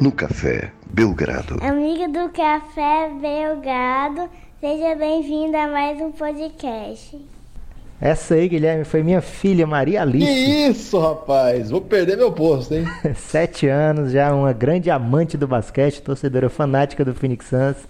No 0.00 0.10
Café 0.10 0.72
Belgrado. 0.90 1.58
Amiga 1.62 2.08
do 2.08 2.30
Café 2.30 3.12
Belgrado, 3.20 4.28
seja 4.60 4.96
bem-vinda 4.96 5.62
a 5.62 5.68
mais 5.68 6.00
um 6.00 6.10
podcast. 6.10 7.16
Essa 8.00 8.34
aí, 8.34 8.48
Guilherme, 8.48 8.84
foi 8.84 9.04
minha 9.04 9.20
filha 9.20 9.68
Maria 9.68 10.02
Alice. 10.02 10.26
Que 10.26 10.68
isso, 10.68 10.98
rapaz? 10.98 11.70
Vou 11.70 11.80
perder 11.80 12.16
meu 12.16 12.32
posto, 12.32 12.74
hein? 12.74 12.84
Sete 13.14 13.68
anos, 13.68 14.10
já 14.10 14.34
uma 14.34 14.52
grande 14.52 14.90
amante 14.90 15.36
do 15.36 15.46
basquete, 15.46 16.02
torcedora 16.02 16.50
fanática 16.50 17.04
do 17.04 17.14
Phoenix 17.14 17.46
Suns. 17.46 17.86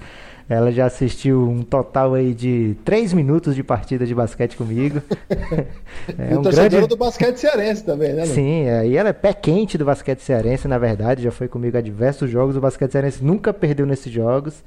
Ela 0.49 0.71
já 0.71 0.87
assistiu 0.87 1.43
um 1.43 1.63
total 1.63 2.15
aí 2.15 2.33
de 2.33 2.77
três 2.85 3.13
minutos 3.13 3.55
de 3.55 3.65
partida 3.65 4.07
de 4.07 4.15
basquete 4.15 4.57
comigo. 4.57 5.03
é 6.19 6.33
e 6.33 6.37
um 6.37 6.43
grande... 6.43 6.87
do 6.87 6.97
basquete 6.97 7.37
cearense 7.37 7.85
também, 7.85 8.13
né? 8.13 8.27
Sim, 8.27 8.63
é, 8.69 8.87
e 8.87 8.97
ela 8.97 9.09
é 9.09 9.13
pé 9.13 9.33
quente 9.33 9.77
do 9.77 9.85
basquete 9.85 10.21
cearense, 10.21 10.69
na 10.69 10.79
verdade, 10.79 11.23
já 11.23 11.33
foi 11.33 11.49
comigo 11.49 11.77
a 11.77 11.81
diversos 11.81 12.31
jogos. 12.31 12.57
O 12.57 12.61
basquete 12.61 12.93
cearense 12.93 13.25
nunca 13.25 13.53
perdeu 13.53 13.85
nesses 13.85 14.13
jogos. 14.13 14.63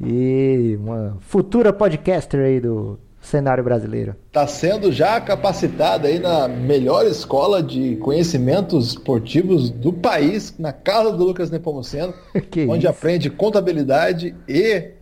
E 0.00 0.78
uma 0.80 1.18
futura 1.20 1.72
podcaster 1.72 2.40
aí 2.40 2.60
do, 2.60 2.98
cenário 3.20 3.62
brasileiro. 3.62 4.14
Está 4.28 4.46
sendo 4.46 4.90
já 4.92 5.20
capacitada 5.20 6.08
aí 6.08 6.18
na 6.18 6.48
melhor 6.48 7.06
escola 7.06 7.62
de 7.62 7.96
conhecimentos 7.96 8.88
esportivos 8.88 9.70
do 9.70 9.92
país, 9.92 10.54
na 10.58 10.72
casa 10.72 11.12
do 11.12 11.24
Lucas 11.24 11.50
Nepomuceno, 11.50 12.14
onde 12.68 12.86
isso? 12.86 12.88
aprende 12.88 13.30
contabilidade 13.30 14.34
e 14.48 14.92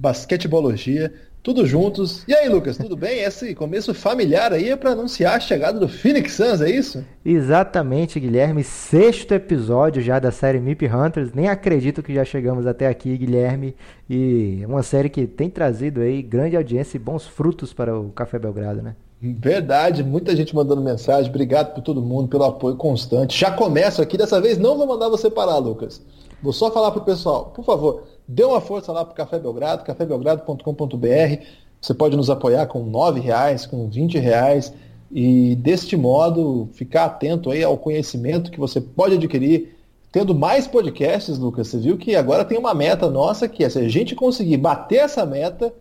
basquetebologia, 0.00 1.12
tudo 1.42 1.66
juntos. 1.66 2.24
E 2.26 2.34
aí, 2.34 2.48
Lucas, 2.48 2.78
tudo 2.78 2.96
bem? 2.96 3.20
Esse 3.20 3.54
começo 3.54 3.92
familiar 3.92 4.50
aí 4.50 4.70
é 4.70 4.76
para 4.76 4.92
anunciar 4.92 5.36
a 5.36 5.40
chegada 5.40 5.78
do 5.78 5.88
Phoenix 5.88 6.32
Suns, 6.32 6.62
é 6.62 6.70
isso? 6.70 7.04
Exatamente, 7.22 8.18
Guilherme. 8.18 8.64
Sexto 8.64 9.32
episódio 9.32 10.00
já 10.00 10.18
da 10.18 10.30
série 10.30 10.58
MIP 10.58 10.86
Hunters. 10.86 11.34
Nem 11.34 11.48
acredito 11.48 12.02
que 12.02 12.14
já 12.14 12.24
chegamos 12.24 12.66
até 12.66 12.86
aqui, 12.88 13.16
Guilherme. 13.16 13.76
E 14.08 14.62
uma 14.66 14.82
série 14.82 15.10
que 15.10 15.26
tem 15.26 15.50
trazido 15.50 16.00
aí 16.00 16.22
grande 16.22 16.56
audiência 16.56 16.96
e 16.96 17.00
bons 17.00 17.26
frutos 17.26 17.74
para 17.74 17.98
o 17.98 18.10
Café 18.10 18.38
Belgrado, 18.38 18.80
né? 18.80 18.96
Verdade, 19.20 20.02
muita 20.02 20.34
gente 20.34 20.54
mandando 20.54 20.80
mensagem. 20.80 21.28
Obrigado 21.28 21.74
por 21.74 21.82
todo 21.82 22.00
mundo, 22.00 22.28
pelo 22.28 22.44
apoio 22.44 22.74
constante. 22.76 23.38
Já 23.38 23.50
começo 23.50 24.00
aqui, 24.00 24.16
dessa 24.16 24.40
vez 24.40 24.56
não 24.56 24.78
vou 24.78 24.86
mandar 24.86 25.10
você 25.10 25.30
parar, 25.30 25.58
Lucas. 25.58 26.00
Vou 26.42 26.54
só 26.54 26.70
falar 26.70 26.90
pro 26.90 27.02
pessoal, 27.02 27.52
por 27.54 27.62
favor, 27.62 28.04
Dê 28.32 28.44
uma 28.44 28.60
força 28.60 28.92
lá 28.92 29.04
para 29.04 29.12
o 29.12 29.16
Café 29.16 29.40
Belgrado, 29.40 29.82
cafébelgrado.com.br. 29.82 31.44
Você 31.80 31.92
pode 31.92 32.16
nos 32.16 32.30
apoiar 32.30 32.64
com 32.66 32.84
R$ 32.84 33.20
reais, 33.20 33.66
com 33.66 33.88
R$ 33.88 34.20
reais 34.20 34.72
e 35.10 35.56
deste 35.56 35.96
modo 35.96 36.68
ficar 36.74 37.06
atento 37.06 37.50
aí 37.50 37.64
ao 37.64 37.76
conhecimento 37.76 38.52
que 38.52 38.60
você 38.60 38.80
pode 38.80 39.16
adquirir 39.16 39.76
tendo 40.12 40.32
mais 40.32 40.68
podcasts, 40.68 41.38
Lucas. 41.38 41.66
Você 41.66 41.78
viu 41.78 41.98
que 41.98 42.14
agora 42.14 42.44
tem 42.44 42.56
uma 42.56 42.72
meta 42.72 43.10
nossa 43.10 43.48
que 43.48 43.64
é 43.64 43.68
se 43.68 43.80
a 43.80 43.88
gente 43.88 44.14
conseguir 44.14 44.58
bater 44.58 45.00
essa 45.00 45.26
meta, 45.26 45.74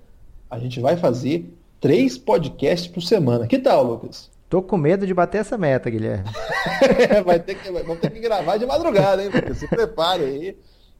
a 0.49 0.57
gente 0.57 0.79
vai 0.79 0.97
fazer 0.97 1.55
três 1.79 2.17
podcasts 2.17 2.87
por 2.87 3.01
semana. 3.03 3.45
Que 3.45 3.59
tal, 3.59 3.83
Lucas? 3.83 4.27
Tô 4.49 4.59
com 4.63 4.75
medo 4.75 5.05
de 5.05 5.13
bater 5.13 5.41
essa 5.41 5.55
meta, 5.55 5.87
Guilherme. 5.87 6.27
vai 7.23 7.39
ter 7.39 7.53
que, 7.53 7.71
vamos 7.71 7.99
ter 7.99 8.09
que 8.09 8.19
gravar 8.19 8.57
de 8.57 8.65
madrugada, 8.65 9.23
hein? 9.23 9.29
Lucas? 9.31 9.59
Se 9.59 9.67
prepare 9.67 10.23
aí 10.23 10.57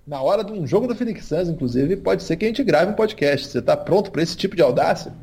na 0.10 0.20
hora 0.24 0.44
de 0.44 0.52
um 0.52 0.66
jogo 0.66 0.88
do 0.88 0.96
Phoenix 0.96 1.26
Suns, 1.26 1.50
inclusive, 1.50 1.96
pode 1.96 2.24
ser 2.24 2.36
que 2.36 2.44
a 2.44 2.48
gente 2.48 2.64
grave 2.64 2.92
um 2.92 2.96
podcast. 2.96 3.48
Você 3.48 3.60
está 3.60 3.78
pronto 3.78 4.10
para 4.10 4.24
esse 4.24 4.36
tipo 4.36 4.56
de 4.56 4.62
audácia? 4.64 5.14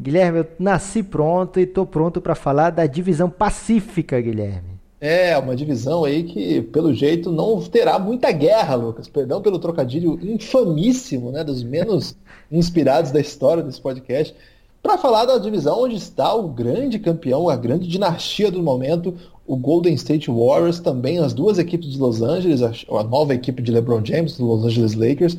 Guilherme, 0.00 0.38
eu 0.38 0.46
nasci 0.56 1.02
pronto 1.02 1.58
e 1.58 1.64
estou 1.64 1.84
pronto 1.84 2.20
para 2.20 2.36
falar 2.36 2.70
da 2.70 2.86
divisão 2.86 3.28
pacífica, 3.28 4.20
Guilherme. 4.20 4.78
É, 5.00 5.36
uma 5.36 5.56
divisão 5.56 6.04
aí 6.04 6.22
que, 6.22 6.62
pelo 6.62 6.94
jeito, 6.94 7.32
não 7.32 7.60
terá 7.60 7.98
muita 7.98 8.30
guerra, 8.30 8.76
Lucas. 8.76 9.08
Perdão 9.08 9.42
pelo 9.42 9.58
trocadilho 9.58 10.16
infamíssimo, 10.22 11.32
né? 11.32 11.42
Dos 11.42 11.64
menos 11.64 12.14
inspirados 12.52 13.10
da 13.10 13.20
história 13.20 13.64
desse 13.64 13.80
podcast. 13.80 14.32
Para 14.80 14.96
falar 14.96 15.24
da 15.24 15.38
divisão 15.38 15.82
onde 15.82 15.96
está 15.96 16.32
o 16.32 16.48
grande 16.48 17.00
campeão, 17.00 17.48
a 17.48 17.56
grande 17.56 17.88
dinastia 17.88 18.50
do 18.50 18.62
momento, 18.62 19.14
o 19.50 19.56
Golden 19.56 19.94
State 19.94 20.30
Warriors, 20.30 20.78
também 20.78 21.18
as 21.18 21.34
duas 21.34 21.58
equipes 21.58 21.90
de 21.90 21.98
Los 21.98 22.22
Angeles, 22.22 22.62
a, 22.62 23.02
nova 23.02 23.34
equipe 23.34 23.60
de 23.60 23.72
LeBron 23.72 24.00
James, 24.04 24.36
do 24.36 24.46
Los 24.46 24.64
Angeles 24.64 24.94
Lakers, 24.94 25.36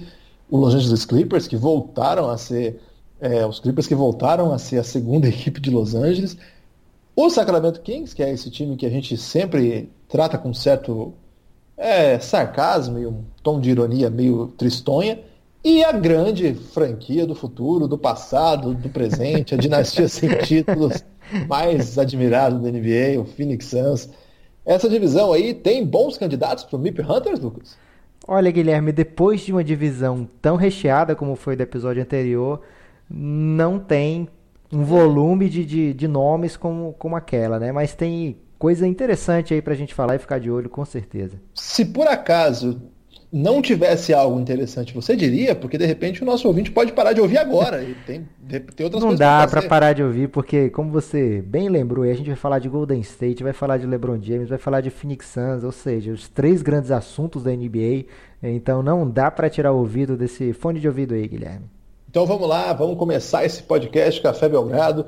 o 0.49 0.57
Los 0.57 0.75
Angeles 0.75 1.05
Clippers, 1.05 1.47
que 1.47 1.55
voltaram 1.55 2.29
a 2.29 2.37
ser 2.37 2.77
é, 3.21 3.45
os 3.45 3.61
Clippers 3.61 3.87
que 3.87 3.95
voltaram 3.95 4.51
a 4.51 4.59
ser 4.59 4.79
a 4.79 4.83
segunda 4.83 5.29
equipe 5.29 5.61
de 5.61 5.69
Los 5.69 5.95
Angeles, 5.95 6.35
o 7.15 7.29
Sacramento 7.29 7.79
Kings, 7.79 8.13
que 8.13 8.21
é 8.21 8.29
esse 8.29 8.51
time 8.51 8.75
que 8.75 8.85
a 8.85 8.89
gente 8.89 9.15
sempre 9.15 9.89
trata 10.09 10.37
com 10.37 10.53
certo 10.53 11.13
é, 11.77 12.19
sarcasmo 12.19 12.99
e 12.99 13.07
um 13.07 13.23
tom 13.41 13.61
de 13.61 13.69
ironia 13.69 14.09
meio 14.09 14.47
tristonha, 14.57 15.19
e 15.63 15.85
a 15.85 15.93
grande 15.93 16.53
franquia 16.53 17.25
do 17.25 17.33
futuro, 17.33 17.87
do 17.87 17.97
passado, 17.97 18.73
do 18.73 18.89
presente, 18.89 19.53
a 19.53 19.57
dinastia 19.57 20.09
sem 20.09 20.27
títulos, 20.43 21.01
mais 21.47 21.97
admirado 21.97 22.59
da 22.59 22.69
NBA, 22.69 23.19
o 23.19 23.25
Phoenix 23.25 23.65
Suns. 23.65 24.09
Essa 24.65 24.87
divisão 24.87 25.33
aí 25.33 25.53
tem 25.53 25.85
bons 25.85 26.17
candidatos 26.17 26.63
para 26.63 26.77
o 26.77 26.79
MIP 26.79 27.01
Hunters, 27.01 27.39
Lucas? 27.39 27.77
Olha, 28.27 28.51
Guilherme, 28.51 28.91
depois 28.91 29.41
de 29.41 29.51
uma 29.51 29.63
divisão 29.63 30.27
tão 30.41 30.55
recheada 30.55 31.15
como 31.15 31.35
foi 31.35 31.55
do 31.55 31.63
episódio 31.63 32.01
anterior, 32.01 32.61
não 33.09 33.79
tem 33.79 34.27
um 34.71 34.83
volume 34.83 35.49
de, 35.49 35.65
de, 35.65 35.93
de 35.93 36.07
nomes 36.07 36.55
como, 36.55 36.93
como 36.93 37.15
aquela, 37.15 37.59
né? 37.59 37.71
Mas 37.71 37.93
tem 37.95 38.37
coisa 38.57 38.87
interessante 38.87 39.53
aí 39.53 39.61
para 39.61 39.73
a 39.73 39.75
gente 39.75 39.93
falar 39.93 40.15
e 40.15 40.19
ficar 40.19 40.39
de 40.39 40.51
olho, 40.51 40.69
com 40.69 40.85
certeza. 40.85 41.41
Se 41.53 41.83
por 41.83 42.07
acaso 42.07 42.79
não 43.31 43.61
tivesse 43.61 44.13
algo 44.13 44.39
interessante, 44.39 44.93
você 44.93 45.15
diria? 45.15 45.55
Porque 45.55 45.77
de 45.77 45.85
repente 45.85 46.21
o 46.21 46.25
nosso 46.25 46.47
ouvinte 46.47 46.69
pode 46.69 46.91
parar 46.91 47.13
de 47.13 47.21
ouvir 47.21 47.37
agora. 47.37 47.81
E 47.81 47.95
tem, 48.05 48.27
tem 48.75 48.83
outras 48.83 49.01
não 49.01 49.15
dá 49.15 49.47
para 49.47 49.61
parar 49.61 49.93
de 49.93 50.03
ouvir, 50.03 50.27
porque, 50.27 50.69
como 50.69 50.91
você 50.91 51.41
bem 51.41 51.69
lembrou, 51.69 52.03
a 52.03 52.13
gente 52.13 52.27
vai 52.27 52.35
falar 52.35 52.59
de 52.59 52.67
Golden 52.67 52.99
State, 52.99 53.41
vai 53.41 53.53
falar 53.53 53.77
de 53.77 53.87
LeBron 53.87 54.21
James, 54.21 54.49
vai 54.49 54.57
falar 54.57 54.81
de 54.81 54.89
Phoenix 54.89 55.27
Suns, 55.27 55.63
ou 55.63 55.71
seja, 55.71 56.11
os 56.11 56.27
três 56.27 56.61
grandes 56.61 56.91
assuntos 56.91 57.43
da 57.43 57.51
NBA. 57.51 58.05
Então 58.43 58.83
não 58.83 59.09
dá 59.09 59.31
para 59.31 59.49
tirar 59.49 59.71
o 59.71 59.77
ouvido 59.77 60.17
desse 60.17 60.51
fone 60.51 60.79
de 60.79 60.87
ouvido 60.87 61.13
aí, 61.13 61.25
Guilherme. 61.27 61.65
Então 62.09 62.25
vamos 62.25 62.49
lá, 62.49 62.73
vamos 62.73 62.97
começar 62.97 63.45
esse 63.45 63.63
podcast 63.63 64.21
Café 64.21 64.49
Belgrado. 64.49 65.05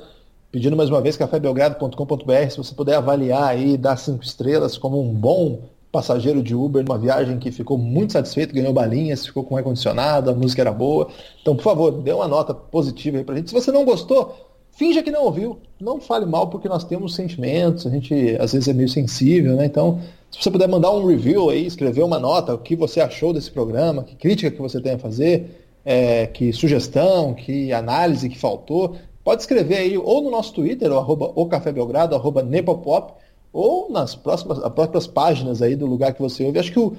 Pedindo 0.49 0.77
mais 0.77 0.87
uma 0.87 1.01
vez 1.01 1.17
cafébelgrado.com.br, 1.17 2.49
se 2.51 2.57
você 2.57 2.75
puder 2.75 2.95
avaliar 2.95 3.49
aí, 3.49 3.75
dar 3.75 3.97
cinco 3.97 4.23
estrelas 4.23 4.77
como 4.77 5.01
um 5.01 5.11
bom 5.11 5.63
passageiro 5.93 6.41
de 6.41 6.55
Uber 6.55 6.83
numa 6.83 6.97
viagem 6.97 7.37
que 7.37 7.51
ficou 7.51 7.77
muito 7.77 8.13
satisfeito, 8.13 8.53
ganhou 8.53 8.73
balinhas, 8.73 9.27
ficou 9.27 9.43
com 9.43 9.55
ar-condicionado, 9.55 10.31
a 10.31 10.33
música 10.33 10.63
era 10.63 10.71
boa. 10.71 11.07
Então, 11.39 11.55
por 11.55 11.61
favor, 11.61 11.91
dê 11.91 12.11
uma 12.11 12.27
nota 12.27 12.51
positiva 12.51 13.19
aí 13.19 13.23
pra 13.23 13.35
gente. 13.35 13.49
Se 13.49 13.53
você 13.53 13.71
não 13.71 13.85
gostou, 13.85 14.35
finja 14.71 15.03
que 15.03 15.11
não 15.11 15.23
ouviu. 15.23 15.59
Não 15.79 16.01
fale 16.01 16.25
mal, 16.25 16.47
porque 16.47 16.67
nós 16.67 16.83
temos 16.83 17.13
sentimentos, 17.13 17.85
a 17.85 17.91
gente 17.91 18.35
às 18.39 18.53
vezes 18.53 18.67
é 18.67 18.73
meio 18.73 18.89
sensível, 18.89 19.55
né? 19.55 19.67
Então, 19.67 19.99
se 20.31 20.41
você 20.41 20.49
puder 20.49 20.67
mandar 20.67 20.89
um 20.89 21.05
review 21.05 21.51
aí, 21.51 21.63
escrever 21.63 22.01
uma 22.01 22.19
nota, 22.19 22.55
o 22.55 22.57
que 22.57 22.75
você 22.75 22.99
achou 22.99 23.31
desse 23.31 23.51
programa, 23.51 24.03
que 24.03 24.15
crítica 24.15 24.49
que 24.49 24.59
você 24.59 24.81
tem 24.81 24.93
a 24.93 24.97
fazer, 24.99 25.63
é, 25.85 26.25
que 26.25 26.51
sugestão, 26.51 27.35
que 27.35 27.71
análise 27.71 28.27
que 28.27 28.39
faltou, 28.39 28.95
pode 29.23 29.43
escrever 29.43 29.77
aí 29.77 29.95
ou 29.95 30.23
no 30.23 30.31
nosso 30.31 30.55
Twitter, 30.55 30.91
o 30.91 30.97
arroba 30.97 31.31
o 31.35 31.45
Café 31.45 31.71
Belgrado, 31.71 32.15
arroba 32.15 32.41
Nepopop, 32.41 33.13
ou 33.53 33.91
nas 33.91 34.15
próximas 34.15 34.57
as 34.57 34.73
próprias 34.73 35.05
páginas 35.05 35.61
aí 35.61 35.75
do 35.75 35.85
lugar 35.85 36.13
que 36.13 36.21
você 36.21 36.43
ouve. 36.43 36.57
Acho 36.57 36.71
que 36.71 36.79
o, 36.79 36.97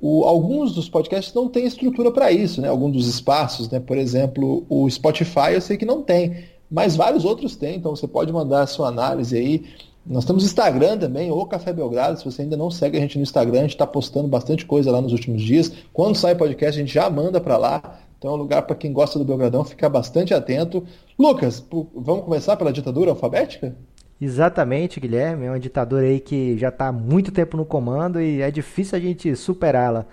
o, 0.00 0.24
alguns 0.24 0.74
dos 0.74 0.88
podcasts 0.88 1.34
não 1.34 1.46
têm 1.46 1.66
estrutura 1.66 2.10
para 2.10 2.32
isso, 2.32 2.62
né? 2.62 2.68
Alguns 2.68 2.92
dos 2.92 3.06
espaços, 3.06 3.68
né? 3.68 3.78
Por 3.78 3.98
exemplo, 3.98 4.64
o 4.68 4.88
Spotify 4.88 5.52
eu 5.52 5.60
sei 5.60 5.76
que 5.76 5.84
não 5.84 6.02
tem, 6.02 6.44
mas 6.70 6.96
vários 6.96 7.26
outros 7.26 7.54
têm, 7.54 7.76
então 7.76 7.94
você 7.94 8.08
pode 8.08 8.32
mandar 8.32 8.62
a 8.62 8.66
sua 8.66 8.88
análise 8.88 9.36
aí. 9.36 9.64
Nós 10.06 10.24
temos 10.24 10.42
Instagram 10.42 10.96
também, 10.96 11.30
o 11.30 11.44
Café 11.44 11.74
Belgrado. 11.74 12.18
Se 12.18 12.24
você 12.24 12.42
ainda 12.42 12.56
não 12.56 12.70
segue 12.70 12.96
a 12.96 13.00
gente 13.00 13.18
no 13.18 13.22
Instagram, 13.22 13.58
a 13.58 13.62
gente 13.62 13.72
está 13.72 13.86
postando 13.86 14.26
bastante 14.26 14.64
coisa 14.64 14.90
lá 14.90 15.00
nos 15.00 15.12
últimos 15.12 15.42
dias. 15.42 15.70
Quando 15.92 16.16
sai 16.16 16.34
podcast, 16.34 16.80
a 16.80 16.82
gente 16.82 16.94
já 16.94 17.08
manda 17.10 17.38
para 17.38 17.58
lá. 17.58 18.00
Então 18.18 18.30
é 18.30 18.34
um 18.34 18.36
lugar 18.36 18.62
para 18.62 18.74
quem 18.76 18.92
gosta 18.92 19.18
do 19.18 19.24
Belgradão 19.24 19.62
ficar 19.62 19.90
bastante 19.90 20.32
atento. 20.32 20.82
Lucas, 21.18 21.62
vamos 21.94 22.24
começar 22.24 22.56
pela 22.56 22.72
ditadura 22.72 23.10
alfabética? 23.10 23.76
Exatamente, 24.20 25.00
Guilherme. 25.00 25.46
É 25.46 25.50
uma 25.50 25.58
ditadura 25.58 26.04
aí 26.06 26.20
que 26.20 26.56
já 26.58 26.68
está 26.68 26.88
há 26.88 26.92
muito 26.92 27.32
tempo 27.32 27.56
no 27.56 27.64
comando 27.64 28.20
e 28.20 28.42
é 28.42 28.50
difícil 28.50 28.98
a 28.98 29.00
gente 29.00 29.34
superá-la. 29.34 30.06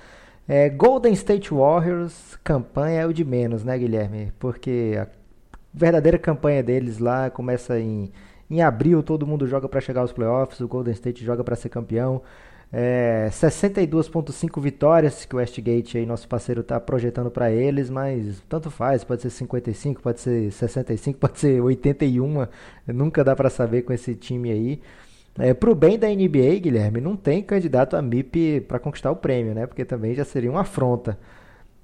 É, 0.47 0.69
Golden 0.69 1.11
State 1.13 1.53
Warriors, 1.53 2.37
campanha 2.43 3.01
é 3.01 3.05
o 3.05 3.13
de 3.13 3.25
menos, 3.25 3.65
né, 3.65 3.77
Guilherme? 3.77 4.31
Porque 4.39 4.97
a 4.97 5.07
verdadeira 5.73 6.17
campanha 6.17 6.63
deles 6.63 6.99
lá 6.99 7.29
começa 7.29 7.77
em, 7.79 8.11
em 8.49 8.61
abril, 8.61 9.03
todo 9.03 9.27
mundo 9.27 9.45
joga 9.45 9.67
para 9.67 9.81
chegar 9.81 10.01
aos 10.01 10.13
playoffs, 10.13 10.61
o 10.61 10.67
Golden 10.67 10.93
State 10.93 11.25
joga 11.25 11.43
para 11.43 11.55
ser 11.57 11.67
campeão. 11.69 12.21
É, 12.71 13.29
62,5 13.31 14.61
vitórias 14.61 15.23
que 15.25 15.33
o 15.33 15.37
Westgate 15.37 15.97
aí, 15.97 16.05
nosso 16.05 16.27
parceiro, 16.27 16.61
está 16.61 16.79
projetando 16.79 17.31
para 17.31 17.49
eles, 17.49 17.89
mas 17.89 18.41
tanto 18.49 18.69
faz, 18.69 19.03
pode 19.05 19.21
ser 19.21 19.29
55, 19.29 20.01
pode 20.01 20.19
ser 20.19 20.51
65, 20.51 21.17
pode 21.19 21.39
ser 21.39 21.61
81, 21.61 22.45
nunca 22.87 23.23
dá 23.23 23.35
para 23.35 23.49
saber 23.49 23.83
com 23.83 23.93
esse 23.93 24.15
time 24.15 24.51
aí. 24.51 24.81
É, 25.39 25.53
pro 25.53 25.75
bem 25.75 25.99
da 25.99 26.07
NBA, 26.07 26.59
Guilherme, 26.59 26.99
não 26.99 27.15
tem 27.15 27.43
candidato 27.43 27.95
a 27.95 28.01
MIP 28.01 28.61
para 28.61 28.79
conquistar 28.79 29.11
o 29.11 29.15
prêmio, 29.15 29.53
né? 29.53 29.67
Porque 29.67 29.85
também 29.85 30.15
já 30.15 30.25
seria 30.25 30.49
uma 30.49 30.61
afronta. 30.61 31.17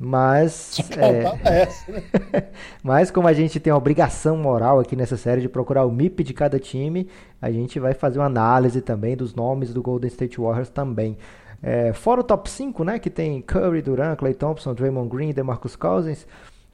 Mas, 0.05 0.77
é... 0.97 1.61
essa, 1.61 1.89
né? 1.89 2.03
mas 2.83 3.09
como 3.09 3.25
a 3.25 3.31
gente 3.31 3.57
tem 3.57 3.71
a 3.71 3.77
obrigação 3.77 4.35
moral 4.35 4.81
aqui 4.81 4.97
nessa 4.97 5.15
série 5.15 5.39
de 5.39 5.47
procurar 5.47 5.85
o 5.85 5.91
MIP 5.91 6.25
de 6.25 6.33
cada 6.33 6.59
time, 6.59 7.07
a 7.41 7.49
gente 7.49 7.79
vai 7.79 7.93
fazer 7.93 8.19
uma 8.19 8.25
análise 8.25 8.81
também 8.81 9.15
dos 9.15 9.33
nomes 9.33 9.73
do 9.73 9.81
Golden 9.81 10.09
State 10.09 10.41
Warriors 10.41 10.69
também. 10.69 11.17
É, 11.61 11.93
fora 11.93 12.19
o 12.19 12.23
top 12.23 12.49
5, 12.49 12.83
né, 12.83 12.99
que 12.99 13.09
tem 13.09 13.41
Curry, 13.41 13.81
Durant, 13.81 14.17
Clay 14.17 14.33
Thompson, 14.33 14.73
Draymond 14.73 15.07
Green, 15.07 15.31
DeMarcus 15.31 15.77
Cousins, 15.77 16.27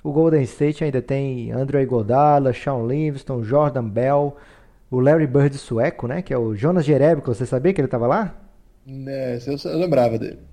o 0.04 0.12
Golden 0.12 0.42
State 0.42 0.84
ainda 0.84 1.00
tem 1.00 1.52
Andre 1.52 1.84
Iguodala, 1.84 2.52
Sean 2.52 2.88
Livingston, 2.88 3.44
Jordan 3.44 3.88
Bell, 3.88 4.36
o 4.90 5.00
Larry 5.00 5.28
Bird 5.28 5.56
sueco, 5.56 6.08
né, 6.08 6.24
que 6.24 6.34
é 6.34 6.38
o 6.38 6.56
Jonas 6.56 6.84
Jerebko, 6.84 7.32
você 7.32 7.46
sabia 7.46 7.72
que 7.72 7.80
ele 7.80 7.86
estava 7.86 8.08
lá? 8.08 8.36
É, 8.88 9.38
eu 9.66 9.78
lembrava 9.78 10.18
dele. 10.18 10.49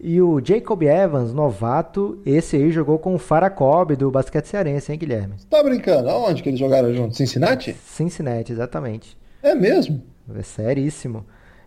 E 0.00 0.22
o 0.22 0.40
Jacob 0.44 0.82
Evans, 0.82 1.32
novato, 1.32 2.22
esse 2.24 2.54
aí 2.56 2.70
jogou 2.70 2.98
com 3.00 3.14
o 3.14 3.18
Faracob 3.18 3.96
do 3.96 4.10
basquete 4.10 4.46
cearense, 4.46 4.92
hein, 4.92 4.98
Guilherme? 4.98 5.34
Tá 5.50 5.60
brincando? 5.62 6.08
Aonde 6.08 6.40
que 6.40 6.48
eles 6.48 6.60
jogaram 6.60 6.94
junto? 6.94 7.16
Cincinnati? 7.16 7.74
Cincinnati, 7.84 8.52
exatamente. 8.52 9.18
É 9.42 9.56
mesmo? 9.56 10.00
É 10.36 10.42
seríssimo. 10.42 11.26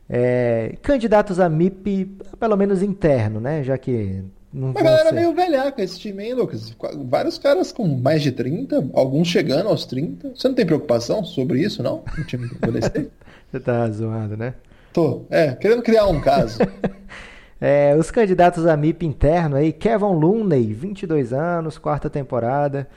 É, 0.10 0.76
candidatos 0.82 1.40
a 1.40 1.50
MIP, 1.50 2.18
pelo 2.40 2.56
menos 2.56 2.82
interno, 2.82 3.42
né? 3.42 3.64
Já 3.64 3.78
que 3.78 4.24
não 4.54 4.70
Mas 4.74 4.78
a 4.78 4.84
galera 4.84 5.10
ser... 5.10 5.16
meio 5.16 5.34
velhaca 5.34 5.82
esse 5.84 6.00
time, 6.00 6.26
hein, 6.26 6.34
Lucas? 6.34 6.76
Vários 7.06 7.38
caras 7.38 7.72
com 7.72 7.86
mais 7.86 8.22
de 8.22 8.32
30, 8.32 8.90
alguns 8.94 9.28
chegando 9.28 9.68
aos 9.68 9.86
30. 9.86 10.34
Você 10.36 10.48
não 10.48 10.56
tem 10.56 10.66
preocupação 10.66 11.24
sobre 11.24 11.62
isso, 11.62 11.84
não? 11.84 12.04
O 12.18 12.24
time 12.24 12.48
do 12.48 12.56
Você 13.52 13.60
tá 13.60 13.90
zoando, 13.90 14.38
né? 14.38 14.54
Tô, 14.94 15.24
é, 15.30 15.54
querendo 15.54 15.82
criar 15.82 16.06
um 16.08 16.20
caso. 16.22 16.60
É, 17.64 17.96
os 17.96 18.10
candidatos 18.10 18.66
a 18.66 18.76
MIP 18.76 19.06
interno 19.06 19.56
aí, 19.56 19.72
Kevin 19.72 20.16
Looney, 20.16 20.74
22 20.74 21.32
anos, 21.32 21.78
quarta 21.78 22.10
temporada. 22.10 22.88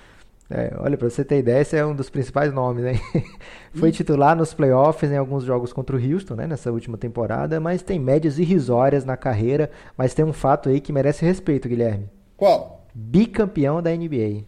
É, 0.49 0.73
olha, 0.79 0.97
pra 0.97 1.09
você 1.09 1.23
ter 1.23 1.39
ideia, 1.39 1.61
esse 1.61 1.77
é 1.77 1.85
um 1.85 1.95
dos 1.95 2.09
principais 2.09 2.53
nomes, 2.53 2.85
né? 2.85 2.95
Foi 3.75 3.93
titular 3.93 4.35
nos 4.35 4.55
playoffs 4.55 5.11
em 5.11 5.17
alguns 5.17 5.45
jogos 5.45 5.73
contra 5.73 5.95
o 5.95 5.99
Houston, 5.99 6.35
né? 6.35 6.47
Nessa 6.47 6.73
última 6.73 6.97
temporada, 6.97 7.61
mas 7.61 7.83
tem 7.83 7.99
médias 7.99 8.39
irrisórias 8.39 9.05
na 9.05 9.17
carreira. 9.17 9.71
Mas 9.99 10.15
tem 10.15 10.25
um 10.25 10.33
fato 10.33 10.71
aí 10.71 10.81
que 10.81 10.93
merece 10.93 11.25
respeito, 11.27 11.69
Guilherme. 11.69 12.09
Qual? 12.37 12.87
Bicampeão 12.95 13.83
da 13.83 13.95
NBA. 13.95 14.45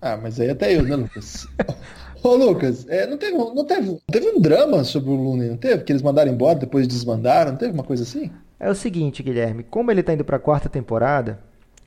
Ah, 0.00 0.16
mas 0.16 0.40
aí 0.40 0.50
até 0.50 0.74
eu, 0.74 0.82
né, 0.82 0.96
Lucas? 0.96 1.46
Ô, 2.22 2.34
Lucas, 2.34 2.86
é, 2.88 3.06
não, 3.06 3.16
teve, 3.16 3.36
não, 3.36 3.64
teve, 3.64 3.90
não 3.90 3.98
teve 4.10 4.28
um 4.28 4.40
drama 4.40 4.82
sobre 4.82 5.10
o 5.10 5.14
Looney, 5.14 5.48
não 5.48 5.56
teve? 5.56 5.84
Que 5.84 5.92
eles 5.92 6.02
mandaram 6.02 6.32
embora, 6.32 6.58
depois 6.58 6.88
desmandaram, 6.88 7.52
não 7.52 7.58
teve 7.58 7.72
uma 7.72 7.84
coisa 7.84 8.02
assim? 8.02 8.30
É 8.60 8.68
o 8.68 8.74
seguinte, 8.74 9.22
Guilherme, 9.22 9.62
como 9.62 9.90
ele 9.90 10.00
está 10.00 10.12
indo 10.12 10.24
para 10.24 10.36
a 10.36 10.40
quarta 10.40 10.68
temporada, 10.68 11.38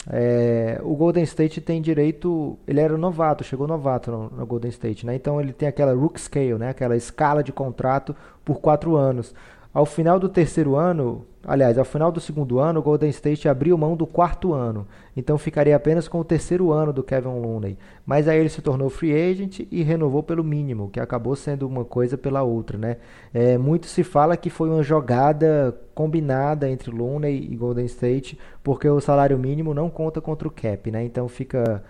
é, 0.09 0.79
o 0.83 0.95
Golden 0.95 1.23
State 1.23 1.62
tem 1.62 1.81
direito. 1.81 2.57
Ele 2.68 2.79
era 2.79 2.97
novato, 2.97 3.44
chegou 3.44 3.68
novato 3.68 4.09
no, 4.09 4.29
no, 4.29 4.45
Golden 4.45 4.69
State, 4.69 5.06
né? 5.06 5.15
Então 5.15 5.39
ele 5.39 5.53
tem 5.53 5.68
aquela 5.68 5.94
rook 5.94 6.19
scale, 6.19 6.56
né? 6.56 6.69
Aquela 6.69 6.95
escala 6.95 7.44
de 7.44 7.51
contrato 7.51 8.15
por 8.44 8.59
quatro 8.59 8.95
anos. 8.95 9.33
Ao 9.73 9.85
final 9.85 10.19
do 10.19 10.27
terceiro 10.27 10.75
ano, 10.75 11.25
aliás, 11.45 11.77
ao 11.77 11.85
final 11.85 12.12
do 12.12 12.19
segundo 12.19 12.59
ano, 12.59 12.81
o 12.81 12.83
Golden 12.83 13.09
State 13.09 13.47
abriu 13.47 13.77
mão 13.77 13.95
do 13.95 14.06
quarto 14.06 14.53
ano. 14.53 14.85
Então 15.15 15.38
ficaria 15.38 15.75
apenas 15.75 16.09
com 16.09 16.19
o 16.19 16.25
terceiro 16.25 16.71
ano 16.73 16.91
do 16.91 17.01
Kevin 17.01 17.39
Looney. 17.39 17.77
Mas 18.06 18.27
aí 18.27 18.38
ele 18.38 18.50
se 18.50 18.62
tornou 18.62 18.89
free 18.89 19.13
agent 19.13 19.62
e 19.71 19.81
renovou 19.81 20.21
pelo 20.21 20.44
mínimo, 20.44 20.89
que 20.89 21.00
acabou 21.00 21.38
sendo 21.38 21.65
uma 21.65 21.85
coisa 21.85 22.18
pela 22.18 22.44
outra, 22.44 22.77
né? 22.77 22.97
É, 23.33 23.57
muito 23.57 23.85
se 23.85 24.03
fala 24.03 24.35
que 24.35 24.50
foi 24.50 24.69
uma 24.69 24.83
jogada 24.83 25.74
combinada 25.95 26.69
entre 26.69 26.91
Looney 26.91 27.47
e 27.50 27.56
Golden 27.56 27.85
State, 27.85 28.38
porque 28.62 28.89
o 28.89 29.00
salário 29.00 29.39
mínimo 29.39 29.74
não 29.74 29.89
conta 29.89 30.19
contra 30.19 30.47
o 30.47 30.51
cap, 30.51 30.91
né? 30.91 31.03
Então 31.03 31.29
fica 31.29 31.81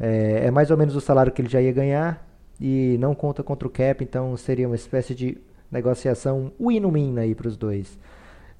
é, 0.00 0.46
é 0.46 0.50
mais 0.50 0.70
ou 0.70 0.76
menos 0.76 0.96
o 0.96 1.00
salário 1.00 1.32
que 1.32 1.42
ele 1.42 1.48
já 1.50 1.60
ia 1.60 1.72
ganhar 1.72 2.26
e 2.58 2.96
não 2.98 3.14
conta 3.14 3.42
contra 3.42 3.68
o 3.68 3.70
cap, 3.70 4.02
então 4.02 4.34
seria 4.36 4.66
uma 4.66 4.76
espécie 4.76 5.14
de 5.14 5.38
negociação 5.70 6.52
win-win 6.60 7.18
aí 7.18 7.34
para 7.34 7.48
os 7.48 7.56
dois. 7.56 7.98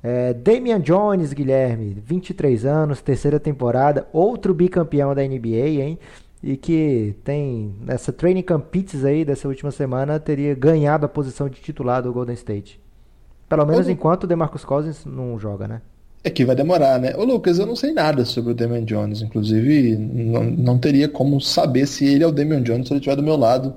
É, 0.03 0.35
Damian 0.35 0.81
Jones, 0.81 1.33
Guilherme, 1.33 1.97
23 2.05 2.65
anos, 2.65 3.01
terceira 3.01 3.41
temporada, 3.41 4.07
outro 4.13 4.55
bicampeão 4.55 5.15
da 5.15 5.23
NBA, 5.23 5.83
hein? 5.83 5.99
E 6.43 6.57
que 6.57 7.17
tem 7.25 7.75
nessa 7.81 8.13
training 8.13 8.43
camp 8.43 8.67
pits 8.67 9.05
aí 9.05 9.25
dessa 9.25 9.49
última 9.49 9.71
semana 9.71 10.21
teria 10.21 10.55
ganhado 10.55 11.07
a 11.07 11.09
posição 11.09 11.49
de 11.49 11.61
titular 11.61 12.03
do 12.03 12.13
Golden 12.13 12.35
State. 12.35 12.81
Pelo 13.49 13.67
menos 13.67 13.87
Ô, 13.87 13.91
enquanto 13.91 14.25
o 14.25 14.27
DeMarcus 14.27 14.65
Cousins 14.65 15.05
não 15.05 15.39
joga, 15.39 15.67
né? 15.67 15.81
É 16.23 16.31
que 16.31 16.45
vai 16.45 16.55
demorar, 16.55 16.99
né? 16.99 17.15
Ô 17.17 17.25
Lucas, 17.25 17.59
eu 17.59 17.67
não 17.67 17.77
sei 17.77 17.93
nada 17.93 18.25
sobre 18.25 18.53
o 18.53 18.55
Damian 18.55 18.85
Jones, 18.85 19.23
inclusive 19.23 19.97
não, 19.97 20.45
não 20.45 20.79
teria 20.79 21.09
como 21.09 21.41
saber 21.41 21.87
se 21.87 22.05
ele 22.05 22.25
é 22.25 22.27
o 22.27 22.33
Damian 22.33 22.63
Jones 22.63 22.89
se 22.89 22.93
ele 22.93 22.99
estiver 22.99 23.17
do 23.17 23.23
meu 23.23 23.37
lado 23.37 23.75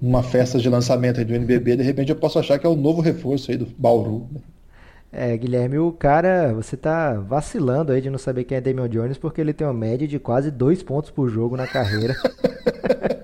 numa 0.00 0.22
festa 0.22 0.58
de 0.58 0.68
lançamento 0.68 1.24
do 1.24 1.34
NBB, 1.34 1.76
de 1.76 1.82
repente 1.82 2.10
eu 2.10 2.16
posso 2.16 2.38
achar 2.38 2.58
que 2.58 2.66
é 2.66 2.68
o 2.68 2.76
novo 2.76 3.00
reforço 3.00 3.50
aí 3.50 3.56
do 3.56 3.66
Bauru. 3.76 4.28
É, 5.10 5.36
Guilherme, 5.36 5.78
o 5.78 5.90
cara, 5.90 6.52
você 6.52 6.76
tá 6.76 7.14
vacilando 7.14 7.92
aí 7.92 8.00
de 8.00 8.10
não 8.10 8.18
saber 8.18 8.44
quem 8.44 8.58
é 8.58 8.60
Damian 8.60 8.88
Jones 8.88 9.16
porque 9.16 9.40
ele 9.40 9.54
tem 9.54 9.66
uma 9.66 9.72
média 9.72 10.06
de 10.06 10.18
quase 10.18 10.50
dois 10.50 10.82
pontos 10.82 11.10
por 11.10 11.30
jogo 11.30 11.56
na 11.56 11.66
carreira. 11.66 12.14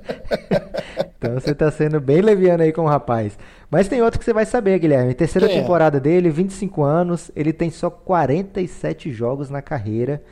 então 1.19 1.35
você 1.35 1.55
tá 1.55 1.71
sendo 1.71 2.01
bem 2.01 2.23
leviano 2.23 2.63
aí 2.63 2.73
com 2.73 2.83
o 2.83 2.89
rapaz. 2.89 3.39
Mas 3.71 3.87
tem 3.87 4.01
outro 4.01 4.19
que 4.19 4.25
você 4.25 4.33
vai 4.33 4.47
saber, 4.47 4.79
Guilherme. 4.79 5.13
Terceira 5.13 5.47
quem 5.47 5.59
é? 5.59 5.61
temporada 5.61 5.99
é? 5.99 6.01
dele, 6.01 6.31
25 6.31 6.83
anos, 6.83 7.31
ele 7.37 7.53
tem 7.53 7.71
só 7.71 7.91
47 7.91 9.13
jogos 9.13 9.51
na 9.51 9.61
carreira. 9.61 10.23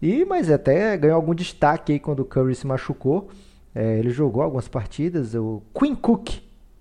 E, 0.00 0.26
mas 0.26 0.50
até 0.50 0.96
ganhou 0.96 1.16
algum 1.16 1.34
destaque 1.34 1.92
aí 1.92 1.98
quando 1.98 2.20
o 2.20 2.24
Curry 2.24 2.54
se 2.54 2.66
machucou. 2.66 3.30
É, 3.78 3.96
ele 3.96 4.10
jogou 4.10 4.42
algumas 4.42 4.66
partidas, 4.66 5.36
o 5.36 5.62
Queen 5.72 5.94
Cook, 5.94 6.30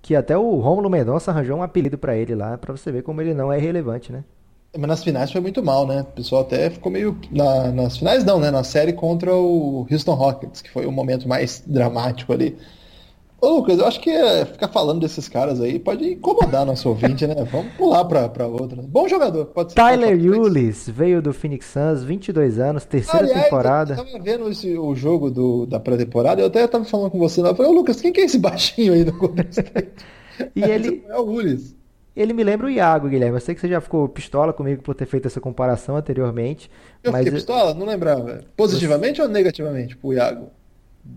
que 0.01 0.15
até 0.15 0.35
o 0.35 0.59
Romulo 0.59 0.89
Mendonça 0.89 1.29
arranjou 1.29 1.55
um 1.55 1.61
apelido 1.61 1.95
para 1.95 2.17
ele 2.17 2.33
lá, 2.33 2.57
para 2.57 2.75
você 2.75 2.91
ver 2.91 3.03
como 3.03 3.21
ele 3.21 3.35
não 3.35 3.53
é 3.53 3.59
relevante, 3.59 4.11
né? 4.11 4.23
Mas 4.75 4.87
nas 4.87 5.03
finais 5.03 5.31
foi 5.31 5.39
muito 5.39 5.61
mal, 5.63 5.85
né? 5.85 6.01
O 6.01 6.05
pessoal 6.05 6.41
até 6.41 6.71
ficou 6.71 6.91
meio. 6.91 7.15
Na, 7.29 7.71
nas 7.71 7.97
finais 7.97 8.23
não, 8.23 8.39
né? 8.39 8.49
Na 8.49 8.63
série 8.63 8.93
contra 8.93 9.31
o 9.31 9.85
Houston 9.91 10.15
Rockets, 10.15 10.59
que 10.59 10.71
foi 10.71 10.87
o 10.87 10.91
momento 10.91 11.29
mais 11.29 11.63
dramático 11.67 12.33
ali. 12.33 12.57
Ô 13.39 13.49
Lucas, 13.49 13.77
eu 13.77 13.85
acho 13.85 13.99
que 13.99 14.09
é, 14.09 14.45
ficar 14.45 14.67
falando 14.67 14.99
desses 14.99 15.29
caras 15.29 15.61
aí 15.61 15.77
pode 15.77 16.13
incomodar 16.13 16.65
nosso 16.65 16.89
ouvinte, 16.89 17.27
né? 17.27 17.35
Vamos 17.51 17.71
pular 17.73 18.03
pra, 18.05 18.27
pra 18.27 18.47
outra. 18.47 18.81
Bom 18.81 19.07
jogador, 19.07 19.45
pode 19.47 19.73
ser. 19.73 19.75
Tyler 19.75 20.19
Yulis 20.19 20.89
veio 20.89 21.21
do 21.21 21.31
Phoenix 21.31 21.67
Suns, 21.67 22.03
22 22.03 22.57
anos, 22.57 22.83
terceira 22.85 23.27
Aliás, 23.27 23.43
temporada. 23.43 23.93
Eu 23.93 24.05
tava 24.05 24.23
vendo 24.23 24.49
esse, 24.49 24.75
o 24.75 24.95
jogo 24.95 25.29
do, 25.29 25.67
da 25.67 25.79
pré-temporada, 25.79 26.41
eu 26.41 26.47
até 26.47 26.65
tava 26.67 26.83
falando 26.85 27.11
com 27.11 27.19
você 27.19 27.41
lá, 27.41 27.49
eu 27.49 27.55
falei, 27.55 27.71
ô 27.71 27.75
Lucas, 27.75 28.01
quem 28.01 28.11
que 28.11 28.21
é 28.21 28.25
esse 28.25 28.39
baixinho 28.39 28.93
aí 28.93 29.03
do 29.03 29.13
Golden 29.13 29.45
State? 29.51 29.91
e 30.55 30.63
ele... 30.63 31.03
É 31.07 31.19
o 31.19 31.31
Yulis. 31.31 31.77
Ele 32.15 32.33
me 32.33 32.43
lembra 32.43 32.65
o 32.65 32.69
Iago, 32.71 33.07
Guilherme. 33.07 33.37
Eu 33.37 33.41
sei 33.41 33.53
que 33.53 33.61
você 33.61 33.67
já 33.67 33.79
ficou 33.79 34.09
pistola 34.09 34.51
comigo 34.51 34.81
por 34.81 34.95
ter 34.95 35.05
feito 35.05 35.27
essa 35.27 35.39
comparação 35.39 35.95
anteriormente. 35.95 36.71
Eu 37.03 37.11
mas... 37.11 37.23
fiquei 37.23 37.37
pistola? 37.37 37.75
Não 37.75 37.85
lembrava. 37.85 38.41
Positivamente 38.55 39.17
você... 39.17 39.21
ou 39.21 39.29
negativamente 39.29 39.95
pro 39.95 40.13
Iago? 40.13 40.49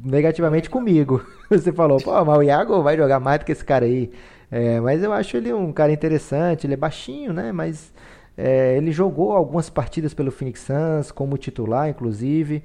Negativamente 0.05 0.71
comigo. 0.71 1.25
Você 1.51 1.73
falou, 1.73 1.99
pô, 1.99 2.25
mas 2.25 2.39
o 2.39 2.43
Iago 2.43 2.83
vai 2.83 2.97
jogar 2.97 3.21
mais 3.21 3.41
do 3.41 3.45
que 3.45 3.53
esse 3.53 3.65
cara 3.65 3.85
aí. 3.85 4.11
É, 4.51 4.81
mas 4.81 5.03
eu 5.03 5.13
acho 5.13 5.37
ele 5.37 5.53
um 5.53 5.73
cara 5.73 5.93
interessante, 5.93 6.67
ele 6.67 6.75
é 6.75 6.77
baixinho, 6.77 7.33
né? 7.33 7.53
Mas 7.53 7.93
é, 8.37 8.77
ele 8.77 8.91
jogou 8.91 9.33
algumas 9.33 9.71
partidas 9.71 10.15
pelo 10.15 10.31
Phoenix 10.31 10.61
Suns, 10.61 11.13
como 11.13 11.39
titular, 11.39 11.89
inclusive. 11.89 12.63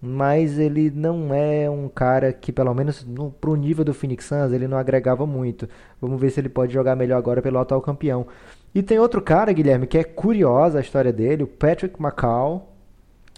Mas 0.00 0.58
ele 0.58 0.90
não 0.94 1.34
é 1.34 1.68
um 1.68 1.88
cara 1.88 2.32
que, 2.32 2.52
pelo 2.52 2.72
menos 2.72 3.04
no, 3.04 3.30
pro 3.32 3.56
nível 3.56 3.84
do 3.84 3.92
Phoenix 3.92 4.24
Suns, 4.26 4.52
ele 4.52 4.68
não 4.68 4.78
agregava 4.78 5.26
muito. 5.26 5.68
Vamos 6.00 6.20
ver 6.20 6.30
se 6.30 6.40
ele 6.40 6.48
pode 6.48 6.72
jogar 6.72 6.94
melhor 6.96 7.18
agora 7.18 7.42
pelo 7.42 7.58
atual 7.58 7.80
campeão. 7.80 8.26
E 8.74 8.82
tem 8.82 8.98
outro 8.98 9.20
cara, 9.20 9.52
Guilherme, 9.52 9.86
que 9.86 9.98
é 9.98 10.04
curiosa 10.04 10.78
a 10.78 10.80
história 10.80 11.12
dele, 11.12 11.42
o 11.42 11.48
Patrick 11.48 12.00
McCall. 12.00 12.74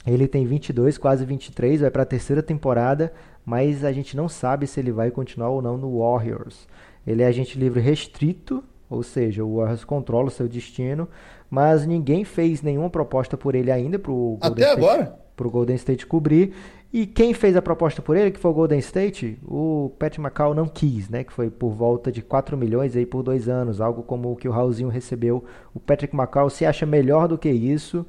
Ele 0.06 0.26
tem 0.26 0.46
22, 0.46 0.96
quase 0.96 1.24
23, 1.24 1.82
vai 1.82 1.90
para 1.90 2.02
a 2.02 2.06
terceira 2.06 2.42
temporada 2.42 3.12
mas 3.50 3.84
a 3.84 3.90
gente 3.90 4.16
não 4.16 4.28
sabe 4.28 4.64
se 4.64 4.78
ele 4.78 4.92
vai 4.92 5.10
continuar 5.10 5.48
ou 5.48 5.60
não 5.60 5.76
no 5.76 5.98
Warriors. 5.98 6.68
Ele 7.04 7.20
é 7.20 7.26
agente 7.26 7.58
livre 7.58 7.80
restrito, 7.80 8.62
ou 8.88 9.02
seja, 9.02 9.44
o 9.44 9.56
Warriors 9.56 9.82
controla 9.82 10.28
o 10.28 10.30
seu 10.30 10.46
destino, 10.46 11.08
mas 11.50 11.84
ninguém 11.84 12.24
fez 12.24 12.62
nenhuma 12.62 12.88
proposta 12.88 13.36
por 13.36 13.56
ele 13.56 13.72
ainda 13.72 13.98
pro 13.98 14.38
Golden 14.40 14.52
Até 14.52 14.62
State, 14.62 14.78
agora? 14.78 15.18
o 15.36 15.50
Golden 15.50 15.74
State 15.74 16.06
cobrir. 16.06 16.52
E 16.92 17.06
quem 17.06 17.34
fez 17.34 17.56
a 17.56 17.62
proposta 17.62 18.00
por 18.00 18.16
ele, 18.16 18.30
que 18.30 18.38
foi 18.38 18.52
o 18.52 18.54
Golden 18.54 18.78
State, 18.78 19.36
o 19.44 19.90
Pat 19.98 20.16
McCall 20.18 20.54
não 20.54 20.68
quis, 20.68 21.08
né? 21.08 21.24
Que 21.24 21.32
foi 21.32 21.50
por 21.50 21.70
volta 21.70 22.12
de 22.12 22.22
4 22.22 22.56
milhões 22.56 22.94
aí 22.94 23.04
por 23.04 23.24
dois 23.24 23.48
anos, 23.48 23.80
algo 23.80 24.04
como 24.04 24.30
o 24.30 24.36
que 24.36 24.46
o 24.46 24.52
Raulzinho 24.52 24.88
recebeu. 24.88 25.42
O 25.74 25.80
Patrick 25.80 26.14
McCall 26.14 26.50
se 26.50 26.64
acha 26.64 26.86
melhor 26.86 27.26
do 27.26 27.36
que 27.36 27.50
isso 27.50 28.06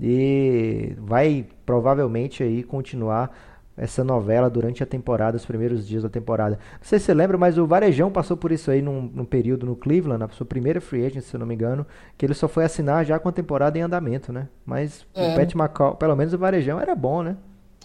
e 0.00 0.94
vai 0.98 1.46
provavelmente 1.66 2.44
aí 2.44 2.62
continuar 2.62 3.53
essa 3.76 4.04
novela 4.04 4.48
durante 4.48 4.82
a 4.82 4.86
temporada, 4.86 5.36
os 5.36 5.44
primeiros 5.44 5.86
dias 5.86 6.02
da 6.02 6.08
temporada. 6.08 6.58
Não 6.72 6.78
sei 6.82 6.98
se 6.98 7.06
você 7.06 7.14
lembra, 7.14 7.36
mas 7.36 7.58
o 7.58 7.66
Varejão 7.66 8.10
passou 8.10 8.36
por 8.36 8.52
isso 8.52 8.70
aí 8.70 8.80
num, 8.80 9.10
num 9.12 9.24
período 9.24 9.66
no 9.66 9.74
Cleveland, 9.74 10.20
na 10.20 10.28
sua 10.28 10.46
primeira 10.46 10.80
free 10.80 11.04
agent, 11.04 11.22
se 11.22 11.34
eu 11.34 11.40
não 11.40 11.46
me 11.46 11.54
engano, 11.54 11.86
que 12.16 12.24
ele 12.24 12.34
só 12.34 12.46
foi 12.46 12.64
assinar 12.64 13.04
já 13.04 13.18
com 13.18 13.28
a 13.28 13.32
temporada 13.32 13.78
em 13.78 13.82
andamento, 13.82 14.32
né? 14.32 14.48
Mas 14.64 15.04
é. 15.14 15.32
o 15.32 15.36
Pat 15.36 15.54
McCall, 15.54 15.96
pelo 15.96 16.14
menos 16.14 16.32
o 16.32 16.38
Varejão 16.38 16.80
era 16.80 16.94
bom, 16.94 17.22
né? 17.22 17.36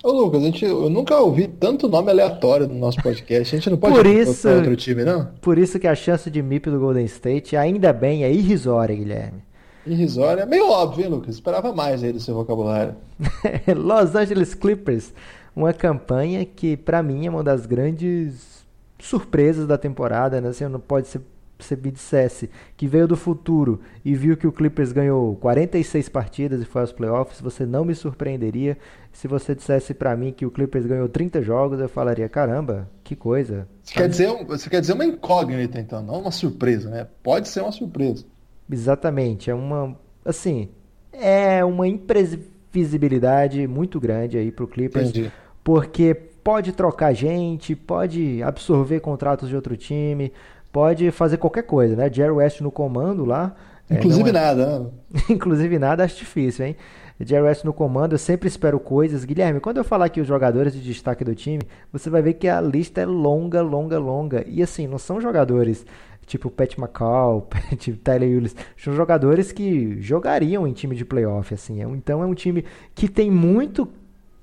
Ô 0.01 0.12
Lucas, 0.12 0.41
a 0.41 0.46
gente, 0.46 0.63
eu 0.63 0.89
nunca 0.89 1.17
ouvi 1.17 1.46
tanto 1.46 1.89
nome 1.89 2.10
aleatório 2.10 2.67
no 2.67 2.75
nosso 2.75 3.01
podcast. 3.03 3.53
A 3.53 3.60
gente 3.60 3.69
não 3.69 3.77
pode 3.77 3.96
por 3.96 4.05
isso, 4.05 4.48
outro 4.48 4.75
time, 4.77 5.03
não? 5.03 5.25
Por 5.41 5.58
isso 5.58 5.77
que 5.77 5.88
a 5.88 5.96
chance 5.96 6.31
de 6.31 6.41
MIP 6.41 6.69
do 6.69 6.79
Golden 6.79 7.03
State, 7.03 7.58
ainda 7.58 7.91
bem, 7.91 8.24
é 8.24 8.31
irrisória, 8.31 8.96
Guilherme. 8.96 9.43
Irrisória? 9.86 10.46
Meio 10.46 10.69
óbvio, 10.69 11.03
hein, 11.03 11.12
Lucas? 11.12 11.36
Esperava 11.36 11.74
mais 11.74 12.01
aí 12.01 12.13
do 12.13 12.19
seu 12.19 12.34
vocabulário. 12.34 12.96
Los 13.75 14.15
Angeles 14.15 14.53
Clippers, 14.53 15.13
uma 15.59 15.73
campanha 15.73 16.45
que 16.45 16.77
para 16.77 17.03
mim 17.03 17.27
é 17.27 17.29
uma 17.29 17.43
das 17.43 17.65
grandes 17.65 18.65
surpresas 18.97 19.67
da 19.67 19.77
temporada, 19.77 20.39
né? 20.39 20.51
Você 20.51 20.67
não 20.67 20.79
pode 20.79 21.07
ser 21.07 21.21
você 21.59 21.75
me 21.75 21.91
dissesse 21.91 22.49
que 22.77 22.87
veio 22.87 23.05
do 23.05 23.17
futuro 23.17 23.81
e 24.03 24.15
viu 24.15 24.37
que 24.37 24.47
o 24.47 24.51
Clippers 24.51 24.93
ganhou 24.93 25.35
46 25.35 26.07
partidas 26.07 26.61
e 26.61 26.65
foi 26.65 26.81
aos 26.81 26.93
playoffs, 26.93 27.41
você 27.41 27.65
não 27.65 27.83
me 27.83 27.93
surpreenderia. 27.93 28.77
Se 29.11 29.27
você 29.27 29.53
dissesse 29.53 29.93
para 29.93 30.15
mim 30.15 30.31
que 30.31 30.45
o 30.45 30.51
Clippers 30.51 30.85
ganhou 30.85 31.09
30 31.09 31.41
jogos, 31.41 31.79
eu 31.81 31.89
falaria, 31.89 32.29
caramba, 32.29 32.89
que 33.03 33.13
coisa. 33.13 33.67
Você 33.83 33.93
quer, 33.93 34.07
dizer, 34.07 34.45
você 34.45 34.69
quer 34.69 34.79
dizer 34.79 34.93
uma 34.93 35.05
incógnita, 35.05 35.79
então, 35.79 36.01
não 36.01 36.21
uma 36.21 36.31
surpresa, 36.31 36.89
né? 36.89 37.07
Pode 37.21 37.49
ser 37.49 37.61
uma 37.61 37.73
surpresa. 37.73 38.23
Exatamente, 38.71 39.51
é 39.51 39.53
uma, 39.53 39.97
assim, 40.23 40.69
é 41.11 41.65
uma 41.65 41.87
imprevisibilidade 41.87 43.67
muito 43.67 43.99
grande 43.99 44.37
aí 44.37 44.49
pro 44.51 44.67
Clippers, 44.67 45.09
Entendi. 45.09 45.31
Porque 45.69 46.15
pode 46.15 46.71
trocar 46.71 47.13
gente, 47.13 47.75
pode 47.75 48.41
absorver 48.41 48.99
contratos 49.01 49.47
de 49.47 49.55
outro 49.55 49.77
time, 49.77 50.33
pode 50.71 51.11
fazer 51.11 51.38
qualquer 51.38 51.61
coisa, 51.61 51.95
né? 51.95 52.11
Jerry 52.11 52.31
West 52.31 52.61
no 52.61 52.71
comando 52.71 53.23
lá. 53.23 53.55
É, 53.88 53.93
Inclusive 53.93 54.25
é, 54.25 54.29
é... 54.29 54.33
nada. 54.33 54.79
Né? 54.79 54.89
Inclusive 55.29 55.77
nada, 55.77 56.03
acho 56.03 56.17
difícil, 56.17 56.65
hein? 56.65 56.75
Jerry 57.19 57.43
West 57.43 57.63
no 57.65 57.71
comando, 57.71 58.13
eu 58.13 58.17
sempre 58.17 58.47
espero 58.47 58.79
coisas. 58.79 59.23
Guilherme, 59.23 59.59
quando 59.59 59.77
eu 59.77 59.83
falar 59.83 60.05
aqui 60.05 60.19
os 60.19 60.27
jogadores 60.27 60.73
de 60.73 60.81
destaque 60.81 61.23
do 61.23 61.35
time, 61.35 61.61
você 61.93 62.09
vai 62.09 62.23
ver 62.23 62.33
que 62.33 62.47
a 62.47 62.59
lista 62.59 63.01
é 63.01 63.05
longa, 63.05 63.61
longa, 63.61 63.99
longa. 63.99 64.43
E 64.47 64.63
assim, 64.63 64.88
não 64.88 64.97
são 64.97 65.21
jogadores 65.21 65.85
tipo 66.25 66.49
Pat 66.49 66.77
McCall, 66.77 67.47
tipo 67.77 67.97
Tyler 67.99 68.29
Willis, 68.29 68.55
são 68.75 68.93
jogadores 68.93 69.51
que 69.51 70.01
jogariam 70.01 70.67
em 70.67 70.73
time 70.73 70.95
de 70.95 71.05
playoff, 71.05 71.53
assim. 71.53 71.79
Então 71.93 72.23
é 72.23 72.25
um 72.25 72.33
time 72.33 72.65
que 72.95 73.07
tem 73.07 73.29
muito 73.29 73.88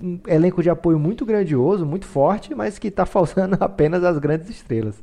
um 0.03 0.19
elenco 0.27 0.63
de 0.63 0.71
apoio 0.71 0.99
muito 0.99 1.25
grandioso, 1.25 1.87
muito 1.87 2.07
forte, 2.07 2.55
mas 2.55 2.79
que 2.79 2.89
está 2.89 3.05
faltando 3.07 3.57
apenas 3.61 4.05
as 4.05 4.19
grandes 4.19 4.49
estrelas. 4.49 5.03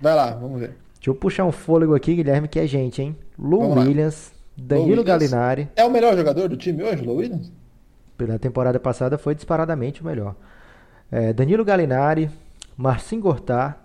Vai 0.00 0.14
lá, 0.14 0.30
vamos 0.32 0.60
ver. 0.60 0.76
Deixa 0.94 1.10
eu 1.10 1.14
puxar 1.14 1.44
um 1.44 1.52
fôlego 1.52 1.94
aqui, 1.94 2.14
Guilherme, 2.14 2.48
que 2.48 2.58
é 2.58 2.66
gente, 2.66 3.02
hein? 3.02 3.16
Lou 3.38 3.74
Williams, 3.74 4.32
Danilo 4.56 4.96
Lou 4.96 5.04
Gallinari. 5.04 5.68
É 5.76 5.84
o 5.84 5.90
melhor 5.90 6.16
jogador 6.16 6.48
do 6.48 6.56
time 6.56 6.82
hoje, 6.82 7.04
Lou 7.04 7.16
Williams? 7.16 7.52
Pela 8.16 8.38
temporada 8.38 8.80
passada 8.80 9.18
foi 9.18 9.34
disparadamente 9.34 10.00
o 10.00 10.04
melhor. 10.04 10.34
É, 11.10 11.32
Danilo 11.32 11.64
Gallinari, 11.64 12.30
Marcin 12.76 13.20
Gortat, 13.20 13.76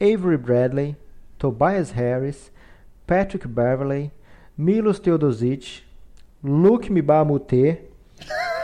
Avery 0.00 0.36
Bradley, 0.36 0.96
Tobias 1.38 1.90
Harris, 1.90 2.50
Patrick 3.06 3.46
Beverley, 3.46 4.10
Milos 4.56 4.98
Teodosic, 4.98 5.82
Luke 6.42 6.90
Mbamute, 6.90 7.78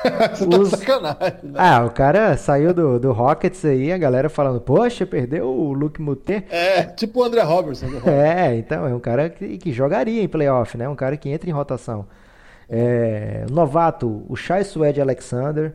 Você 0.34 0.46
tá 0.46 0.58
Os... 0.58 0.70
sacanagem, 0.70 1.38
né? 1.42 1.54
Ah, 1.56 1.84
o 1.84 1.90
cara 1.90 2.36
saiu 2.36 2.72
do, 2.72 2.98
do 2.98 3.12
Rockets 3.12 3.64
aí, 3.64 3.92
a 3.92 3.98
galera 3.98 4.28
falando, 4.28 4.60
poxa, 4.60 5.06
perdeu 5.06 5.46
o 5.46 5.72
Luke 5.72 6.00
Muter. 6.00 6.44
É, 6.50 6.84
tipo 6.84 7.20
o 7.20 7.24
André 7.24 7.42
Robertson. 7.42 7.86
É, 8.06 8.56
então, 8.56 8.86
é 8.86 8.94
um 8.94 9.00
cara 9.00 9.28
que, 9.28 9.58
que 9.58 9.72
jogaria 9.72 10.22
em 10.22 10.28
playoff, 10.28 10.76
né? 10.76 10.88
Um 10.88 10.96
cara 10.96 11.16
que 11.16 11.28
entra 11.28 11.48
em 11.48 11.52
rotação. 11.52 12.06
É, 12.68 13.44
novato, 13.50 14.24
o 14.28 14.36
Shai 14.36 14.64
Suede 14.64 15.00
Alexander, 15.00 15.74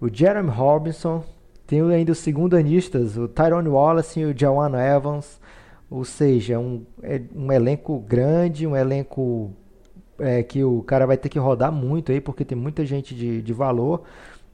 o 0.00 0.08
Jeremy 0.12 0.50
Robinson, 0.50 1.24
tem 1.66 1.80
ainda 1.92 2.12
os 2.12 2.18
segundanistas, 2.18 3.16
o 3.16 3.26
Tyrone 3.26 3.68
Wallace 3.68 4.20
e 4.20 4.24
o 4.24 4.38
Jawan 4.38 4.72
Evans. 4.78 5.40
Ou 5.90 6.04
seja, 6.04 6.58
um, 6.58 6.84
é 7.02 7.20
um 7.34 7.50
elenco 7.52 7.98
grande, 8.00 8.66
um 8.66 8.76
elenco 8.76 9.52
é, 10.18 10.42
que 10.42 10.62
o 10.64 10.82
cara 10.82 11.06
vai 11.06 11.16
ter 11.16 11.28
que 11.28 11.38
rodar 11.38 11.72
muito 11.72 12.12
aí, 12.12 12.20
porque 12.20 12.44
tem 12.44 12.56
muita 12.56 12.84
gente 12.84 13.14
de, 13.14 13.42
de 13.42 13.52
valor. 13.52 14.02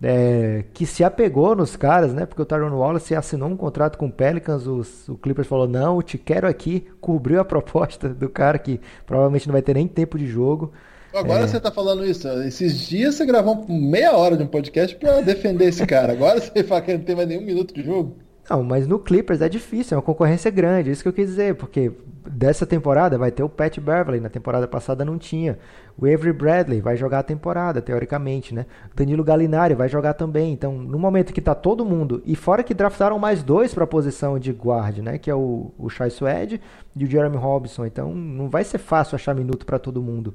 É, 0.05 0.65
que 0.75 0.85
se 0.85 1.05
apegou 1.05 1.55
nos 1.55 1.77
caras, 1.77 2.13
né? 2.13 2.27
Porque 2.27 2.43
o 2.43 2.45
Tyron 2.45 2.77
Wallace 2.77 3.15
assinou 3.15 3.49
um 3.49 3.57
contrato 3.57 3.97
com 3.97 4.07
o 4.07 4.13
Pelicans, 4.13 4.67
os, 4.67 5.09
o 5.09 5.17
Clippers 5.17 5.47
falou, 5.47 5.69
não, 5.69 6.03
te 6.03 6.19
quero 6.19 6.49
aqui, 6.49 6.89
cobriu 7.01 7.41
a 7.41 7.45
proposta 7.47 8.09
do 8.09 8.29
cara 8.29 8.59
que 8.59 8.81
provavelmente 9.07 9.47
não 9.47 9.53
vai 9.53 9.63
ter 9.63 9.75
nem 9.75 9.87
tempo 9.87 10.19
de 10.19 10.27
jogo. 10.27 10.73
Agora 11.15 11.45
é... 11.45 11.47
você 11.47 11.61
tá 11.61 11.71
falando 11.71 12.05
isso, 12.05 12.27
esses 12.43 12.81
dias 12.81 13.15
você 13.15 13.25
gravou 13.25 13.65
meia 13.69 14.17
hora 14.17 14.37
de 14.37 14.43
um 14.43 14.47
podcast 14.47 14.97
para 14.97 15.21
defender 15.21 15.67
esse 15.67 15.87
cara, 15.87 16.13
agora 16.13 16.41
você 16.41 16.65
fala 16.65 16.81
que 16.81 16.95
não 16.95 17.05
tem 17.05 17.15
mais 17.15 17.29
nenhum 17.29 17.43
minuto 17.43 17.73
de 17.73 17.83
jogo. 17.85 18.17
Não, 18.51 18.63
mas 18.65 18.89
no 18.89 18.99
Clippers 18.99 19.41
é 19.41 19.49
difícil, 19.49 19.95
é 19.95 19.99
uma 19.99 20.03
concorrência 20.03 20.51
grande, 20.51 20.89
é 20.89 20.93
isso 20.93 21.03
que 21.03 21.09
eu 21.09 21.13
quis 21.13 21.29
dizer, 21.29 21.55
porque 21.55 21.93
dessa 22.27 22.67
temporada 22.67 23.19
vai 23.19 23.31
ter 23.31 23.43
o 23.43 23.49
Pat 23.49 23.79
Beverly, 23.79 24.21
na 24.21 24.29
temporada 24.29 24.69
passada 24.69 25.05
não 25.05 25.19
tinha. 25.19 25.59
O 25.99 26.07
Avery 26.07 26.33
Bradley 26.33 26.81
vai 26.81 26.97
jogar 26.97 27.19
a 27.19 27.23
temporada, 27.23 27.83
teoricamente, 27.83 28.55
né? 28.55 28.67
Danilo 28.95 29.25
Gallinari 29.25 29.75
vai 29.75 29.89
jogar 29.89 30.15
também. 30.15 30.53
Então, 30.53 30.73
no 30.73 30.99
momento 30.99 31.33
que 31.33 31.41
tá 31.41 31.55
todo 31.55 31.85
mundo, 31.85 32.23
e 32.25 32.35
fora 32.35 32.63
que 32.63 32.73
draftaram 32.73 33.19
mais 33.19 33.43
dois 33.43 33.75
para 33.75 33.85
a 33.85 33.87
posição 33.87 34.39
de 34.39 34.53
guard, 34.53 34.99
né? 34.99 35.19
Que 35.19 35.31
é 35.31 35.35
o, 35.35 35.73
o 35.79 35.89
Shai 35.89 36.11
Suede 36.11 36.61
e 36.97 37.05
o 37.05 37.07
Jeremy 37.07 37.37
Robinson. 37.37 37.85
Então, 37.85 38.15
não 38.15 38.49
vai 38.49 38.65
ser 38.65 38.79
fácil 38.79 39.17
achar 39.17 39.35
minuto 39.35 39.67
para 39.67 39.79
todo 39.79 40.03
mundo. 40.03 40.35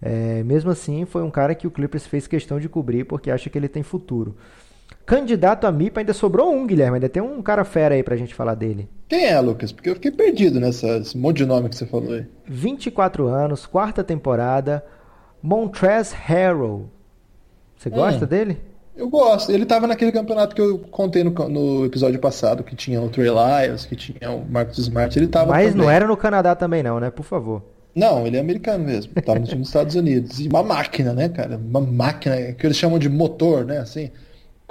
É, 0.00 0.42
mesmo 0.42 0.70
assim, 0.70 1.04
foi 1.04 1.22
um 1.22 1.30
cara 1.30 1.54
que 1.54 1.66
o 1.66 1.70
Clippers 1.70 2.06
fez 2.06 2.26
questão 2.26 2.58
de 2.58 2.68
cobrir 2.68 3.04
porque 3.04 3.30
acha 3.30 3.48
que 3.48 3.56
ele 3.56 3.68
tem 3.68 3.82
futuro. 3.84 4.36
Candidato 5.04 5.66
a 5.66 5.72
MIPA 5.72 6.00
ainda 6.00 6.12
sobrou 6.12 6.54
um, 6.54 6.66
Guilherme. 6.66 6.96
Ainda 6.96 7.08
tem 7.08 7.22
um 7.22 7.42
cara 7.42 7.64
fera 7.64 7.94
aí 7.94 8.02
pra 8.02 8.16
gente 8.16 8.34
falar 8.34 8.54
dele. 8.54 8.88
Quem 9.08 9.26
é, 9.26 9.38
Lucas? 9.40 9.72
Porque 9.72 9.90
eu 9.90 9.94
fiquei 9.94 10.10
perdido 10.10 10.60
nessa 10.60 11.02
monte 11.16 11.38
de 11.38 11.46
nome 11.46 11.68
que 11.68 11.76
você 11.76 11.86
falou 11.86 12.14
aí. 12.14 12.26
24 12.46 13.26
anos, 13.26 13.66
quarta 13.66 14.04
temporada. 14.04 14.84
Montrez 15.42 16.12
Harrell. 16.12 16.88
Você 17.76 17.88
hum. 17.88 17.92
gosta 17.92 18.26
dele? 18.26 18.58
Eu 18.94 19.08
gosto. 19.08 19.50
Ele 19.50 19.66
tava 19.66 19.86
naquele 19.86 20.12
campeonato 20.12 20.54
que 20.54 20.60
eu 20.60 20.78
contei 20.78 21.24
no, 21.24 21.30
no 21.48 21.84
episódio 21.84 22.20
passado, 22.20 22.62
que 22.62 22.76
tinha 22.76 23.00
o 23.00 23.08
Trey 23.08 23.28
Lyles, 23.28 23.84
que 23.84 23.96
tinha 23.96 24.30
o 24.30 24.48
Marcus 24.48 24.78
Smart. 24.78 25.18
Ele 25.18 25.26
tava 25.26 25.50
Mas 25.50 25.70
também. 25.70 25.84
não 25.84 25.90
era 25.90 26.06
no 26.06 26.16
Canadá 26.16 26.54
também 26.54 26.82
não, 26.82 27.00
né? 27.00 27.10
Por 27.10 27.24
favor. 27.24 27.62
Não, 27.94 28.26
ele 28.26 28.36
é 28.36 28.40
americano 28.40 28.84
mesmo. 28.84 29.12
Tava 29.14 29.40
no 29.40 29.46
time 29.46 29.60
dos 29.60 29.68
Estados 29.68 29.96
Unidos. 29.96 30.40
E 30.40 30.48
uma 30.48 30.62
máquina, 30.62 31.12
né, 31.12 31.28
cara? 31.28 31.56
Uma 31.56 31.80
máquina 31.80 32.52
que 32.52 32.66
eles 32.66 32.76
chamam 32.76 32.98
de 32.98 33.08
motor, 33.08 33.64
né? 33.64 33.78
Assim 33.78 34.10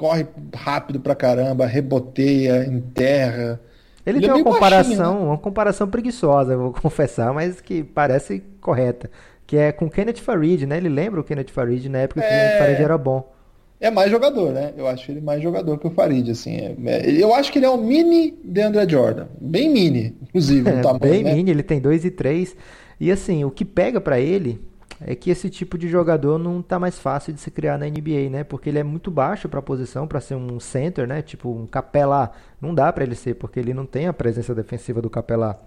corre 0.01 0.25
rápido 0.55 1.00
pra 1.00 1.13
caramba, 1.13 1.67
reboteia, 1.67 2.65
enterra. 2.65 3.62
Ele, 4.03 4.17
ele 4.17 4.27
tem 4.27 4.29
é 4.31 4.34
uma 4.34 4.43
comparação, 4.43 4.98
baixinho, 4.98 5.20
né? 5.20 5.27
uma 5.27 5.38
comparação 5.38 5.88
preguiçosa, 5.88 6.53
eu 6.53 6.60
vou 6.60 6.74
confessar, 6.81 7.31
mas 7.31 7.62
que 7.62 7.84
parece 7.84 8.43
correta. 8.60 9.12
Que 9.46 9.58
é 9.58 9.72
com 9.72 9.88
Kenneth 9.88 10.17
Farid, 10.17 10.65
né? 10.65 10.77
Ele 10.77 10.89
lembra 10.89 11.22
o 11.22 11.24
Kenneth 11.24 11.51
Farid 11.51 11.88
na 11.88 12.00
época 12.00 12.22
que 12.22 12.25
é... 12.25 12.29
o 12.29 12.31
Kenneth 12.31 12.58
Farid 12.58 12.81
era 12.81 12.98
bom. 12.98 13.31
É 13.79 13.91
mais 13.91 14.10
jogador, 14.10 14.51
né? 14.51 14.74
Eu 14.75 14.88
acho 14.88 15.12
ele 15.12 15.22
mais 15.22 15.41
jogador 15.41 15.77
que 15.77 15.88
o 15.88 15.91
Farid, 15.91 16.31
assim. 16.31 16.55
É, 16.55 16.75
é, 16.84 17.12
eu 17.12 17.34
acho 17.36 17.51
que 17.51 17.60
ele 17.60 17.65
é 17.65 17.70
um 17.70 17.77
mini 17.77 18.34
de 18.43 18.62
André 18.62 18.89
Jordan. 18.89 19.27
Bem 19.39 19.70
mini, 19.70 20.15
inclusive, 20.24 20.72
no 20.72 20.81
tamanho, 20.81 21.00
Bem 21.00 21.24
né? 21.24 21.34
mini, 21.36 21.51
ele 21.51 21.63
tem 21.63 21.79
2 21.79 22.05
e 22.05 22.12
3. 22.12 22.55
E 23.00 23.12
assim, 23.12 23.43
o 23.43 23.51
que 23.51 23.65
pega 23.65 24.01
para 24.01 24.20
ele 24.20 24.60
é 25.05 25.15
que 25.15 25.31
esse 25.31 25.50
tipo 25.50 25.77
de 25.77 25.88
jogador 25.88 26.38
não 26.38 26.62
tá 26.62 26.79
mais 26.79 27.00
fácil 27.00 27.34
de 27.34 27.41
se 27.41 27.50
criar 27.50 27.77
na 27.77 27.88
NBA, 27.88 28.29
né? 28.29 28.43
Porque 28.43 28.70
ele 28.70 28.79
é 28.79 28.84
muito 28.84 29.10
baixo 29.10 29.50
para 29.50 29.60
a 29.60 29.63
posição, 29.63 30.08
para 30.08 30.22
ser 30.22 30.36
um 30.36 30.60
center, 30.60 31.08
né? 31.08 31.22
Tipo 31.22 31.50
um 31.50 31.65
capelá. 31.65 32.31
Não 32.60 32.74
dá 32.74 32.91
para 32.93 33.03
ele 33.03 33.15
ser, 33.15 33.36
porque 33.36 33.60
ele 33.60 33.74
não 33.74 33.86
tem 33.86 34.08
a 34.08 34.13
presença 34.13 34.53
defensiva 34.53 35.01
do 35.01 35.10
capelá. 35.10 35.58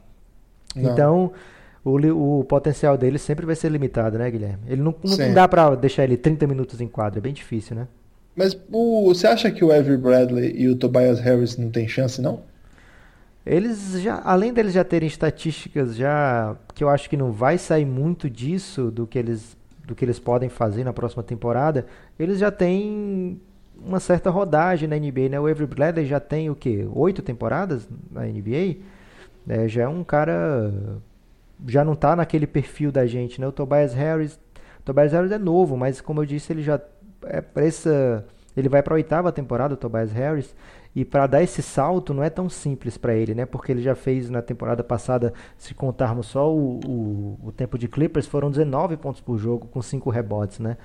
Então, 0.77 1.33
o, 1.85 2.41
o, 2.41 2.45
potencial 2.45 2.97
dele 2.97 3.19
sempre 3.19 3.45
vai 3.47 3.55
ser 3.55 3.71
limitado, 3.71 4.19
né, 4.19 4.31
Guilherme? 4.31 4.63
Ele 4.67 4.83
não, 4.83 4.95
não 5.05 5.35
dá 5.35 5.47
para 5.47 5.75
deixar 5.75 6.05
ele 6.05 6.17
30 6.17 6.47
minutos 6.47 6.81
em 6.81 6.89
quadra, 6.89 7.19
é 7.19 7.23
bem 7.23 7.33
difícil, 7.33 7.77
né? 7.77 7.87
Mas 8.35 8.59
o, 8.73 9.07
você 9.07 9.27
acha 9.27 9.51
que 9.51 9.65
o 9.65 9.73
Avery 9.73 9.97
Bradley 9.97 10.53
e 10.57 10.69
o 10.69 10.77
Tobias 10.77 11.21
Harris 11.21 11.57
não 11.57 11.71
tem 11.71 11.87
chance, 11.87 12.21
não? 12.21 12.41
Eles 13.47 14.01
já, 14.01 14.23
além 14.25 14.53
deles 14.53 14.73
já 14.73 14.83
terem 14.83 15.07
estatísticas 15.07 15.95
já 15.95 16.57
que 16.75 16.83
eu 16.83 16.89
acho 16.89 17.11
que 17.11 17.17
não 17.17 17.31
vai 17.31 17.59
sair 17.59 17.85
muito 17.85 18.31
disso 18.31 18.91
do 18.91 19.07
que 19.07 19.19
eles 19.19 19.57
do 19.87 19.95
que 19.95 20.05
eles 20.05 20.19
podem 20.19 20.49
fazer 20.49 20.83
na 20.83 20.95
próxima 20.95 21.23
temporada, 21.23 21.87
eles 22.19 22.39
já 22.39 22.51
têm 22.51 23.39
uma 23.77 24.01
certa 24.01 24.31
rodagem 24.31 24.89
na 24.89 24.97
NBA, 24.97 25.29
né? 25.31 25.39
O 25.39 25.47
Avery 25.47 25.67
Bradley 25.67 26.07
já 26.07 26.21
tem 26.21 26.49
o 26.49 26.55
quê? 26.55 26.89
Oito 26.93 27.23
temporadas 27.23 27.89
na 28.11 28.23
NBA? 28.23 28.77
É, 29.49 29.69
já 29.69 29.83
é 29.83 29.89
um 29.89 30.03
cara... 30.03 30.73
Já 31.67 31.85
não 31.85 31.95
tá 31.95 32.17
naquele 32.17 32.47
perfil 32.47 32.91
da 32.91 33.07
gente, 33.07 33.41
né? 33.41 33.47
O 33.47 33.53
Tobias 33.53 33.95
Harris... 33.95 34.35
O 34.35 34.83
Tobias 34.85 35.13
Harris 35.13 35.33
é 35.33 35.39
novo, 35.39 35.77
mas 35.77 36.01
como 36.01 36.23
eu 36.23 36.27
disse, 36.27 36.53
ele 36.53 36.63
já... 36.63 36.81
É 37.25 37.41
pra. 37.41 37.65
Ele 38.57 38.69
vai 38.69 38.83
para 38.83 38.95
a 38.95 38.97
oitava 38.97 39.33
temporada, 39.33 39.75
o 39.75 39.77
Tobias 39.77 40.13
Harris, 40.13 40.55
e 40.95 41.05
para 41.05 41.27
dar 41.27 41.43
esse 41.43 41.61
salto 41.61 42.15
não 42.15 42.23
é 42.23 42.31
tão 42.31 42.49
simples 42.49 42.97
para 42.97 43.15
ele, 43.15 43.35
né? 43.35 43.45
Porque 43.45 43.73
ele 43.73 43.83
já 43.83 43.95
fez 43.95 44.31
na 44.31 44.41
temporada 44.41 44.85
passada, 44.85 45.33
se 45.59 45.75
contarmos 45.75 46.27
só 46.27 46.53
o, 46.55 46.79
o, 46.87 47.39
o 47.49 47.53
tempo 47.53 47.77
de 47.77 47.89
Clippers, 47.89 48.27
foram 48.27 48.51
19 48.51 48.97
pontos 48.97 49.21
por 49.21 49.37
jogo 49.37 49.67
com 49.67 49.83
5 49.83 50.09
rebotes, 50.11 50.61
né? 50.61 50.77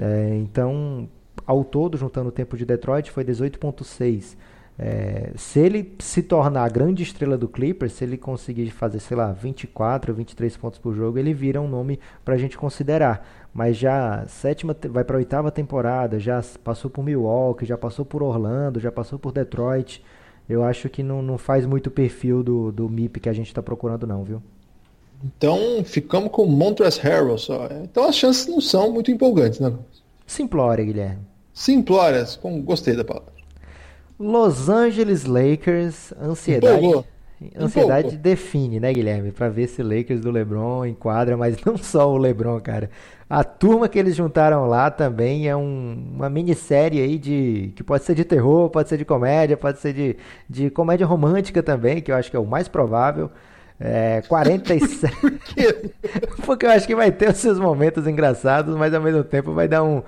É, 0.00 0.36
então, 0.36 1.06
ao 1.46 1.64
todo, 1.64 1.98
juntando 1.98 2.30
o 2.30 2.32
tempo 2.32 2.56
de 2.56 2.64
Detroit, 2.64 3.10
foi 3.10 3.24
18.6. 3.24 4.36
É, 4.78 5.32
se 5.36 5.60
ele 5.60 5.94
se 5.98 6.22
tornar 6.22 6.64
a 6.64 6.68
grande 6.68 7.02
estrela 7.02 7.36
do 7.36 7.48
Clippers, 7.48 7.92
se 7.92 8.04
ele 8.04 8.16
conseguir 8.16 8.70
fazer, 8.70 9.00
sei 9.00 9.16
lá, 9.16 9.30
24, 9.30 10.14
23 10.14 10.56
pontos 10.56 10.78
por 10.78 10.94
jogo, 10.94 11.18
ele 11.18 11.34
vira 11.34 11.60
um 11.60 11.68
nome 11.68 12.00
para 12.24 12.34
a 12.34 12.38
gente 12.38 12.56
considerar. 12.56 13.26
Mas 13.52 13.76
já 13.76 14.24
sétima, 14.26 14.74
vai 14.90 15.04
para 15.04 15.16
a 15.16 15.18
oitava 15.18 15.50
temporada, 15.50 16.18
já 16.18 16.42
passou 16.64 16.90
por 16.90 17.04
Milwaukee, 17.04 17.66
já 17.66 17.76
passou 17.76 18.04
por 18.04 18.22
Orlando, 18.22 18.80
já 18.80 18.90
passou 18.90 19.18
por 19.18 19.30
Detroit. 19.30 20.02
Eu 20.48 20.64
acho 20.64 20.88
que 20.88 21.02
não, 21.02 21.22
não 21.22 21.38
faz 21.38 21.66
muito 21.66 21.90
perfil 21.90 22.42
do, 22.42 22.72
do 22.72 22.88
MIP 22.88 23.20
que 23.20 23.28
a 23.28 23.32
gente 23.32 23.48
está 23.48 23.62
procurando, 23.62 24.06
não, 24.06 24.24
viu? 24.24 24.42
Então 25.24 25.84
ficamos 25.84 26.30
com 26.30 26.46
Montrezl 26.46 27.00
Harrell 27.00 27.38
só. 27.38 27.68
Então 27.82 28.08
as 28.08 28.16
chances 28.16 28.46
não 28.46 28.60
são 28.60 28.90
muito 28.90 29.10
empolgantes, 29.10 29.60
né? 29.60 29.72
Simplória, 30.26 30.84
Guilherme. 30.84 31.20
Simplórias, 31.52 32.36
com... 32.36 32.60
gostei 32.62 32.96
da 32.96 33.04
palavra. 33.04 33.31
Los 34.18 34.68
Angeles 34.68 35.24
Lakers, 35.24 36.12
ansiedade. 36.20 36.76
Empolgou. 36.76 37.04
Ansiedade 37.56 38.06
Empolgou. 38.06 38.22
define, 38.22 38.78
né, 38.78 38.92
Guilherme? 38.92 39.32
Para 39.32 39.48
ver 39.48 39.66
se 39.66 39.82
o 39.82 39.84
Lakers 39.84 40.20
do 40.20 40.30
LeBron 40.30 40.86
enquadra, 40.86 41.36
mas 41.36 41.56
não 41.64 41.76
só 41.78 42.08
o 42.10 42.16
LeBron, 42.16 42.60
cara. 42.60 42.88
A 43.28 43.42
turma 43.42 43.88
que 43.88 43.98
eles 43.98 44.14
juntaram 44.14 44.66
lá 44.66 44.90
também 44.90 45.48
é 45.48 45.56
um, 45.56 46.12
uma 46.14 46.28
minissérie 46.28 47.00
aí 47.00 47.18
de. 47.18 47.72
que 47.74 47.82
pode 47.82 48.04
ser 48.04 48.14
de 48.14 48.24
terror, 48.24 48.68
pode 48.70 48.88
ser 48.88 48.98
de 48.98 49.04
comédia, 49.04 49.56
pode 49.56 49.78
ser 49.80 49.92
de, 49.92 50.16
de 50.48 50.70
comédia 50.70 51.06
romântica 51.06 51.62
também, 51.62 52.00
que 52.00 52.12
eu 52.12 52.16
acho 52.16 52.30
que 52.30 52.36
é 52.36 52.40
o 52.40 52.46
mais 52.46 52.68
provável. 52.68 53.30
É, 53.80 54.22
47. 54.28 55.16
Por 55.16 55.30
quê? 55.38 55.92
Porque 56.46 56.66
eu 56.66 56.70
acho 56.70 56.86
que 56.86 56.94
vai 56.94 57.10
ter 57.10 57.30
os 57.30 57.38
seus 57.38 57.58
momentos 57.58 58.06
engraçados, 58.06 58.76
mas 58.76 58.92
ao 58.94 59.00
mesmo 59.00 59.24
tempo 59.24 59.52
vai 59.52 59.66
dar 59.66 59.82
um. 59.82 60.02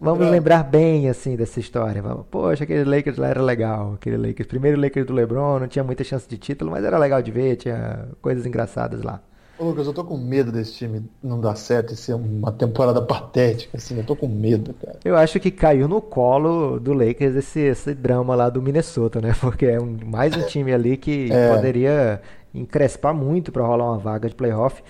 Vamos 0.00 0.26
é. 0.26 0.30
lembrar 0.30 0.62
bem, 0.62 1.08
assim, 1.08 1.34
dessa 1.34 1.58
história. 1.58 2.00
Vamos, 2.00 2.24
Poxa, 2.30 2.64
aquele 2.64 2.84
Lakers 2.84 3.16
lá 3.16 3.28
era 3.28 3.42
legal. 3.42 3.94
Aquele 3.94 4.16
Lakers, 4.16 4.48
primeiro 4.48 4.80
Lakers 4.80 5.06
do 5.06 5.12
LeBron, 5.12 5.58
não 5.58 5.66
tinha 5.66 5.84
muita 5.84 6.04
chance 6.04 6.28
de 6.28 6.38
título, 6.38 6.70
mas 6.70 6.84
era 6.84 6.96
legal 6.98 7.20
de 7.20 7.30
ver, 7.30 7.56
tinha 7.56 8.08
coisas 8.22 8.46
engraçadas 8.46 9.02
lá. 9.02 9.20
Ô, 9.58 9.64
Lucas, 9.64 9.88
eu 9.88 9.92
tô 9.92 10.04
com 10.04 10.16
medo 10.16 10.52
desse 10.52 10.74
time 10.74 11.02
não 11.20 11.40
dar 11.40 11.56
certo 11.56 11.92
e 11.92 11.96
ser 11.96 12.14
uma 12.14 12.52
temporada 12.52 13.02
patética, 13.02 13.76
assim, 13.76 13.98
eu 13.98 14.04
tô 14.04 14.14
com 14.14 14.28
medo, 14.28 14.72
cara. 14.72 15.00
Eu 15.04 15.16
acho 15.16 15.40
que 15.40 15.50
caiu 15.50 15.88
no 15.88 16.00
colo 16.00 16.78
do 16.78 16.92
Lakers 16.92 17.34
esse, 17.34 17.60
esse 17.60 17.92
drama 17.92 18.36
lá 18.36 18.48
do 18.48 18.62
Minnesota, 18.62 19.20
né? 19.20 19.34
Porque 19.40 19.66
é 19.66 19.80
um, 19.80 19.98
mais 20.06 20.36
um 20.36 20.42
time 20.42 20.72
ali 20.72 20.96
que 20.96 21.28
é. 21.32 21.52
poderia 21.52 22.22
encrespar 22.54 23.12
muito 23.12 23.50
para 23.50 23.66
rolar 23.66 23.86
uma 23.86 23.98
vaga 23.98 24.28
de 24.28 24.34
playoff. 24.36 24.80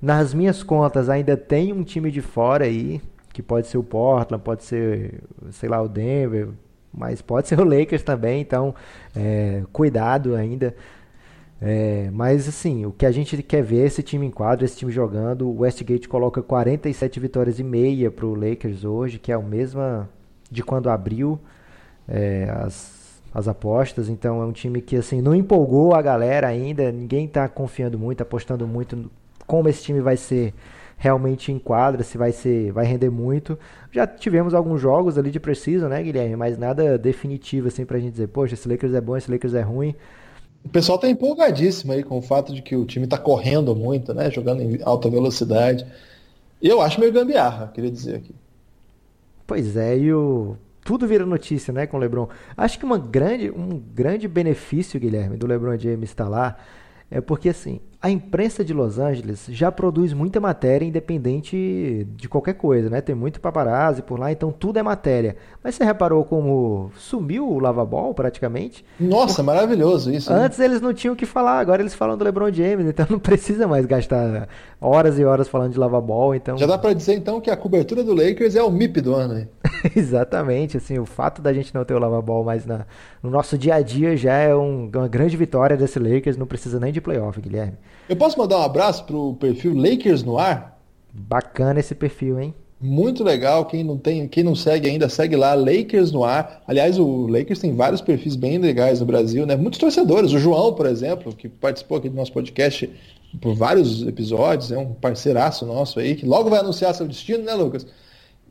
Nas 0.00 0.32
minhas 0.32 0.62
contas, 0.62 1.10
ainda 1.10 1.36
tem 1.36 1.74
um 1.74 1.82
time 1.82 2.10
de 2.10 2.22
fora 2.22 2.64
aí, 2.64 3.02
que 3.34 3.42
pode 3.42 3.66
ser 3.66 3.76
o 3.76 3.82
Portland, 3.82 4.42
pode 4.42 4.62
ser, 4.62 5.20
sei 5.50 5.68
lá, 5.68 5.82
o 5.82 5.88
Denver, 5.88 6.50
mas 6.96 7.20
pode 7.20 7.48
ser 7.50 7.58
o 7.60 7.64
Lakers 7.64 8.04
também, 8.04 8.40
então 8.40 8.74
é, 9.14 9.64
cuidado 9.72 10.36
ainda. 10.36 10.74
É, 11.60 12.10
mas 12.12 12.48
assim, 12.48 12.86
o 12.86 12.92
que 12.92 13.04
a 13.04 13.10
gente 13.10 13.42
quer 13.42 13.62
ver 13.62 13.82
é 13.82 13.86
esse 13.86 14.02
time 14.02 14.26
em 14.26 14.30
quadro, 14.30 14.64
esse 14.64 14.76
time 14.76 14.92
jogando. 14.92 15.48
O 15.48 15.60
Westgate 15.60 16.08
coloca 16.08 16.42
47 16.42 17.18
vitórias 17.18 17.58
e 17.58 17.64
meia 17.64 18.10
para 18.10 18.24
o 18.24 18.34
Lakers 18.34 18.84
hoje, 18.84 19.18
que 19.18 19.32
é 19.32 19.34
a 19.34 19.40
mesma 19.40 20.08
de 20.48 20.62
quando 20.62 20.88
abriu 20.88 21.40
é, 22.06 22.48
as, 22.54 23.20
as 23.34 23.48
apostas. 23.48 24.08
Então 24.08 24.40
é 24.40 24.44
um 24.44 24.52
time 24.52 24.80
que 24.80 24.94
assim 24.96 25.20
não 25.20 25.34
empolgou 25.34 25.92
a 25.92 26.00
galera 26.00 26.46
ainda. 26.46 26.92
Ninguém 26.92 27.26
está 27.26 27.48
confiando 27.48 27.98
muito, 27.98 28.20
apostando 28.20 28.66
muito 28.66 29.10
como 29.44 29.68
esse 29.68 29.82
time 29.82 30.00
vai 30.00 30.16
ser 30.16 30.54
realmente 30.96 31.52
em 31.52 31.58
quadra, 31.58 32.02
se 32.02 32.16
vai 32.16 32.32
ser, 32.32 32.72
vai 32.72 32.84
render 32.84 33.10
muito. 33.10 33.58
Já 33.90 34.06
tivemos 34.06 34.54
alguns 34.54 34.80
jogos 34.80 35.18
ali 35.18 35.30
de 35.30 35.40
preciso, 35.40 35.88
né, 35.88 36.02
Guilherme? 36.02 36.36
Mas 36.36 36.58
nada 36.58 36.96
definitivo 36.98 37.68
assim 37.68 37.84
para 37.84 37.96
a 37.96 38.00
gente 38.00 38.12
dizer, 38.12 38.28
poxa, 38.28 38.54
esse 38.54 38.68
Lakers 38.68 38.94
é 38.94 39.00
bom, 39.00 39.16
esse 39.16 39.30
Lakers 39.30 39.54
é 39.54 39.62
ruim. 39.62 39.94
O 40.64 40.68
pessoal 40.68 40.98
tá 40.98 41.08
empolgadíssimo 41.08 41.92
aí 41.92 42.02
com 42.02 42.16
o 42.18 42.22
fato 42.22 42.54
de 42.54 42.62
que 42.62 42.74
o 42.74 42.86
time 42.86 43.06
tá 43.06 43.18
correndo 43.18 43.76
muito, 43.76 44.14
né? 44.14 44.30
Jogando 44.30 44.62
em 44.62 44.80
alta 44.82 45.10
velocidade. 45.10 45.86
Eu 46.62 46.80
acho 46.80 46.98
meio 46.98 47.12
gambiarra, 47.12 47.70
queria 47.74 47.90
dizer 47.90 48.16
aqui. 48.16 48.34
Pois 49.46 49.76
é, 49.76 49.98
e 49.98 50.12
o 50.12 50.56
tudo 50.84 51.06
vira 51.06 51.24
notícia, 51.24 51.72
né, 51.72 51.86
com 51.86 51.96
o 51.96 52.00
LeBron. 52.00 52.28
Acho 52.56 52.78
que 52.78 52.84
uma 52.84 52.98
grande, 52.98 53.50
um 53.50 53.78
grande 53.94 54.28
benefício, 54.28 55.00
Guilherme, 55.00 55.36
do 55.36 55.46
LeBron 55.46 55.78
James 55.78 56.10
estar 56.10 56.28
lá 56.28 56.58
é 57.10 57.20
porque 57.20 57.48
assim, 57.48 57.80
a 58.04 58.10
imprensa 58.10 58.62
de 58.62 58.74
Los 58.74 58.98
Angeles 58.98 59.46
já 59.48 59.72
produz 59.72 60.12
muita 60.12 60.38
matéria 60.38 60.84
independente 60.84 62.06
de 62.14 62.28
qualquer 62.28 62.52
coisa, 62.52 62.90
né? 62.90 63.00
Tem 63.00 63.14
muito 63.14 63.40
paparazzi 63.40 64.02
por 64.02 64.20
lá, 64.20 64.30
então 64.30 64.52
tudo 64.52 64.78
é 64.78 64.82
matéria. 64.82 65.36
Mas 65.62 65.74
você 65.74 65.84
reparou 65.84 66.22
como 66.22 66.90
sumiu 66.98 67.48
o 67.48 67.58
lavabol 67.58 68.12
praticamente? 68.12 68.84
Nossa, 69.00 69.42
maravilhoso 69.42 70.12
isso. 70.12 70.30
Né? 70.30 70.38
Antes 70.38 70.58
eles 70.58 70.82
não 70.82 70.92
tinham 70.92 71.14
o 71.14 71.16
que 71.16 71.24
falar, 71.24 71.58
agora 71.58 71.80
eles 71.80 71.94
falam 71.94 72.14
do 72.18 72.22
LeBron 72.22 72.52
James, 72.52 72.84
então 72.92 73.06
não 73.08 73.18
precisa 73.18 73.66
mais 73.66 73.86
gastar 73.86 74.50
horas 74.78 75.18
e 75.18 75.24
horas 75.24 75.48
falando 75.48 75.72
de 75.72 75.78
lavabol, 75.78 76.34
então... 76.34 76.58
Já 76.58 76.66
dá 76.66 76.76
para 76.76 76.92
dizer 76.92 77.14
então 77.14 77.40
que 77.40 77.50
a 77.50 77.56
cobertura 77.56 78.04
do 78.04 78.12
Lakers 78.12 78.54
é 78.54 78.62
o 78.62 78.70
MIP 78.70 79.00
do 79.00 79.14
ano, 79.14 79.38
hein? 79.38 79.48
Exatamente, 79.96 80.76
assim, 80.76 80.98
o 80.98 81.06
fato 81.06 81.40
da 81.40 81.54
gente 81.54 81.74
não 81.74 81.86
ter 81.86 81.94
o 81.94 81.98
lavabol 81.98 82.44
mais 82.44 82.66
na, 82.66 82.84
no 83.22 83.30
nosso 83.30 83.56
dia 83.56 83.76
a 83.76 83.80
dia 83.80 84.14
já 84.14 84.34
é 84.34 84.54
um, 84.54 84.90
uma 84.94 85.08
grande 85.08 85.38
vitória 85.38 85.74
desse 85.74 85.98
Lakers, 85.98 86.36
não 86.36 86.46
precisa 86.46 86.78
nem 86.78 86.92
de 86.92 87.00
playoff, 87.00 87.40
Guilherme. 87.40 87.78
Eu 88.08 88.16
posso 88.16 88.38
mandar 88.38 88.58
um 88.58 88.62
abraço 88.62 89.04
pro 89.04 89.34
perfil 89.34 89.74
Lakers 89.74 90.22
no 90.22 90.38
ar? 90.38 90.78
Bacana 91.10 91.80
esse 91.80 91.94
perfil, 91.94 92.38
hein? 92.38 92.54
Muito 92.78 93.24
legal. 93.24 93.64
Quem 93.64 93.82
não 93.82 93.96
tem, 93.96 94.28
quem 94.28 94.44
não 94.44 94.54
segue 94.54 94.90
ainda, 94.90 95.08
segue 95.08 95.36
lá, 95.36 95.54
Lakers 95.54 96.12
no 96.12 96.22
ar. 96.22 96.62
Aliás, 96.66 96.98
o 96.98 97.26
Lakers 97.26 97.60
tem 97.60 97.74
vários 97.74 98.02
perfis 98.02 98.36
bem 98.36 98.58
legais 98.58 99.00
no 99.00 99.06
Brasil, 99.06 99.46
né? 99.46 99.56
Muitos 99.56 99.78
torcedores. 99.78 100.32
O 100.32 100.38
João, 100.38 100.74
por 100.74 100.84
exemplo, 100.84 101.34
que 101.34 101.48
participou 101.48 101.96
aqui 101.96 102.10
do 102.10 102.16
nosso 102.16 102.32
podcast 102.32 102.90
por 103.40 103.54
vários 103.54 104.06
episódios, 104.06 104.70
é 104.70 104.76
um 104.76 104.92
parceiraço 104.92 105.64
nosso 105.64 105.98
aí, 105.98 106.14
que 106.14 106.26
logo 106.26 106.50
vai 106.50 106.60
anunciar 106.60 106.94
seu 106.94 107.08
destino, 107.08 107.42
né, 107.42 107.54
Lucas? 107.54 107.86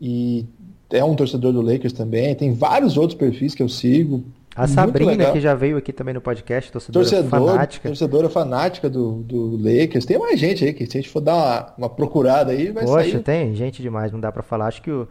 E 0.02 0.46
é 0.90 1.04
um 1.04 1.16
torcedor 1.16 1.54
do 1.54 1.62
Lakers 1.62 1.94
também. 1.94 2.34
Tem 2.34 2.54
vários 2.54 2.98
outros 2.98 3.18
perfis 3.18 3.54
que 3.54 3.62
eu 3.62 3.70
sigo. 3.70 4.24
A 4.56 4.68
Sabrina, 4.68 5.32
que 5.32 5.40
já 5.40 5.56
veio 5.56 5.78
aqui 5.78 5.92
também 5.92 6.14
no 6.14 6.22
podcast, 6.22 6.72
torcedora 6.72 7.06
Torcedor, 7.06 7.30
fanática. 7.30 7.90
Torcedora 7.90 8.30
fanática 8.30 8.90
do, 8.90 9.24
do 9.24 9.58
Lakers. 9.58 10.06
Tem 10.06 10.18
mais 10.18 10.40
gente 10.40 10.64
aí, 10.64 10.74
que 10.74 10.86
se 10.86 10.98
a 10.98 11.02
gente 11.02 11.10
for 11.10 11.22
dar 11.22 11.34
uma, 11.34 11.74
uma 11.78 11.90
procurada 11.90 12.52
aí, 12.52 12.72
vai 12.72 12.84
Poxa, 12.84 13.02
sair. 13.02 13.12
Poxa, 13.12 13.24
tem 13.24 13.56
gente 13.56 13.82
demais, 13.82 14.12
não 14.12 14.20
dá 14.20 14.32
para 14.32 14.44
falar. 14.44 14.68
Acho 14.68 14.82
que 14.82 14.92
o... 14.92 15.08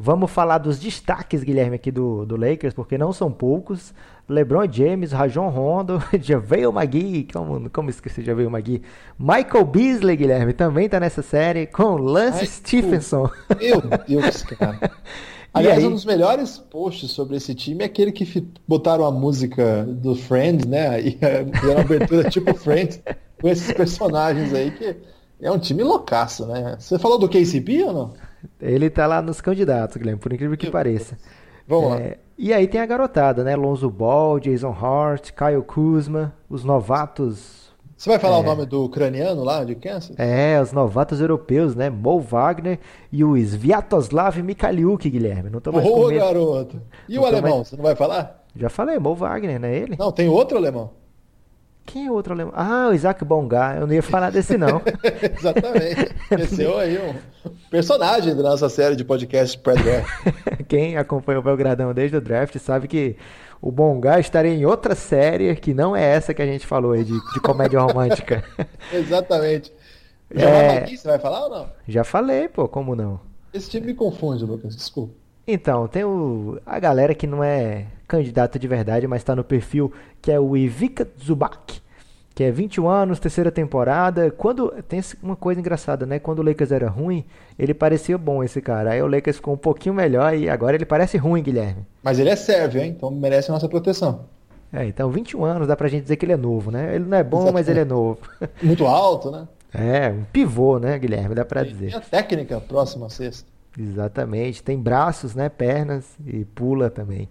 Vamos 0.00 0.30
falar 0.30 0.58
dos 0.58 0.78
destaques, 0.78 1.42
Guilherme, 1.42 1.74
aqui 1.74 1.90
do, 1.90 2.24
do 2.24 2.36
Lakers, 2.36 2.72
porque 2.72 2.96
não 2.96 3.12
são 3.12 3.32
poucos. 3.32 3.92
LeBron 4.28 4.70
James, 4.70 5.10
Rajon 5.10 5.48
Rondo, 5.48 6.00
Javeio 6.22 6.72
Magui, 6.72 7.26
como, 7.32 7.68
como 7.70 7.90
esqueci 7.90 8.22
Javeio 8.22 8.48
Magui. 8.48 8.80
Michael 9.18 9.64
Beasley, 9.64 10.16
Guilherme, 10.16 10.52
também 10.52 10.88
tá 10.88 11.00
nessa 11.00 11.20
série, 11.20 11.66
com 11.66 11.96
Lance 11.96 12.40
Ai, 12.40 12.46
Stephenson. 12.46 13.28
Meu 13.58 13.80
Deus, 14.06 14.44
cara. 14.44 14.92
Aliás, 15.52 15.84
um 15.84 15.90
dos 15.90 16.04
melhores 16.04 16.58
posts 16.58 17.10
sobre 17.10 17.36
esse 17.36 17.54
time 17.54 17.82
é 17.82 17.86
aquele 17.86 18.12
que 18.12 18.46
botaram 18.66 19.04
a 19.04 19.10
música 19.10 19.84
do 19.84 20.14
Friends, 20.14 20.66
né? 20.66 21.00
E 21.00 21.12
fizeram 21.12 21.74
uma 21.74 21.80
abertura 21.80 22.28
tipo 22.28 22.54
Friends 22.54 23.00
com 23.40 23.48
esses 23.48 23.72
personagens 23.72 24.52
aí 24.52 24.70
que 24.70 24.96
é 25.40 25.50
um 25.50 25.58
time 25.58 25.82
loucaço, 25.82 26.46
né? 26.46 26.76
Você 26.78 26.98
falou 26.98 27.18
do 27.18 27.28
KCP 27.28 27.82
ou 27.84 27.92
não? 27.92 28.14
Ele 28.60 28.90
tá 28.90 29.06
lá 29.06 29.22
nos 29.22 29.40
candidatos, 29.40 29.96
Guilherme, 29.96 30.20
por 30.20 30.32
incrível 30.32 30.56
que 30.56 30.70
pareça. 30.70 31.16
Vamos 31.66 32.00
é, 32.00 32.08
lá. 32.08 32.16
E 32.36 32.52
aí 32.52 32.68
tem 32.68 32.80
a 32.80 32.86
garotada, 32.86 33.42
né? 33.42 33.56
Lonzo 33.56 33.90
Ball, 33.90 34.38
Jason 34.38 34.70
Hart, 34.70 35.30
Kyle 35.32 35.62
Kuzma, 35.62 36.34
os 36.48 36.62
novatos 36.62 37.57
você 37.98 38.10
vai 38.10 38.18
falar 38.20 38.36
é. 38.36 38.38
o 38.38 38.42
nome 38.44 38.64
do 38.64 38.84
ucraniano 38.84 39.42
lá 39.42 39.64
de 39.64 39.74
Kansas? 39.74 40.16
É, 40.16 40.60
os 40.62 40.70
novatos 40.70 41.20
europeus, 41.20 41.74
né? 41.74 41.90
Mo 41.90 42.20
Wagner 42.20 42.78
e 43.10 43.24
o 43.24 43.36
Sviatoslav 43.36 44.40
Mikhaliuk, 44.40 45.10
Guilherme. 45.10 45.50
Não 45.50 45.60
tô 45.60 45.72
mais 45.72 45.84
Ô, 45.84 46.06
garoto! 46.06 46.80
E 47.08 47.16
não 47.16 47.24
o 47.24 47.26
alemão, 47.26 47.56
mais... 47.56 47.68
você 47.68 47.76
não 47.76 47.82
vai 47.82 47.96
falar? 47.96 48.44
Já 48.54 48.68
falei, 48.68 49.00
Mo 49.00 49.16
Wagner, 49.16 49.58
não 49.58 49.66
é 49.66 49.76
ele? 49.76 49.96
Não, 49.98 50.12
tem 50.12 50.28
outro 50.28 50.56
alemão. 50.56 50.90
Quem 51.84 52.06
é 52.06 52.12
outro 52.12 52.34
alemão? 52.34 52.52
Ah, 52.54 52.88
o 52.88 52.94
Isaac 52.94 53.24
Bonga. 53.24 53.74
Eu 53.80 53.86
não 53.86 53.94
ia 53.94 54.02
falar 54.02 54.30
desse, 54.30 54.56
não. 54.56 54.80
Exatamente. 55.36 56.14
Esse 56.38 56.64
é 56.64 56.80
aí 56.80 56.98
um 56.98 57.50
personagem 57.68 58.36
da 58.36 58.42
nossa 58.44 58.68
série 58.68 58.94
de 58.94 59.04
podcast 59.04 59.58
Predware. 59.58 60.04
Quem 60.68 60.96
acompanha 60.96 61.40
o 61.40 61.42
Belgradão 61.42 61.92
desde 61.92 62.16
o 62.16 62.20
draft 62.20 62.56
sabe 62.58 62.86
que 62.86 63.16
o 63.60 63.70
Bongá 63.70 64.18
estaria 64.18 64.52
em 64.52 64.64
outra 64.64 64.94
série 64.94 65.54
que 65.56 65.74
não 65.74 65.94
é 65.94 66.02
essa 66.02 66.32
que 66.32 66.42
a 66.42 66.46
gente 66.46 66.66
falou 66.66 66.92
aí, 66.92 67.04
de, 67.04 67.18
de 67.32 67.40
comédia 67.40 67.80
romântica. 67.80 68.44
Exatamente. 68.92 69.72
Já 70.30 70.48
é... 70.48 70.86
você 70.86 71.08
vai 71.08 71.18
falar 71.18 71.44
ou 71.44 71.50
não? 71.50 71.70
Já 71.86 72.04
falei, 72.04 72.48
pô, 72.48 72.68
como 72.68 72.94
não? 72.94 73.20
Esse 73.52 73.70
time 73.70 73.86
me 73.86 73.94
confunde, 73.94 74.44
Lucas, 74.44 74.76
desculpa. 74.76 75.14
Então, 75.46 75.88
tem 75.88 76.04
o, 76.04 76.60
a 76.66 76.78
galera 76.78 77.14
que 77.14 77.26
não 77.26 77.42
é 77.42 77.86
candidato 78.06 78.58
de 78.58 78.68
verdade, 78.68 79.06
mas 79.06 79.22
está 79.22 79.34
no 79.34 79.42
perfil, 79.42 79.92
que 80.20 80.30
é 80.30 80.38
o 80.38 80.54
Ivica 80.54 81.08
Zubac, 81.18 81.80
que 82.38 82.44
é 82.44 82.52
21 82.52 82.88
anos, 82.88 83.18
terceira 83.18 83.50
temporada. 83.50 84.30
Quando 84.30 84.70
tem 84.86 85.02
uma 85.20 85.34
coisa 85.34 85.58
engraçada, 85.58 86.06
né? 86.06 86.20
Quando 86.20 86.38
o 86.38 86.42
Lakers 86.44 86.70
era 86.70 86.88
ruim, 86.88 87.24
ele 87.58 87.74
parecia 87.74 88.16
bom 88.16 88.44
esse 88.44 88.60
cara. 88.60 88.92
Aí 88.92 89.02
o 89.02 89.08
Lakers 89.08 89.38
ficou 89.38 89.54
um 89.54 89.56
pouquinho 89.56 89.92
melhor 89.92 90.32
e 90.36 90.48
agora 90.48 90.76
ele 90.76 90.84
parece 90.84 91.16
ruim, 91.18 91.42
Guilherme. 91.42 91.84
Mas 92.00 92.20
ele 92.20 92.30
é 92.30 92.36
sérvio, 92.36 92.80
hein? 92.80 92.94
Então 92.96 93.10
merece 93.10 93.50
a 93.50 93.54
nossa 93.54 93.68
proteção. 93.68 94.26
É, 94.72 94.86
então 94.86 95.10
21 95.10 95.44
anos, 95.44 95.66
dá 95.66 95.74
pra 95.74 95.88
gente 95.88 96.02
dizer 96.02 96.14
que 96.14 96.24
ele 96.24 96.32
é 96.32 96.36
novo, 96.36 96.70
né? 96.70 96.94
Ele 96.94 97.06
não 97.06 97.18
é 97.18 97.24
bom, 97.24 97.38
Exatamente. 97.38 97.54
mas 97.54 97.68
ele 97.68 97.80
é 97.80 97.84
novo. 97.84 98.20
Muito 98.62 98.86
alto, 98.86 99.32
né? 99.32 99.48
É, 99.74 100.08
um 100.08 100.22
pivô, 100.22 100.78
né, 100.78 100.96
Guilherme? 100.96 101.34
Dá 101.34 101.44
pra 101.44 101.64
dizer. 101.64 101.90
E 101.90 101.94
a 101.96 102.00
técnica 102.00 102.60
próxima 102.60 103.06
a 103.06 103.10
sexta. 103.10 103.48
Exatamente. 103.76 104.62
Tem 104.62 104.78
braços, 104.78 105.34
né? 105.34 105.48
Pernas 105.48 106.04
e 106.24 106.44
pula 106.44 106.88
também. 106.88 107.28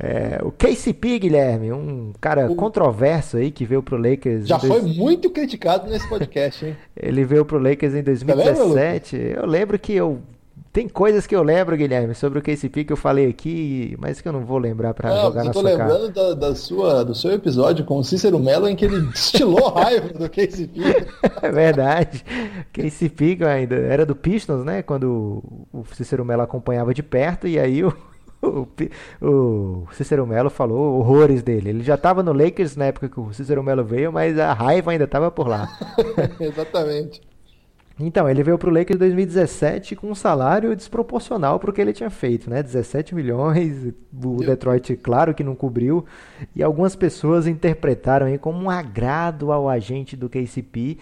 É, 0.00 0.38
o 0.42 0.52
KCP, 0.52 1.18
Guilherme, 1.18 1.72
um 1.72 2.12
cara 2.20 2.50
o... 2.50 2.54
controverso 2.54 3.36
aí 3.36 3.50
que 3.50 3.64
veio 3.64 3.82
pro 3.82 3.96
Lakers. 3.96 4.46
Já 4.46 4.58
foi 4.58 4.80
dois... 4.80 4.96
muito 4.96 5.28
criticado 5.30 5.90
nesse 5.90 6.08
podcast, 6.08 6.64
hein? 6.64 6.76
Ele 6.96 7.24
veio 7.24 7.44
pro 7.44 7.58
Lakers 7.58 7.94
em 7.94 8.02
2017. 8.02 9.16
Lembra, 9.16 9.40
eu 9.40 9.46
lembro 9.46 9.78
que 9.78 9.92
eu 9.92 10.20
tem 10.72 10.88
coisas 10.88 11.26
que 11.26 11.34
eu 11.34 11.42
lembro, 11.42 11.76
Guilherme, 11.76 12.14
sobre 12.14 12.38
o 12.38 12.42
KCP 12.42 12.84
que 12.84 12.92
eu 12.92 12.96
falei 12.96 13.28
aqui, 13.28 13.96
mas 13.98 14.20
que 14.20 14.28
eu 14.28 14.32
não 14.32 14.44
vou 14.44 14.58
lembrar 14.58 14.94
para 14.94 15.22
jogar 15.22 15.42
na 15.42 15.52
sua 15.52 15.62
cara. 15.62 15.74
Eu 15.74 15.78
tô 15.78 15.94
lembrando 15.94 16.14
da, 16.14 16.34
da, 16.48 16.54
sua, 16.54 17.04
do 17.04 17.14
seu 17.14 17.32
episódio 17.32 17.84
com 17.84 17.98
o 17.98 18.04
Cícero 18.04 18.38
Mello 18.38 18.68
em 18.68 18.76
que 18.76 18.84
ele 18.84 19.00
destilou 19.00 19.70
raiva 19.70 20.08
do 20.08 20.28
KCP. 20.28 20.78
É 21.40 21.50
verdade. 21.50 22.24
KCP 22.72 23.38
ainda 23.44 23.76
era 23.76 24.04
do 24.04 24.14
Pistons, 24.14 24.64
né? 24.64 24.82
Quando 24.82 25.42
o 25.72 25.84
Cícero 25.94 26.24
Mello 26.24 26.42
acompanhava 26.42 26.92
de 26.92 27.02
perto 27.02 27.46
e 27.46 27.58
aí 27.58 27.82
o, 27.84 27.92
o, 28.42 28.68
o 29.20 29.86
Cícero 29.92 30.26
Mello 30.26 30.50
falou 30.50 30.98
horrores 30.98 31.42
dele. 31.42 31.70
Ele 31.70 31.82
já 31.82 31.94
estava 31.94 32.22
no 32.22 32.32
Lakers 32.32 32.76
na 32.76 32.86
época 32.86 33.08
que 33.08 33.20
o 33.20 33.32
Cícero 33.32 33.62
Mello 33.62 33.84
veio, 33.84 34.12
mas 34.12 34.38
a 34.38 34.52
raiva 34.52 34.92
ainda 34.92 35.04
estava 35.04 35.30
por 35.30 35.48
lá. 35.48 35.68
Exatamente. 36.40 37.20
Então, 38.00 38.28
ele 38.28 38.44
veio 38.44 38.56
para 38.56 38.70
o 38.70 38.72
Lakers 38.72 38.94
em 38.94 38.98
2017 38.98 39.96
com 39.96 40.08
um 40.08 40.14
salário 40.14 40.74
desproporcional 40.76 41.58
para 41.58 41.70
o 41.70 41.72
que 41.72 41.80
ele 41.80 41.92
tinha 41.92 42.10
feito, 42.10 42.48
né? 42.48 42.62
17 42.62 43.12
milhões, 43.12 43.92
o 44.24 44.36
Detroit, 44.36 44.96
claro 44.98 45.34
que 45.34 45.42
não 45.42 45.56
cobriu, 45.56 46.04
e 46.54 46.62
algumas 46.62 46.94
pessoas 46.94 47.48
interpretaram 47.48 48.26
aí 48.26 48.38
como 48.38 48.62
um 48.62 48.70
agrado 48.70 49.50
ao 49.50 49.68
agente 49.68 50.16
do 50.16 50.28
KCP 50.28 50.98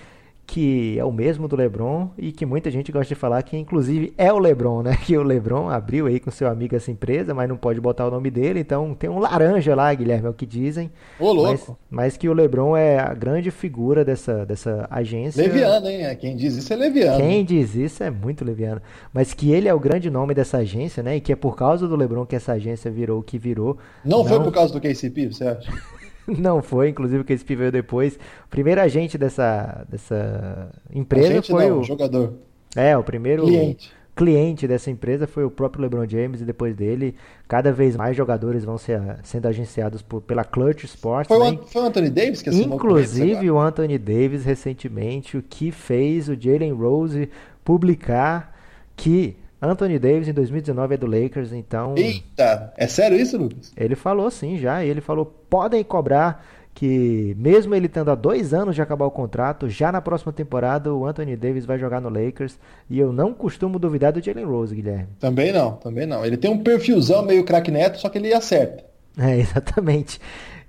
que 0.47 0.99
é 0.99 1.05
o 1.05 1.13
mesmo 1.13 1.49
do 1.49 1.57
LeBron 1.57 2.09
e 2.17 2.31
que 2.31 2.47
muita 2.47 2.71
gente 2.71 2.93
gosta 2.93 3.09
de 3.09 3.19
falar 3.19 3.43
que 3.43 3.57
inclusive 3.57 4.15
é 4.17 4.33
o 4.33 4.39
LeBron, 4.39 4.83
né? 4.83 4.97
Que 5.07 5.17
o 5.17 5.23
LeBron 5.23 5.69
abriu 5.69 6.07
aí 6.07 6.19
com 6.19 6.31
seu 6.31 6.49
amigo 6.49 6.75
essa 6.75 6.91
empresa, 6.91 7.33
mas 7.35 7.49
não 7.49 7.57
pode 7.57 7.81
botar 7.81 8.07
o 8.07 8.11
nome 8.11 8.31
dele, 8.31 8.61
então 8.61 8.95
tem 8.95 9.09
um 9.09 9.19
laranja 9.19 9.75
lá, 9.75 9.93
Guilherme, 9.93 10.27
é 10.27 10.31
o 10.31 10.35
que 10.35 10.47
dizem. 10.47 10.91
Ô, 11.19 11.33
louco. 11.33 11.77
Mas, 11.91 12.13
mas 12.13 12.17
que 12.17 12.29
o 12.29 12.33
LeBron 12.33 12.77
é 12.77 12.99
a 12.99 13.15
grande 13.15 13.51
figura 13.51 14.05
dessa, 14.05 14.45
dessa 14.45 14.87
agência. 14.91 15.43
Leviano, 15.43 15.89
hein? 15.89 16.07
É, 16.07 16.15
quem 16.15 16.37
diz 16.37 16.57
isso 16.57 16.73
é 16.73 16.77
leviano. 16.77 17.19
Quem 17.19 17.45
diz 17.45 17.75
isso 17.75 18.03
é 18.03 18.11
muito 18.11 18.45
leviano. 18.45 18.81
Mas 19.13 19.35
que 19.35 19.53
ele 19.53 19.69
é 19.69 19.75
o 19.75 19.81
grande 19.81 20.11
nome 20.11 20.35
dessa 20.35 20.59
agência, 20.59 21.03
né? 21.03 21.17
E 21.17 21.21
que 21.21 21.33
é 21.33 21.37
por 21.37 21.57
causa 21.57 21.87
do 21.87 21.97
LeBron 21.97 22.27
que 22.27 22.37
essa 22.37 22.53
agência 22.53 22.91
virou 22.91 23.21
o 23.21 23.23
que 23.23 23.39
virou. 23.39 23.79
Não, 24.05 24.19
não... 24.19 24.25
foi 24.25 24.41
por 24.41 24.53
causa 24.53 24.73
do 24.73 24.81
KCP, 24.81 25.33
você 25.33 25.45
acha? 25.45 25.73
Não 26.39 26.62
foi, 26.62 26.89
inclusive 26.89 27.21
o 27.21 27.25
KCP 27.25 27.57
veio 27.57 27.73
depois. 27.73 28.19
O 28.47 28.49
primeiro 28.51 28.81
agente 28.81 29.17
dessa, 29.17 29.87
dessa 29.89 30.71
empresa 30.93 31.29
agente 31.29 31.51
foi 31.51 31.69
não, 31.69 31.81
o 31.81 31.85
jogador. 31.85 32.35
É, 32.75 32.97
o 32.97 33.03
primeiro 33.03 33.45
cliente. 33.45 33.93
cliente 34.15 34.69
dessa 34.69 34.91
empresa 34.91 35.27
foi 35.27 35.45
o 35.45 35.51
próprio 35.51 35.83
LeBron 35.83 36.07
James 36.09 36.41
e 36.41 36.45
depois 36.45 36.75
dele, 36.75 37.15
cada 37.47 37.73
vez 37.73 37.97
mais 37.97 38.17
jogadores 38.17 38.65
vão 38.65 38.77
ser, 38.77 39.01
sendo 39.23 39.47
agenciados 39.47 40.03
por, 40.03 40.21
pela 40.21 40.45
Clutch 40.45 40.85
Sports. 40.85 41.29
Foi, 41.29 41.39
né? 41.39 41.59
o, 41.62 41.67
foi 41.67 41.83
o 41.83 41.85
Anthony 41.87 42.11
Davis 42.11 42.43
que 42.43 42.51
assinou 42.51 42.77
Inclusive 42.77 43.51
o 43.51 43.59
Anthony 43.59 43.99
Davis 43.99 44.45
recentemente, 44.45 45.37
o 45.37 45.43
que 45.43 45.71
fez 45.71 46.29
o 46.29 46.35
Jalen 46.39 46.73
Rose 46.73 47.31
publicar 47.65 48.55
que 48.97 49.37
Anthony 49.61 49.99
Davis 49.99 50.29
em 50.29 50.33
2019 50.33 50.95
é 50.95 50.97
do 50.97 51.07
Lakers, 51.07 51.53
então. 51.53 51.95
Eita! 51.97 52.73
É 52.77 52.87
sério 52.87 53.19
isso, 53.19 53.38
Lucas? 53.38 53.73
Ele 53.77 53.95
falou 53.95 54.31
sim 54.31 54.59
já. 54.59 54.85
Ele 54.85 55.01
falou: 55.01 55.27
podem 55.49 55.83
cobrar 55.83 56.45
que, 56.75 57.35
mesmo 57.38 57.75
ele 57.75 57.88
tendo 57.88 58.11
há 58.11 58.14
dois 58.14 58.53
anos 58.53 58.75
de 58.75 58.83
acabar 58.83 59.07
o 59.07 59.11
contrato, 59.11 59.66
já 59.66 59.90
na 59.90 60.03
próxima 60.03 60.31
temporada 60.31 60.92
o 60.92 61.07
Anthony 61.07 61.35
Davis 61.35 61.64
vai 61.64 61.79
jogar 61.79 62.03
no 62.03 62.11
Lakers. 62.11 62.59
E 62.90 62.99
eu 62.99 63.12
não 63.12 63.33
costumo 63.33 63.79
duvidar 63.79 64.12
do 64.12 64.23
Jalen 64.23 64.45
Rose, 64.45 64.75
Guilherme. 64.75 65.09
Também 65.19 65.53
não, 65.53 65.73
também 65.73 66.07
não. 66.07 66.25
Ele 66.25 66.37
tem 66.37 66.51
um 66.51 66.62
perfilzão 66.62 67.23
meio 67.23 67.45
craque 67.45 67.71
neto, 67.71 67.99
só 67.99 68.11
que 68.11 68.19
ele 68.19 68.33
acerta. 68.33 68.85
É, 69.19 69.38
exatamente. 69.38 70.21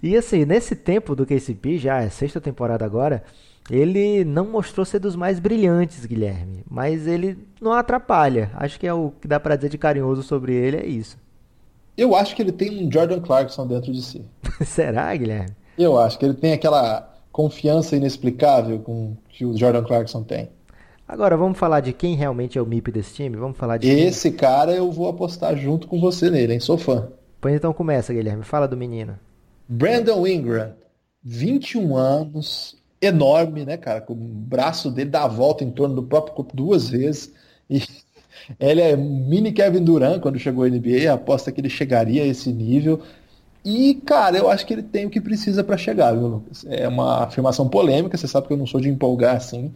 E 0.02 0.16
assim, 0.16 0.46
nesse 0.46 0.74
tempo 0.74 1.14
do 1.14 1.26
KCP, 1.26 1.78
já 1.78 2.02
é 2.02 2.10
sexta 2.10 2.40
temporada 2.40 2.86
agora. 2.86 3.22
Ele 3.70 4.24
não 4.24 4.46
mostrou 4.46 4.86
ser 4.86 5.00
dos 5.00 5.16
mais 5.16 5.40
brilhantes, 5.40 6.06
Guilherme, 6.06 6.64
mas 6.70 7.06
ele 7.06 7.38
não 7.62 7.74
atrapalha. 7.74 8.50
Acho 8.54 8.80
que 8.80 8.88
é 8.88 8.94
o 8.94 9.12
que 9.22 9.28
dá 9.28 9.40
para 9.40 9.56
dizer 9.56 9.70
de 9.70 9.78
carinhoso 9.78 10.24
sobre 10.24 10.54
ele 10.54 10.78
é 10.78 10.86
isso. 10.86 11.18
Eu 11.98 12.16
acho 12.16 12.36
que 12.36 12.42
ele 12.42 12.52
tem 12.52 12.86
um 12.86 12.92
Jordan 12.92 13.20
Clarkson 13.20 13.68
dentro 13.68 13.92
de 13.92 14.02
si. 14.02 14.24
Será, 14.64 15.14
Guilherme? 15.16 15.52
Eu 15.78 15.98
acho 15.98 16.18
que 16.18 16.26
ele 16.26 16.34
tem 16.34 16.54
aquela 16.54 17.14
confiança 17.32 17.96
inexplicável 17.96 18.80
com 18.80 19.16
que 19.30 19.46
o 19.46 19.58
Jordan 19.58 19.84
Clarkson 19.84 20.24
tem. 20.24 20.50
Agora 21.08 21.38
vamos 21.38 21.58
falar 21.58 21.80
de 21.82 21.94
quem 21.94 22.16
realmente 22.16 22.58
é 22.58 22.62
o 22.62 22.66
MIP 22.66 22.92
desse 22.92 23.14
time? 23.14 23.36
Vamos 23.38 23.58
falar 23.58 23.78
de 23.78 23.88
Esse 23.90 24.30
quem? 24.30 24.40
cara 24.40 24.74
eu 24.74 24.92
vou 24.92 25.08
apostar 25.08 25.56
junto 25.58 25.88
com 25.88 26.00
você 26.00 26.30
nele, 26.30 26.54
hein? 26.54 26.60
Sou 26.60 26.78
fã. 26.78 27.08
Pois 27.40 27.56
então 27.56 27.72
começa, 27.74 28.14
Guilherme. 28.14 28.44
Fala 28.44 28.68
do 28.68 28.76
menino. 28.76 29.18
Brandon 29.70 30.26
Ingram, 30.28 30.74
21 31.24 31.96
anos, 31.96 32.77
enorme, 33.02 33.66
né, 33.66 33.78
cara? 33.78 34.02
Com 34.02 34.14
o 34.14 34.16
braço 34.16 34.92
dele 34.92 35.10
dá 35.10 35.24
a 35.24 35.28
volta 35.28 35.64
em 35.64 35.72
torno 35.72 35.96
do 35.96 36.04
próprio 36.04 36.36
corpo 36.36 36.56
duas 36.56 36.90
vezes. 36.90 37.32
E 37.70 37.82
ele 38.60 38.82
é 38.82 38.96
mini 38.96 39.52
Kevin 39.52 39.84
Durant 39.84 40.20
quando 40.22 40.40
chegou 40.40 40.64
à 40.64 40.70
NBA, 40.70 41.12
aposta 41.12 41.52
que 41.52 41.62
ele 41.62 41.70
chegaria 41.70 42.24
a 42.24 42.28
esse 42.28 42.52
nível. 42.52 43.02
E, 43.64 43.96
cara, 43.96 44.38
eu 44.38 44.50
acho 44.50 44.66
que 44.66 44.74
ele 44.74 44.84
tem 44.84 45.06
o 45.06 45.10
que 45.10 45.20
precisa 45.20 45.64
para 45.64 45.78
chegar, 45.78 46.14
viu, 46.14 46.28
Lucas? 46.28 46.66
É 46.70 46.88
uma 46.88 47.26
afirmação 47.26 47.68
polêmica, 47.68 48.18
você 48.18 48.28
sabe 48.28 48.48
que 48.48 48.54
eu 48.54 48.58
não 48.58 48.66
sou 48.66 48.80
de 48.80 48.88
empolgar 48.88 49.36
assim. 49.36 49.74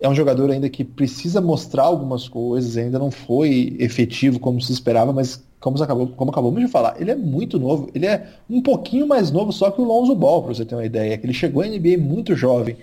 É 0.00 0.08
um 0.08 0.14
jogador 0.14 0.50
ainda 0.50 0.70
que 0.70 0.82
precisa 0.82 1.40
mostrar 1.40 1.82
algumas 1.82 2.26
coisas, 2.26 2.78
ainda 2.78 2.98
não 2.98 3.10
foi 3.10 3.76
efetivo 3.78 4.40
como 4.40 4.60
se 4.60 4.72
esperava, 4.72 5.12
mas 5.12 5.44
como, 5.60 5.80
acabou, 5.82 6.08
como 6.08 6.30
acabamos 6.30 6.60
de 6.60 6.68
falar, 6.68 6.96
ele 6.98 7.10
é 7.10 7.14
muito 7.14 7.58
novo. 7.58 7.90
Ele 7.94 8.06
é 8.06 8.26
um 8.48 8.62
pouquinho 8.62 9.06
mais 9.06 9.30
novo 9.30 9.52
só 9.52 9.70
que 9.70 9.80
o 9.80 9.84
Lonzo 9.84 10.14
Ball, 10.14 10.42
para 10.42 10.54
você 10.54 10.64
ter 10.64 10.74
uma 10.74 10.84
ideia. 10.84 11.20
Ele 11.22 11.34
chegou 11.34 11.62
à 11.62 11.66
NBA 11.66 11.98
muito 11.98 12.34
jovem. 12.34 12.76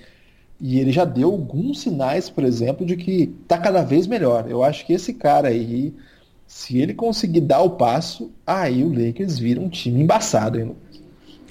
E 0.62 0.80
ele 0.80 0.92
já 0.92 1.04
deu 1.04 1.32
alguns 1.32 1.82
sinais, 1.82 2.30
por 2.30 2.44
exemplo, 2.44 2.86
de 2.86 2.96
que 2.96 3.28
tá 3.48 3.58
cada 3.58 3.84
vez 3.84 4.06
melhor. 4.08 4.46
Eu 4.50 4.64
acho 4.64 4.86
que 4.86 4.94
esse 4.94 5.14
cara 5.14 5.50
aí, 5.50 5.94
se 6.46 6.78
ele 6.78 6.94
conseguir 6.94 7.42
dar 7.42 7.62
o 7.62 7.72
passo, 7.72 8.32
aí 8.46 8.84
o 8.84 8.90
Lakers 8.90 9.40
vira 9.40 9.60
um 9.60 9.70
time 9.70 10.02
embaçado, 10.02 10.60
hein, 10.60 10.76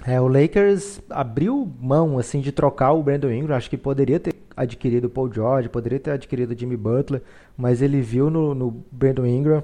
É, 0.05 0.21
o 0.21 0.29
Lakers 0.29 1.01
abriu 1.11 1.69
mão 1.81 2.19
assim 2.19 2.41
de 2.41 2.53
trocar 2.53 2.93
o 2.93 3.03
Brandon 3.03 3.31
Ingram, 3.31 3.57
acho 3.57 3.71
que 3.71 3.77
poderia 3.77 4.21
ter 4.21 4.35
adquirido 4.57 5.07
o 5.07 5.11
Paul 5.11 5.33
George, 5.33 5.69
poderia 5.69 5.99
ter 5.99 6.13
adquirido 6.13 6.53
o 6.53 6.59
Jimmy 6.59 6.77
Butler, 6.77 7.23
mas 7.57 7.83
ele 7.83 8.01
viu 8.01 8.31
no, 8.31 8.55
no 8.55 8.85
Brandon 8.93 9.27
Ingram 9.27 9.63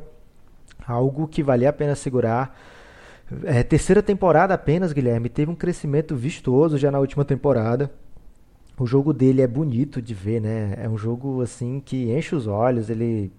algo 0.87 1.29
que 1.29 1.43
valia 1.43 1.71
a 1.71 1.73
pena 1.73 1.95
segurar. 1.95 2.59
É, 3.45 3.63
terceira 3.63 4.03
temporada 4.03 4.55
apenas, 4.55 4.93
Guilherme, 4.93 5.29
teve 5.29 5.51
um 5.51 5.55
crescimento 5.55 6.15
vistoso 6.15 6.77
já 6.77 6.91
na 6.91 6.99
última 6.99 7.25
temporada. 7.25 7.91
O 8.79 8.87
jogo 8.87 9.13
dele 9.13 9.43
é 9.43 9.47
bonito 9.47 10.03
de 10.03 10.15
ver, 10.15 10.41
né? 10.41 10.75
É 10.77 10.89
um 10.89 10.99
jogo 10.99 11.41
assim 11.41 11.81
que 11.81 12.11
enche 12.13 12.35
os 12.35 12.47
olhos. 12.47 12.91
Ele, 12.91 13.33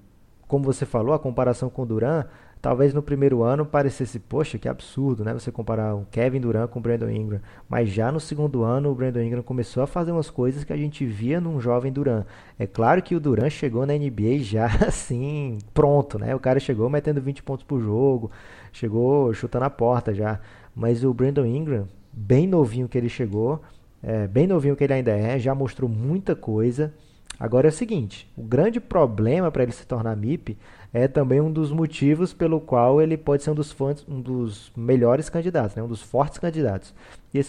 como 0.48 0.64
você 0.64 0.86
falou, 0.86 1.14
a 1.14 1.20
comparação 1.20 1.70
com 1.70 1.84
o 1.84 1.86
Duran, 1.86 2.26
Talvez 2.64 2.94
no 2.94 3.04
primeiro 3.04 3.44
ano 3.44 3.66
parecesse, 3.66 4.18
poxa, 4.18 4.58
que 4.58 4.70
absurdo, 4.70 5.22
né? 5.22 5.34
Você 5.34 5.52
comparar 5.52 5.96
o 5.96 6.08
Kevin 6.10 6.40
Durant 6.40 6.70
com 6.70 6.80
o 6.80 6.82
Brandon 6.82 7.10
Ingram. 7.10 7.42
Mas 7.68 7.90
já 7.90 8.10
no 8.10 8.22
segundo 8.22 8.64
ano, 8.64 8.90
o 8.90 8.96
Brandon 8.96 9.20
Ingram 9.20 9.44
começou 9.44 9.84
a 9.84 9.86
fazer 9.86 10.14
umas 10.14 10.30
coisas 10.30 10.64
que 10.64 10.72
a 10.72 10.78
gente 10.78 11.06
via 11.06 11.42
num 11.42 11.60
jovem 11.60 11.92
Durant. 11.92 12.26
É 12.58 12.66
claro 12.66 13.02
que 13.02 13.18
o 13.18 13.20
Durant 13.20 13.52
chegou 13.52 13.86
na 13.86 13.94
NBA 13.94 14.40
já 14.48 14.68
assim, 14.88 15.58
pronto, 15.74 16.18
né? 16.18 16.34
O 16.34 16.40
cara 16.40 16.58
chegou 16.58 16.90
metendo 16.90 17.20
20 17.20 17.44
pontos 17.44 17.66
por 17.66 17.82
jogo, 17.82 18.32
chegou 18.72 19.34
chutando 19.34 19.66
a 19.66 19.70
porta 19.70 20.14
já. 20.14 20.40
Mas 20.74 21.04
o 21.04 21.14
Brandon 21.14 21.46
Ingram, 21.46 21.86
bem 22.14 22.48
novinho 22.48 22.88
que 22.88 22.98
ele 22.98 23.10
chegou, 23.10 23.62
é, 24.02 24.26
bem 24.26 24.48
novinho 24.48 24.78
que 24.78 24.86
ele 24.86 24.94
ainda 24.94 25.12
é, 25.12 25.38
já 25.38 25.54
mostrou 25.54 25.90
muita 25.90 26.34
coisa. 26.34 26.94
Agora 27.38 27.68
é 27.68 27.72
o 27.72 27.74
seguinte, 27.74 28.32
o 28.38 28.42
grande 28.42 28.80
problema 28.80 29.52
para 29.52 29.64
ele 29.64 29.74
se 29.74 29.86
tornar 29.86 30.16
MIP 30.16 30.58
é 30.94 31.08
também 31.08 31.42
um 31.42 31.52
dos 31.52 31.72
motivos 31.72 32.34
pelo 32.34 32.62
qual 32.62 33.02
ele 33.02 33.18
pode 33.18 33.44
ser 33.44 33.50
um 33.50 33.56
dos, 33.56 33.72
fontes, 33.72 34.06
um 34.08 34.22
dos 34.22 34.72
melhores 34.78 35.28
candidatos, 35.28 35.76
né? 35.76 35.82
um 35.82 35.88
dos 35.88 36.02
fortes 36.02 36.38
candidatos. 36.38 36.94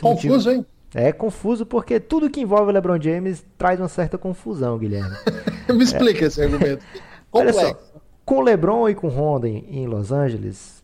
Confuso, 0.01 0.49
motivo... 0.49 0.51
hein? 0.51 0.67
É 0.95 1.13
confuso 1.13 1.67
porque 1.67 2.01
tudo 2.01 2.31
que 2.31 2.41
envolve 2.41 2.71
o 2.71 2.73
LeBron 2.73 3.01
James 3.01 3.45
traz 3.59 3.79
uma 3.81 3.89
certa 3.89 4.17
confusão, 4.17 4.79
Guilherme. 4.79 5.15
Me 5.69 5.85
explica 5.85 6.25
é. 6.25 6.29
esse 6.29 6.41
argumento. 6.41 6.85
Olha 7.31 7.53
só, 7.53 7.79
com 8.25 8.37
o 8.37 8.41
LeBron 8.41 8.89
e 8.89 8.95
com 8.95 9.09
o 9.09 9.11
Honda 9.11 9.49
em 9.49 9.87
Los 9.87 10.13
Angeles, 10.13 10.83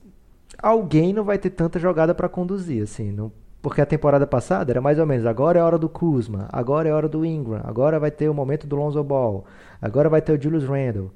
alguém 0.59 1.13
não 1.13 1.25
vai 1.25 1.39
ter 1.39 1.51
tanta 1.51 1.79
jogada 1.79 2.15
para 2.15 2.29
conduzir, 2.29 2.83
assim, 2.83 3.13
não, 3.13 3.31
porque 3.63 3.81
a 3.81 3.87
temporada 3.87 4.27
passada 4.27 4.73
era 4.73 4.81
mais 4.81 4.99
ou 4.99 5.07
menos, 5.07 5.25
agora 5.27 5.61
é 5.61 5.63
hora 5.63 5.79
do 5.79 5.89
Kuzma, 5.89 6.49
agora 6.53 6.89
é 6.89 6.93
hora 6.93 7.09
do 7.09 7.25
Ingram, 7.25 7.61
agora 7.63 8.01
vai 8.01 8.11
ter 8.11 8.29
o 8.29 8.35
momento 8.35 8.67
do 8.67 8.75
Lonzo 8.75 9.03
Ball, 9.05 9.45
agora 9.81 10.09
vai 10.09 10.21
ter 10.21 10.37
o 10.37 10.43
Julius 10.43 10.65
Randle. 10.65 11.13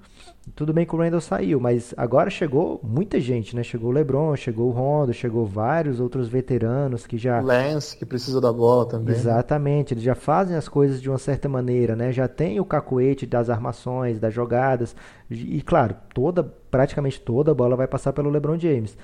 Tudo 0.55 0.73
bem 0.73 0.85
que 0.85 0.95
o 0.95 0.99
Randall 0.99 1.21
saiu, 1.21 1.59
mas 1.59 1.95
agora 1.97 2.29
chegou 2.29 2.79
muita 2.83 3.19
gente, 3.19 3.57
né? 3.57 3.63
Chegou 3.63 3.91
o 3.91 3.93
LeBron, 3.93 4.37
chegou 4.37 4.69
o 4.69 4.71
Rondo, 4.71 5.13
chegou 5.13 5.47
vários 5.47 6.01
outros 6.01 6.29
veteranos 6.29 7.07
que 7.07 7.17
já. 7.17 7.41
Lance, 7.41 7.97
que 7.97 8.05
precisa 8.05 8.41
da 8.41 8.53
bola 8.53 8.87
também. 8.87 9.15
Exatamente, 9.15 9.95
eles 9.95 10.05
já 10.05 10.15
fazem 10.15 10.57
as 10.57 10.69
coisas 10.69 11.01
de 11.01 11.09
uma 11.09 11.19
certa 11.19 11.49
maneira, 11.49 11.97
né? 11.97 12.13
Já 12.13 12.29
tem 12.29 12.61
o 12.61 12.65
cacuete 12.65 13.27
das 13.27 13.49
armações, 13.49 14.19
das 14.19 14.35
jogadas. 14.35 14.95
E 15.31 15.63
claro, 15.63 15.97
toda, 16.13 16.43
praticamente 16.43 17.21
toda 17.21 17.53
a 17.53 17.55
bola 17.55 17.77
vai 17.77 17.87
passar 17.87 18.13
pelo 18.13 18.31
LeBron 18.31 18.59
James. 18.59 18.97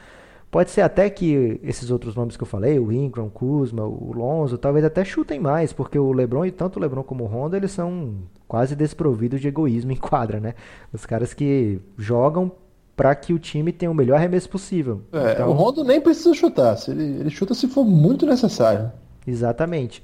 Pode 0.50 0.70
ser 0.70 0.80
até 0.80 1.08
que 1.08 1.60
esses 1.62 1.90
outros 1.90 2.16
nomes 2.16 2.36
que 2.36 2.42
eu 2.42 2.46
falei, 2.46 2.78
o 2.78 2.90
Ingram, 2.90 3.26
o 3.26 3.30
Kuzma, 3.30 3.84
o 3.84 4.12
Lonzo, 4.12 4.58
talvez 4.58 4.84
até 4.84 5.04
chutem 5.04 5.38
mais, 5.38 5.72
porque 5.72 5.96
o 5.96 6.12
LeBron 6.12 6.44
e 6.44 6.50
tanto 6.50 6.76
o 6.76 6.82
LeBron 6.82 7.04
como 7.04 7.22
o 7.22 7.26
Rondo, 7.28 7.56
eles 7.56 7.70
são 7.70 8.14
quase 8.48 8.74
desprovidos 8.74 9.40
de 9.40 9.46
egoísmo 9.46 9.92
em 9.92 9.96
quadra, 9.96 10.40
né? 10.40 10.54
Os 10.92 11.06
caras 11.06 11.32
que 11.32 11.80
jogam 11.96 12.50
para 12.96 13.14
que 13.14 13.32
o 13.32 13.38
time 13.38 13.72
tenha 13.72 13.90
o 13.90 13.94
melhor 13.94 14.16
arremesso 14.16 14.50
possível. 14.50 15.02
É, 15.12 15.32
então... 15.32 15.48
O 15.50 15.52
Rondo 15.52 15.84
nem 15.84 16.00
precisa 16.00 16.34
chutar, 16.34 16.76
ele, 16.88 17.20
ele 17.20 17.30
chuta 17.30 17.54
se 17.54 17.68
for 17.68 17.84
muito 17.84 18.26
necessário. 18.26 18.90
Exatamente. 19.24 20.02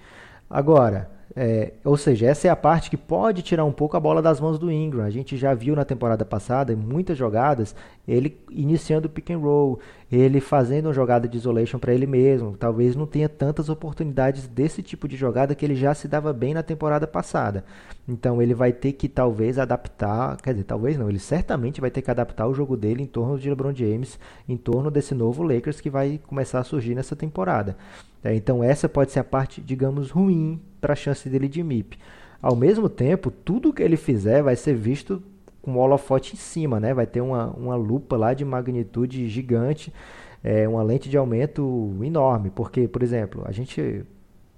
Agora, 0.49 1.11
é, 1.35 1.73
ou 1.85 1.97
seja, 1.97 2.27
essa 2.27 2.47
é 2.47 2.51
a 2.51 2.57
parte 2.57 2.89
que 2.89 2.97
pode 2.97 3.43
tirar 3.43 3.65
um 3.65 3.73
pouco 3.73 3.97
a 3.97 4.01
bola 4.01 4.23
das 4.23 4.41
mãos 4.41 4.59
do 4.59 4.71
Ingram. 4.71 5.05
A 5.05 5.11
gente 5.11 5.37
já 5.37 5.53
viu 5.55 5.75
na 5.75 5.85
temporada 5.85 6.25
passada, 6.25 6.73
em 6.73 6.77
muitas 6.77 7.19
jogadas, 7.19 7.75
ele 8.07 8.39
iniciando 8.51 9.07
o 9.07 9.11
pick 9.11 9.31
and 9.31 9.39
roll, 9.39 9.81
ele 10.11 10.41
fazendo 10.41 10.87
uma 10.87 10.93
jogada 10.93 11.27
de 11.27 11.37
isolation 11.37 11.79
para 11.79 11.93
ele 11.93 12.07
mesmo. 12.07 12.57
Talvez 12.57 12.95
não 12.95 13.07
tenha 13.07 13.29
tantas 13.29 13.69
oportunidades 13.69 14.47
desse 14.47 14.83
tipo 14.83 15.09
de 15.09 15.17
jogada 15.17 15.55
que 15.55 15.65
ele 15.65 15.75
já 15.75 15.95
se 15.95 16.07
dava 16.07 16.33
bem 16.33 16.55
na 16.55 16.63
temporada 16.63 17.07
passada. 17.07 17.65
Então 18.09 18.41
ele 18.41 18.55
vai 18.55 18.73
ter 18.73 18.93
que 18.93 19.09
talvez 19.09 19.59
adaptar, 19.59 20.37
quer 20.37 20.53
dizer, 20.53 20.65
talvez 20.65 20.97
não, 20.97 21.09
ele 21.09 21.19
certamente 21.19 21.81
vai 21.81 21.91
ter 21.91 22.03
que 22.03 22.11
adaptar 22.11 22.47
o 22.47 22.55
jogo 22.55 22.77
dele 22.77 23.03
em 23.03 23.07
torno 23.07 23.39
de 23.39 23.49
LeBron 23.49 23.75
James, 23.75 24.19
em 24.49 24.57
torno 24.57 24.91
desse 24.91 25.15
novo 25.15 25.43
Lakers 25.43 25.81
que 25.81 25.91
vai 25.91 26.21
começar 26.27 26.61
a 26.61 26.65
surgir 26.65 26.95
nessa 26.95 27.17
temporada. 27.17 27.77
É, 28.27 28.35
então 28.35 28.63
essa 28.63 28.89
pode 28.89 29.13
ser 29.13 29.21
a 29.21 29.25
parte, 29.25 29.61
digamos, 29.61 30.11
ruim 30.11 30.61
para 30.81 30.95
a 30.95 30.97
chance 30.97 31.29
dele 31.29 31.47
de 31.49 31.63
MIP. 31.63 31.97
Ao 32.43 32.57
mesmo 32.57 32.89
tempo, 32.89 33.31
tudo 33.31 33.73
que 33.73 33.81
ele 33.81 33.97
fizer 33.97 34.43
vai 34.43 34.57
ser 34.57 34.75
visto 34.75 35.23
com 35.63 35.77
o 35.77 35.79
holofote 35.79 36.35
em 36.35 36.37
cima, 36.37 36.81
né? 36.81 36.93
Vai 36.93 37.07
ter 37.07 37.21
uma, 37.21 37.51
uma 37.51 37.77
lupa 37.77 38.17
lá 38.17 38.35
de 38.35 38.45
magnitude 38.45 39.29
gigante, 39.29 39.93
é, 40.43 40.67
uma 40.67 40.83
lente 40.83 41.09
de 41.09 41.17
aumento 41.17 41.97
enorme. 42.03 42.51
Porque, 42.51 42.89
por 42.89 43.01
exemplo, 43.01 43.43
a 43.47 43.53
gente 43.53 44.05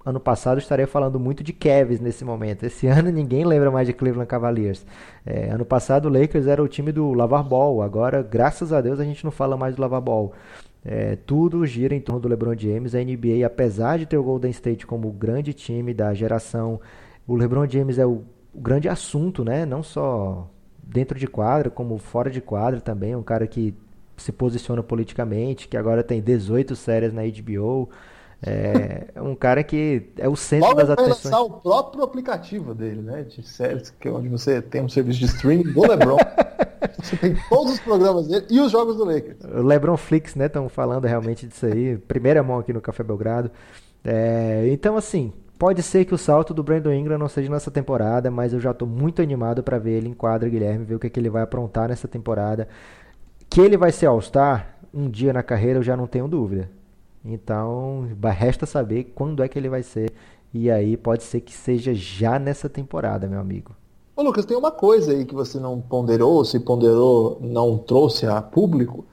ano 0.04 0.18
passado 0.18 0.56
estaria 0.56 0.86
falando 0.86 1.20
muito 1.20 1.44
de 1.44 1.52
Cavs 1.52 2.00
nesse 2.00 2.24
momento. 2.24 2.64
Esse 2.64 2.86
ano 2.88 3.10
ninguém 3.10 3.44
lembra 3.44 3.70
mais 3.70 3.86
de 3.86 3.92
Cleveland 3.92 4.28
Cavaliers. 4.28 4.86
É, 5.26 5.50
ano 5.50 5.66
passado 5.66 6.06
o 6.06 6.08
Lakers 6.08 6.46
era 6.46 6.62
o 6.62 6.68
time 6.68 6.90
do 6.90 7.12
Lavar 7.12 7.44
Ball. 7.44 7.82
Agora, 7.82 8.22
graças 8.22 8.72
a 8.72 8.80
Deus, 8.80 8.98
a 8.98 9.04
gente 9.04 9.24
não 9.24 9.30
fala 9.30 9.58
mais 9.58 9.76
do 9.76 9.82
Lavar 9.82 10.00
Ball. 10.00 10.32
É, 10.90 11.16
tudo 11.16 11.66
gira 11.66 11.94
em 11.94 12.00
torno 12.00 12.22
do 12.22 12.28
LeBron 12.28 12.56
James. 12.56 12.94
A 12.94 13.04
NBA, 13.04 13.46
apesar 13.46 13.98
de 13.98 14.06
ter 14.06 14.16
o 14.16 14.22
Golden 14.22 14.50
State 14.50 14.86
como 14.86 15.08
o 15.08 15.12
grande 15.12 15.52
time 15.52 15.92
da 15.92 16.14
geração, 16.14 16.80
o 17.26 17.36
LeBron 17.36 17.68
James 17.68 17.98
é 17.98 18.06
o, 18.06 18.24
o 18.54 18.60
grande 18.60 18.88
assunto, 18.88 19.44
né? 19.44 19.66
Não 19.66 19.82
só 19.82 20.48
dentro 20.82 21.18
de 21.18 21.26
quadra, 21.26 21.68
como 21.68 21.98
fora 21.98 22.30
de 22.30 22.40
quadra 22.40 22.80
também. 22.80 23.14
Um 23.14 23.22
cara 23.22 23.46
que 23.46 23.74
se 24.16 24.32
posiciona 24.32 24.82
politicamente, 24.82 25.68
que 25.68 25.76
agora 25.76 26.02
tem 26.02 26.22
18 26.22 26.74
séries 26.74 27.12
na 27.12 27.20
HBO. 27.22 27.90
É 28.40 29.20
um 29.20 29.34
cara 29.34 29.64
que 29.64 30.10
é 30.16 30.28
o 30.28 30.36
centro 30.36 30.68
Logo 30.68 30.80
das 30.80 30.90
atenções. 30.90 31.24
lançar 31.24 31.40
o 31.40 31.50
próprio 31.50 32.04
aplicativo 32.04 32.72
dele, 32.72 33.02
né? 33.02 33.22
De 33.22 33.42
séries, 33.42 33.90
que 33.90 34.06
é 34.06 34.10
onde 34.10 34.28
você 34.28 34.62
tem 34.62 34.80
um 34.80 34.88
serviço 34.88 35.18
de 35.18 35.26
streaming 35.26 35.72
do 35.72 35.80
LeBron. 35.82 36.18
você 37.02 37.16
tem 37.16 37.36
todos 37.48 37.74
os 37.74 37.80
programas 37.80 38.28
dele 38.28 38.46
e 38.48 38.60
os 38.60 38.70
jogos 38.70 38.96
do 38.96 39.04
Lakers. 39.04 39.38
O 39.42 39.62
LeBron 39.62 39.96
Flix, 39.96 40.36
né? 40.36 40.46
Estão 40.46 40.68
falando 40.68 41.04
realmente 41.04 41.46
disso 41.48 41.66
aí. 41.66 41.98
Primeira 41.98 42.42
mão 42.42 42.58
aqui 42.60 42.72
no 42.72 42.80
Café 42.80 43.02
Belgrado. 43.02 43.50
É, 44.04 44.68
então, 44.70 44.96
assim, 44.96 45.32
pode 45.58 45.82
ser 45.82 46.04
que 46.04 46.14
o 46.14 46.18
salto 46.18 46.54
do 46.54 46.62
Brandon 46.62 46.92
Ingram 46.92 47.18
não 47.18 47.28
seja 47.28 47.50
nessa 47.50 47.72
temporada, 47.72 48.30
mas 48.30 48.52
eu 48.52 48.60
já 48.60 48.70
estou 48.70 48.86
muito 48.86 49.20
animado 49.20 49.64
para 49.64 49.78
ver 49.78 49.98
ele 49.98 50.08
em 50.08 50.14
quadra, 50.14 50.48
Guilherme, 50.48 50.84
ver 50.84 50.94
o 50.94 50.98
que, 51.00 51.08
é 51.08 51.10
que 51.10 51.18
ele 51.18 51.28
vai 51.28 51.42
aprontar 51.42 51.88
nessa 51.88 52.06
temporada. 52.06 52.68
Que 53.50 53.60
ele 53.60 53.76
vai 53.76 53.90
ser 53.90 54.06
All-Star 54.06 54.76
um 54.94 55.10
dia 55.10 55.32
na 55.32 55.42
carreira, 55.42 55.80
eu 55.80 55.82
já 55.82 55.96
não 55.96 56.06
tenho 56.06 56.28
dúvida. 56.28 56.70
Então, 57.30 58.08
resta 58.24 58.64
saber 58.64 59.12
quando 59.14 59.42
é 59.42 59.48
que 59.48 59.58
ele 59.58 59.68
vai 59.68 59.82
ser. 59.82 60.10
E 60.52 60.70
aí 60.70 60.96
pode 60.96 61.22
ser 61.22 61.42
que 61.42 61.52
seja 61.52 61.92
já 61.94 62.38
nessa 62.38 62.70
temporada, 62.70 63.28
meu 63.28 63.38
amigo. 63.38 63.76
Ô 64.16 64.22
Lucas, 64.22 64.46
tem 64.46 64.56
uma 64.56 64.70
coisa 64.70 65.12
aí 65.12 65.26
que 65.26 65.34
você 65.34 65.60
não 65.60 65.78
ponderou, 65.78 66.42
se 66.42 66.58
ponderou, 66.58 67.38
não 67.42 67.76
trouxe 67.76 68.26
a 68.26 68.40
público, 68.40 69.04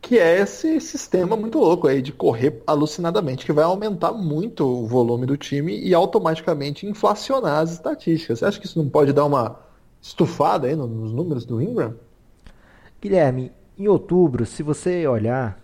que 0.00 0.18
é 0.18 0.38
esse 0.38 0.80
sistema 0.80 1.36
muito 1.36 1.58
louco 1.58 1.88
aí 1.88 2.00
de 2.00 2.12
correr 2.12 2.62
alucinadamente, 2.64 3.44
que 3.44 3.52
vai 3.52 3.64
aumentar 3.64 4.12
muito 4.12 4.64
o 4.64 4.86
volume 4.86 5.26
do 5.26 5.36
time 5.36 5.76
e 5.76 5.92
automaticamente 5.92 6.86
inflacionar 6.86 7.58
as 7.58 7.72
estatísticas. 7.72 8.38
Você 8.38 8.44
acha 8.44 8.60
que 8.60 8.66
isso 8.66 8.78
não 8.78 8.88
pode 8.88 9.12
dar 9.12 9.24
uma 9.24 9.58
estufada 10.00 10.68
aí 10.68 10.76
nos 10.76 11.12
números 11.12 11.44
do 11.44 11.60
Ingram? 11.60 11.94
Guilherme, 13.02 13.50
em 13.76 13.88
outubro, 13.88 14.46
se 14.46 14.62
você 14.62 15.06
olhar 15.08 15.60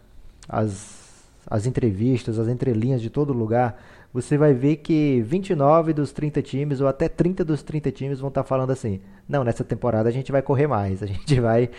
as 0.49 0.99
as 1.46 1.66
entrevistas, 1.66 2.38
as 2.38 2.48
entrelinhas 2.48 3.00
de 3.00 3.11
todo 3.11 3.33
lugar, 3.33 3.81
você 4.12 4.37
vai 4.37 4.53
ver 4.53 4.76
que 4.76 5.22
29 5.22 5.92
dos 5.92 6.12
30 6.12 6.42
times, 6.42 6.81
ou 6.81 6.88
até 6.88 7.09
30 7.09 7.44
dos 7.44 7.62
30 7.62 7.92
times, 7.92 8.18
vão 8.18 8.29
estar 8.29 8.42
tá 8.42 8.48
falando 8.48 8.70
assim: 8.70 9.00
não, 9.29 9.44
nessa 9.44 9.62
temporada 9.62 10.09
a 10.09 10.12
gente 10.12 10.33
vai 10.33 10.42
correr 10.42 10.66
mais, 10.66 11.03
a 11.03 11.07
gente 11.07 11.38
vai, 11.40 11.70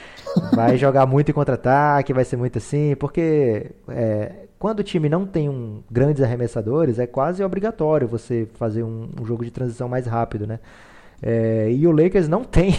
vai 0.54 0.78
jogar 0.78 1.06
muito 1.06 1.30
em 1.30 1.34
contra-ataque, 1.34 2.14
vai 2.14 2.24
ser 2.24 2.38
muito 2.38 2.58
assim, 2.58 2.96
porque 2.96 3.72
é, 3.90 4.32
quando 4.58 4.80
o 4.80 4.84
time 4.84 5.10
não 5.10 5.26
tem 5.26 5.50
um, 5.50 5.84
grandes 5.92 6.22
arremessadores, 6.24 7.00
é 7.00 7.06
quase 7.06 7.44
obrigatório 7.44 8.08
você 8.08 8.48
fazer 8.54 8.84
um, 8.84 9.10
um 9.20 9.26
jogo 9.26 9.44
de 9.44 9.52
transição 9.52 9.90
mais 9.90 10.06
rápido, 10.06 10.48
né? 10.48 10.60
É, 11.22 11.70
e 11.72 11.86
o 11.86 11.92
Lakers 11.92 12.28
não 12.28 12.44
tem. 12.44 12.76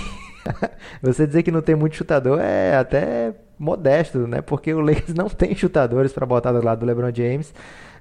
você 1.02 1.26
dizer 1.26 1.42
que 1.42 1.52
não 1.52 1.62
tem 1.62 1.74
muito 1.74 1.94
chutador 1.94 2.40
é 2.40 2.76
até 2.76 3.34
modesto, 3.62 4.26
né? 4.26 4.42
Porque 4.42 4.74
o 4.74 4.80
Lakers 4.80 5.14
não 5.14 5.28
tem 5.28 5.54
chutadores 5.54 6.12
para 6.12 6.26
botar 6.26 6.52
do 6.52 6.62
lado 6.62 6.80
do 6.80 6.86
LeBron 6.86 7.14
James. 7.14 7.54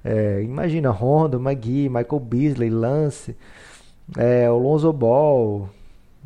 É, 0.04 0.42
imagina 0.42 0.90
Rondo, 0.90 1.38
McGee, 1.38 1.88
Michael 1.88 2.20
Beasley, 2.20 2.68
Lance, 2.68 3.36
é, 4.16 4.50
Lonzo 4.50 4.92
Ball. 4.92 5.68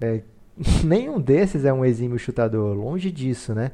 É, 0.01 0.23
nenhum 0.83 1.21
desses 1.21 1.65
é 1.67 1.73
um 1.73 1.85
exímio 1.85 2.19
chutador, 2.19 2.75
longe 2.75 3.13
disso, 3.13 3.55
né? 3.55 3.73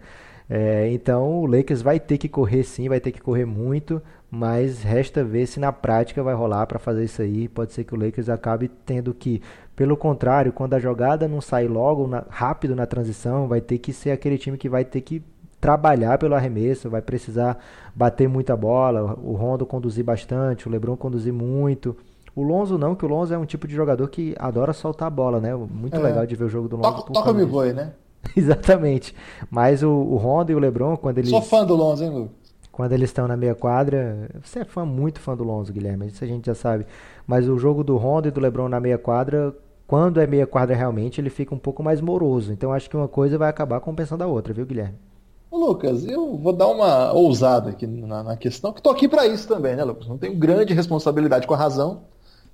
É, 0.51 0.91
então 0.93 1.41
o 1.41 1.47
Lakers 1.47 1.81
vai 1.81 2.01
ter 2.01 2.19
que 2.19 2.29
correr 2.29 2.65
sim, 2.65 2.89
vai 2.89 3.01
ter 3.01 3.13
que 3.13 3.21
correr 3.21 3.47
muito, 3.47 4.03
mas 4.31 4.83
resta 4.83 5.23
ver 5.25 5.47
se 5.47 5.61
na 5.61 5.73
prática 5.73 6.23
vai 6.23 6.35
rolar 6.35 6.67
para 6.67 6.81
fazer 6.81 7.05
isso 7.05 7.23
aí. 7.23 7.49
Pode 7.49 7.73
ser 7.73 7.85
que 7.85 7.95
o 7.95 7.99
Lakers 7.99 8.29
acabe 8.29 8.69
tendo 8.85 9.15
que, 9.15 9.41
pelo 9.77 9.97
contrário, 9.97 10.53
quando 10.53 10.75
a 10.75 10.81
jogada 10.81 11.29
não 11.29 11.41
sai 11.41 11.69
logo 11.69 12.09
na, 12.09 12.25
rápido 12.29 12.75
na 12.75 12.85
transição, 12.85 13.47
vai 13.47 13.61
ter 13.61 13.79
que 13.79 13.93
ser 13.93 14.11
aquele 14.11 14.37
time 14.37 14.59
que 14.59 14.69
vai 14.69 14.85
ter 14.85 15.01
que 15.01 15.23
trabalhar 15.63 16.19
pelo 16.19 16.35
arremesso, 16.35 16.91
vai 16.91 17.01
precisar 17.01 17.57
bater 17.95 18.29
muita 18.29 18.57
bola, 18.57 19.17
o 19.23 19.33
Rondo 19.35 19.65
conduzir 19.65 20.05
bastante, 20.05 20.67
o 20.67 20.71
LeBron 20.71 20.97
conduzir 20.97 21.33
muito. 21.33 21.97
O 22.35 22.43
Lonzo 22.43 22.77
não, 22.77 22.97
que 22.97 23.05
o 23.05 23.09
Lonzo 23.09 23.33
é 23.33 23.39
um 23.39 23.47
tipo 23.47 23.69
de 23.69 23.75
jogador 23.75 24.09
que 24.09 24.35
adora 24.41 24.73
soltar 24.73 25.07
a 25.07 25.11
bola, 25.11 25.39
né? 25.39 25.55
Muito 25.55 25.97
é. 25.97 26.01
legal 26.01 26.27
de 26.27 26.35
ver 26.35 26.47
o 26.47 26.49
jogo 26.49 26.69
do 26.69 26.77
Lonzo. 26.77 26.97
Toca, 26.97 27.13
toca 27.13 27.33
me 27.33 27.47
boi, 27.47 27.73
né? 27.73 27.93
Exatamente. 28.37 29.15
Mas 29.49 29.85
o, 29.85 29.89
o 29.89 30.17
Rondo 30.17 30.51
e 30.51 30.55
o 30.57 30.59
LeBron, 30.59 30.97
quando 30.97 31.19
eles... 31.19 31.31
Sou 31.31 31.41
fã 31.41 31.65
do 31.65 31.77
Lonzo, 31.77 32.03
hein, 32.03 32.11
Lu? 32.11 32.31
Quando 32.73 32.93
eles 32.93 33.11
estão 33.11 33.29
na 33.29 33.37
meia 33.37 33.55
quadra... 33.55 34.31
Você 34.43 34.61
é 34.61 34.65
fã, 34.65 34.85
muito 34.85 35.21
fã 35.21 35.37
do 35.37 35.45
Lonzo, 35.45 35.73
Guilherme, 35.73 36.09
isso 36.09 36.25
a 36.25 36.27
gente 36.27 36.47
já 36.47 36.57
sabe. 36.57 36.87
Mas 37.25 37.49
o 37.49 37.57
jogo 37.57 37.85
do 37.85 37.97
Rondo 37.97 38.27
e 38.27 38.33
do 38.33 38.41
LeBron 38.41 38.69
na 38.69 38.81
meia 38.81 38.99
quadra, 38.99 39.55
quando 39.87 40.21
é 40.21 40.27
meia 40.27 40.47
quadra 40.47 40.75
realmente, 40.75 41.21
ele 41.21 41.31
fica 41.31 41.55
um 41.55 41.59
pouco 41.59 41.85
mais 41.85 42.01
moroso. 42.01 42.53
Então 42.53 42.73
acho 42.73 42.91
que 42.91 42.97
uma 42.97 43.07
coisa 43.07 43.39
vai 43.39 43.49
acabar 43.49 43.79
compensando 43.79 44.25
a 44.25 44.27
outra, 44.27 44.53
viu, 44.53 44.67
Guilherme? 44.67 45.12
Ô, 45.53 45.59
Lucas, 45.59 46.07
eu 46.07 46.35
vou 46.39 46.55
dar 46.55 46.67
uma 46.69 47.13
ousada 47.13 47.69
aqui 47.69 47.87
na, 47.87 48.23
na 48.23 48.37
questão, 48.39 48.73
que 48.73 48.81
estou 48.81 48.91
aqui 48.91 49.07
para 49.07 49.27
isso 49.27 49.47
também, 49.47 49.77
né, 49.77 49.85
Lucas? 49.85 50.09
Não 50.09 50.17
tenho 50.17 50.35
grande 50.35 50.73
responsabilidade 50.73 51.47
com 51.47 51.53
a 51.53 51.59
razão, 51.59 52.05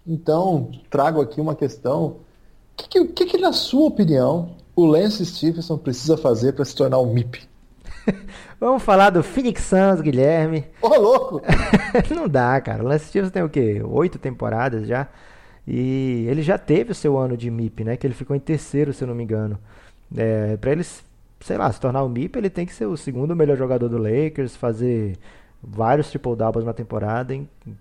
então 0.05 0.73
trago 0.91 1.21
aqui 1.21 1.41
uma 1.41 1.55
questão. 1.55 2.07
O 2.07 2.19
que, 2.77 3.05
que, 3.05 3.27
que, 3.27 3.39
na 3.39 3.53
sua 3.53 3.87
opinião, 3.87 4.57
o 4.75 4.85
Lance 4.85 5.25
Stephenson 5.25 5.79
precisa 5.79 6.17
fazer 6.17 6.55
para 6.55 6.65
se 6.65 6.75
tornar 6.75 6.99
um 6.99 7.15
MIP? 7.15 7.49
Vamos 8.59 8.83
falar 8.83 9.11
do 9.11 9.23
Phoenix 9.23 9.63
Suns, 9.63 10.01
Guilherme. 10.01 10.65
Ô, 10.83 10.89
louco! 10.89 11.41
Não 12.13 12.29
dá, 12.29 12.61
cara. 12.61 12.83
O 12.83 12.89
Lance 12.89 13.07
Stephenson 13.07 13.31
tem 13.33 13.45
o 13.45 13.49
quê? 13.49 13.81
Oito 13.81 14.19
temporadas 14.19 14.89
já. 14.89 15.07
E 15.65 16.27
ele 16.29 16.43
já 16.43 16.59
teve 16.59 16.91
o 16.91 16.97
seu 16.97 17.17
ano 17.17 17.37
de 17.37 17.49
MIP, 17.49 17.85
né? 17.85 17.97
Que 17.97 18.09
ele 18.09 18.15
ficou 18.15 18.35
em 18.35 18.41
terceiro, 18.41 18.93
se 18.93 19.05
eu 19.05 19.09
não 19.09 19.15
me 19.15 19.23
engano. 19.23 19.57
É, 20.17 20.57
para 20.57 20.73
ele, 20.73 20.83
sei 21.41 21.57
lá, 21.57 21.71
se 21.73 21.81
tornar 21.81 22.03
o 22.03 22.09
MIP, 22.09 22.37
ele 22.37 22.51
tem 22.51 22.67
que 22.67 22.73
ser 22.73 22.87
o 22.87 22.97
segundo 22.97 23.35
melhor 23.35 23.57
jogador 23.57 23.89
do 23.89 23.99
Lakers, 23.99 24.57
fazer 24.57 25.17
vários 25.63 26.09
triple 26.11 26.37
doubles 26.37 26.65
na 26.65 26.73
temporada, 26.73 27.35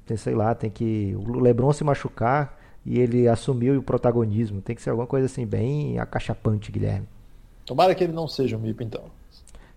tem, 0.05 0.17
sei 0.17 0.33
lá, 0.33 0.53
tem 0.55 0.69
que 0.69 1.15
o 1.15 1.39
LeBron 1.39 1.71
se 1.73 1.83
machucar 1.83 2.57
e 2.85 2.99
ele 2.99 3.27
assumiu 3.27 3.77
o 3.77 3.83
protagonismo. 3.83 4.61
Tem 4.61 4.75
que 4.75 4.81
ser 4.81 4.89
alguma 4.89 5.07
coisa 5.07 5.25
assim 5.25 5.45
bem 5.45 5.99
acachapante, 5.99 6.71
Guilherme. 6.71 7.07
Tomara 7.65 7.93
que 7.93 8.03
ele 8.03 8.13
não 8.13 8.27
seja 8.27 8.55
um 8.55 8.59
MIP 8.59 8.83
então. 8.83 9.03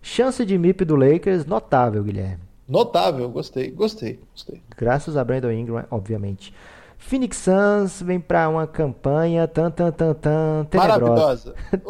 Chance 0.00 0.44
de 0.46 0.56
MIP 0.56 0.84
do 0.84 0.96
Lakers 0.96 1.44
notável, 1.44 2.02
Guilherme. 2.02 2.40
Notável, 2.68 3.28
gostei, 3.28 3.70
gostei, 3.70 4.20
gostei. 4.32 4.62
Graças 4.76 5.16
a 5.16 5.24
Brandon 5.24 5.50
Ingram, 5.50 5.84
obviamente. 5.90 6.54
Phoenix 6.96 7.38
Suns 7.38 8.00
vem 8.00 8.20
para 8.20 8.48
uma 8.48 8.66
campanha 8.66 9.48
tan 9.48 9.70
tan 9.70 9.90
tan 9.90 10.14
tan 10.14 10.66
tenebrosa. 10.70 11.00
Maravilhosa. 11.00 11.54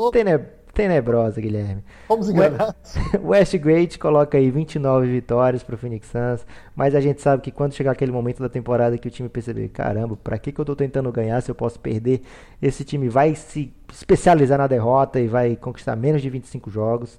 tenebrosa, 0.72 1.40
Guilherme. 1.40 1.85
Vamos 2.09 2.28
enganar. 2.28 2.74
Westgate 3.22 3.98
coloca 3.98 4.38
aí 4.38 4.50
29 4.50 5.06
vitórias 5.06 5.62
para 5.62 5.74
o 5.74 5.78
Phoenix 5.78 6.09
Suns, 6.09 6.46
mas 6.74 6.94
a 6.94 7.00
gente 7.00 7.20
sabe 7.20 7.42
que 7.42 7.50
quando 7.50 7.74
chegar 7.74 7.92
aquele 7.92 8.12
momento 8.12 8.40
da 8.40 8.48
temporada 8.48 8.96
que 8.98 9.09
o 9.09 9.11
time 9.11 9.28
perceber, 9.28 9.68
caramba, 9.68 10.16
para 10.16 10.38
que, 10.38 10.52
que 10.52 10.61
eu 10.61 10.62
estou 10.62 10.76
tentando 10.76 11.11
ganhar 11.12 11.40
se 11.40 11.50
eu 11.50 11.54
posso 11.54 11.78
perder? 11.78 12.22
Esse 12.61 12.85
time 12.85 13.09
vai 13.09 13.35
se 13.35 13.72
especializar 13.92 14.59
na 14.59 14.66
derrota 14.66 15.20
e 15.20 15.26
vai 15.26 15.56
conquistar 15.56 15.96
menos 15.96 16.22
de 16.22 16.30
25 16.30 16.70
jogos. 16.70 17.18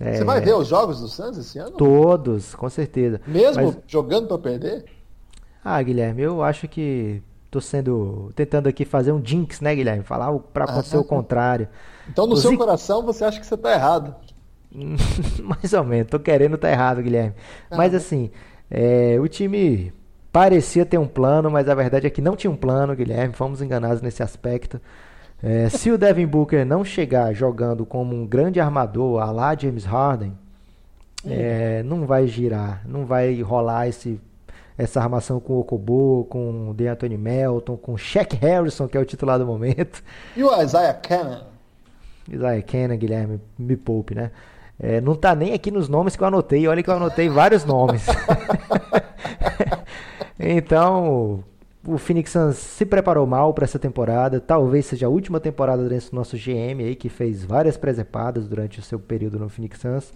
É... 0.00 0.14
Você 0.14 0.24
vai 0.24 0.40
ver 0.40 0.54
os 0.54 0.68
jogos 0.68 1.00
do 1.00 1.08
Suns 1.08 1.36
esse 1.36 1.58
ano? 1.58 1.72
Todos, 1.72 2.54
com 2.54 2.68
certeza. 2.70 3.20
Mesmo 3.26 3.64
mas... 3.64 3.78
jogando 3.86 4.28
para 4.28 4.38
perder? 4.38 4.84
Ah, 5.64 5.82
Guilherme, 5.82 6.22
eu 6.22 6.42
acho 6.42 6.68
que 6.68 7.22
tô 7.50 7.60
sendo 7.60 8.32
tentando 8.34 8.68
aqui 8.68 8.84
fazer 8.84 9.12
um 9.12 9.24
jinx, 9.24 9.60
né, 9.60 9.74
Guilherme? 9.74 10.04
Falar 10.04 10.32
para 10.38 10.64
acontecer 10.64 10.96
ah, 10.96 11.00
o 11.00 11.04
contrário. 11.04 11.68
Então 12.08 12.26
no 12.26 12.36
seu 12.36 12.56
coração 12.56 13.02
você 13.02 13.24
acha 13.24 13.40
que 13.40 13.46
você 13.46 13.56
tá 13.56 13.72
errado? 13.72 14.14
Mais 15.42 15.72
ou 15.72 15.84
menos, 15.84 16.08
tô 16.10 16.18
querendo 16.18 16.58
tá 16.58 16.70
errado, 16.70 17.02
Guilherme. 17.02 17.34
Ah, 17.70 17.76
mas 17.76 17.94
assim, 17.94 18.30
é, 18.70 19.16
o 19.20 19.26
time 19.26 19.92
parecia 20.32 20.84
ter 20.84 20.98
um 20.98 21.06
plano, 21.06 21.50
mas 21.50 21.68
a 21.68 21.74
verdade 21.74 22.06
é 22.06 22.10
que 22.10 22.20
não 22.20 22.36
tinha 22.36 22.50
um 22.50 22.56
plano, 22.56 22.94
Guilherme. 22.94 23.34
Fomos 23.34 23.62
enganados 23.62 24.02
nesse 24.02 24.22
aspecto. 24.22 24.80
É, 25.42 25.68
se 25.68 25.90
o 25.90 25.96
Devin 25.96 26.26
Booker 26.26 26.66
não 26.66 26.84
chegar 26.84 27.32
jogando 27.32 27.86
como 27.86 28.14
um 28.14 28.26
grande 28.26 28.60
armador, 28.60 29.22
a 29.22 29.30
lá 29.30 29.56
James 29.56 29.84
Harden, 29.84 30.36
é, 31.24 31.82
não 31.82 32.06
vai 32.06 32.26
girar, 32.26 32.82
não 32.86 33.06
vai 33.06 33.40
rolar 33.40 33.88
esse 33.88 34.20
essa 34.78 35.00
armação 35.00 35.40
com 35.40 35.54
o 35.54 35.58
Okobo, 35.58 36.24
com 36.30 36.70
o 36.70 36.74
DeAnthony 36.74 37.18
Melton, 37.18 37.76
com 37.76 37.94
o 37.94 37.98
Shaq 37.98 38.36
Harrison, 38.36 38.86
que 38.86 38.96
é 38.96 39.00
o 39.00 39.04
titular 39.04 39.36
do 39.36 39.44
momento. 39.44 40.02
E 40.36 40.44
o 40.44 40.62
Isaiah 40.62 40.94
Cannon? 40.94 41.40
Isaiah 42.30 42.62
Cannon, 42.62 42.96
Guilherme, 42.96 43.40
me 43.58 43.76
poupe, 43.76 44.14
né? 44.14 44.30
É, 44.78 45.00
não 45.00 45.16
tá 45.16 45.34
nem 45.34 45.52
aqui 45.52 45.72
nos 45.72 45.88
nomes 45.88 46.14
que 46.14 46.22
eu 46.22 46.28
anotei. 46.28 46.68
Olha 46.68 46.80
que 46.82 46.88
eu 46.88 46.94
anotei 46.94 47.28
vários 47.28 47.64
nomes. 47.64 48.06
então, 50.38 51.42
o 51.84 51.98
Phoenix 51.98 52.30
Suns 52.30 52.56
se 52.56 52.86
preparou 52.86 53.26
mal 53.26 53.52
para 53.52 53.64
essa 53.64 53.80
temporada. 53.80 54.40
Talvez 54.40 54.86
seja 54.86 55.06
a 55.06 55.10
última 55.10 55.40
temporada 55.40 55.88
desse 55.88 56.14
nosso 56.14 56.36
GM 56.36 56.84
aí, 56.84 56.94
que 56.94 57.08
fez 57.08 57.42
várias 57.42 57.76
presepadas 57.76 58.46
durante 58.46 58.78
o 58.78 58.82
seu 58.82 59.00
período 59.00 59.40
no 59.40 59.48
Phoenix 59.48 59.80
Suns. 59.80 60.12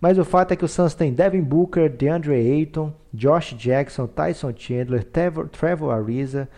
Mas 0.00 0.18
o 0.18 0.24
fato 0.24 0.52
é 0.52 0.56
que 0.56 0.64
o 0.64 0.68
Suns 0.68 0.94
tem 0.94 1.12
Devin 1.12 1.42
Booker, 1.42 1.90
DeAndre 1.90 2.34
Ayton, 2.34 2.92
Josh 3.12 3.54
Jackson, 3.54 4.06
Tyson 4.06 4.52
Chandler, 4.56 5.04
Trevor, 5.04 5.48
Trevor 5.48 5.92
Ariza, 5.92 6.48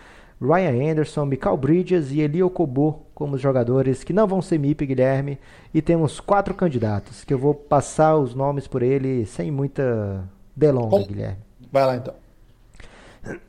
Ryan 0.41 0.93
Anderson, 0.93 1.25
Michael 1.25 1.57
Bridges 1.57 2.13
e 2.13 2.21
Eli 2.21 2.43
Okobo 2.43 3.07
como 3.15 3.39
jogadores 3.39 4.03
que 4.03 4.13
não 4.13 4.27
vão 4.27 4.43
ser 4.43 4.59
MIP, 4.59 4.87
Guilherme. 4.87 5.39
E 5.73 5.81
temos 5.83 6.21
quatro 6.21 6.55
candidatos, 6.55 7.25
que 7.25 7.33
eu 7.33 7.39
vou 7.39 7.55
passar 7.55 8.17
os 8.17 8.35
nomes 8.35 8.67
por 8.67 8.83
ele 8.83 9.25
sem 9.27 9.51
muita 9.51 10.25
delonga, 10.55 10.91
Bom, 10.91 11.07
Guilherme. 11.07 11.39
Vai 11.71 11.87
lá 11.87 11.97
então. 11.97 12.15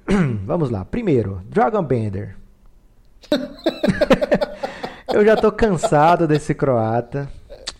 Vamos 0.46 0.70
lá. 0.70 0.86
Primeiro, 0.86 1.42
Dragon 1.50 1.84
Bender. 1.84 2.36
eu 5.14 5.26
já 5.26 5.36
tô 5.36 5.52
cansado 5.52 6.28
desse 6.28 6.54
croata. 6.54 7.28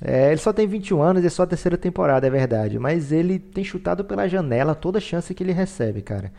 É, 0.06 0.28
ele 0.32 0.38
só 0.38 0.52
tem 0.52 0.68
21 0.68 1.02
anos 1.02 1.24
e 1.24 1.28
é 1.28 1.30
só 1.30 1.44
a 1.44 1.48
terceira 1.48 1.78
temporada, 1.78 2.28
é 2.28 2.30
verdade. 2.30 2.78
Mas 2.78 3.12
ele 3.12 3.40
tem 3.40 3.64
chutado 3.64 4.04
pela 4.04 4.28
janela 4.28 4.76
toda 4.76 5.00
chance 5.00 5.34
que 5.34 5.42
ele 5.42 5.54
recebe, 5.54 6.02
cara. 6.02 6.32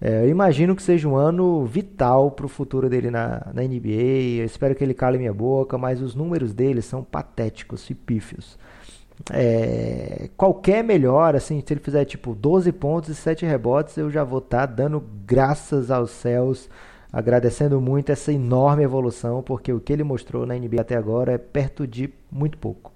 É, 0.00 0.24
eu 0.24 0.28
imagino 0.28 0.74
que 0.74 0.82
seja 0.82 1.08
um 1.08 1.16
ano 1.16 1.64
vital 1.64 2.30
para 2.32 2.46
o 2.46 2.48
futuro 2.48 2.88
dele 2.90 3.10
na, 3.10 3.46
na 3.54 3.62
NBA. 3.62 4.40
Eu 4.40 4.44
espero 4.44 4.74
que 4.74 4.82
ele 4.82 4.92
cale 4.92 5.18
minha 5.18 5.32
boca, 5.32 5.78
mas 5.78 6.02
os 6.02 6.14
números 6.16 6.52
dele 6.52 6.82
são 6.82 7.02
patéticos 7.04 7.88
e 7.90 7.94
pífios. 7.94 8.58
É, 9.32 10.28
qualquer 10.36 10.82
melhor, 10.84 11.34
assim, 11.36 11.62
se 11.64 11.72
ele 11.72 11.80
fizer 11.80 12.04
tipo 12.04 12.34
12 12.34 12.70
pontos 12.72 13.10
e 13.10 13.14
7 13.14 13.46
rebotes, 13.46 13.96
eu 13.96 14.10
já 14.10 14.24
vou 14.24 14.40
estar 14.40 14.66
tá 14.66 14.74
dando 14.74 15.02
graças 15.24 15.90
aos 15.90 16.10
céus, 16.10 16.68
agradecendo 17.12 17.80
muito 17.80 18.10
essa 18.12 18.32
enorme 18.32 18.82
evolução, 18.82 19.42
porque 19.42 19.72
o 19.72 19.80
que 19.80 19.92
ele 19.92 20.04
mostrou 20.04 20.44
na 20.44 20.54
NBA 20.54 20.80
até 20.80 20.96
agora 20.96 21.32
é 21.32 21.38
perto 21.38 21.86
de 21.86 22.12
muito 22.30 22.58
pouco. 22.58 22.95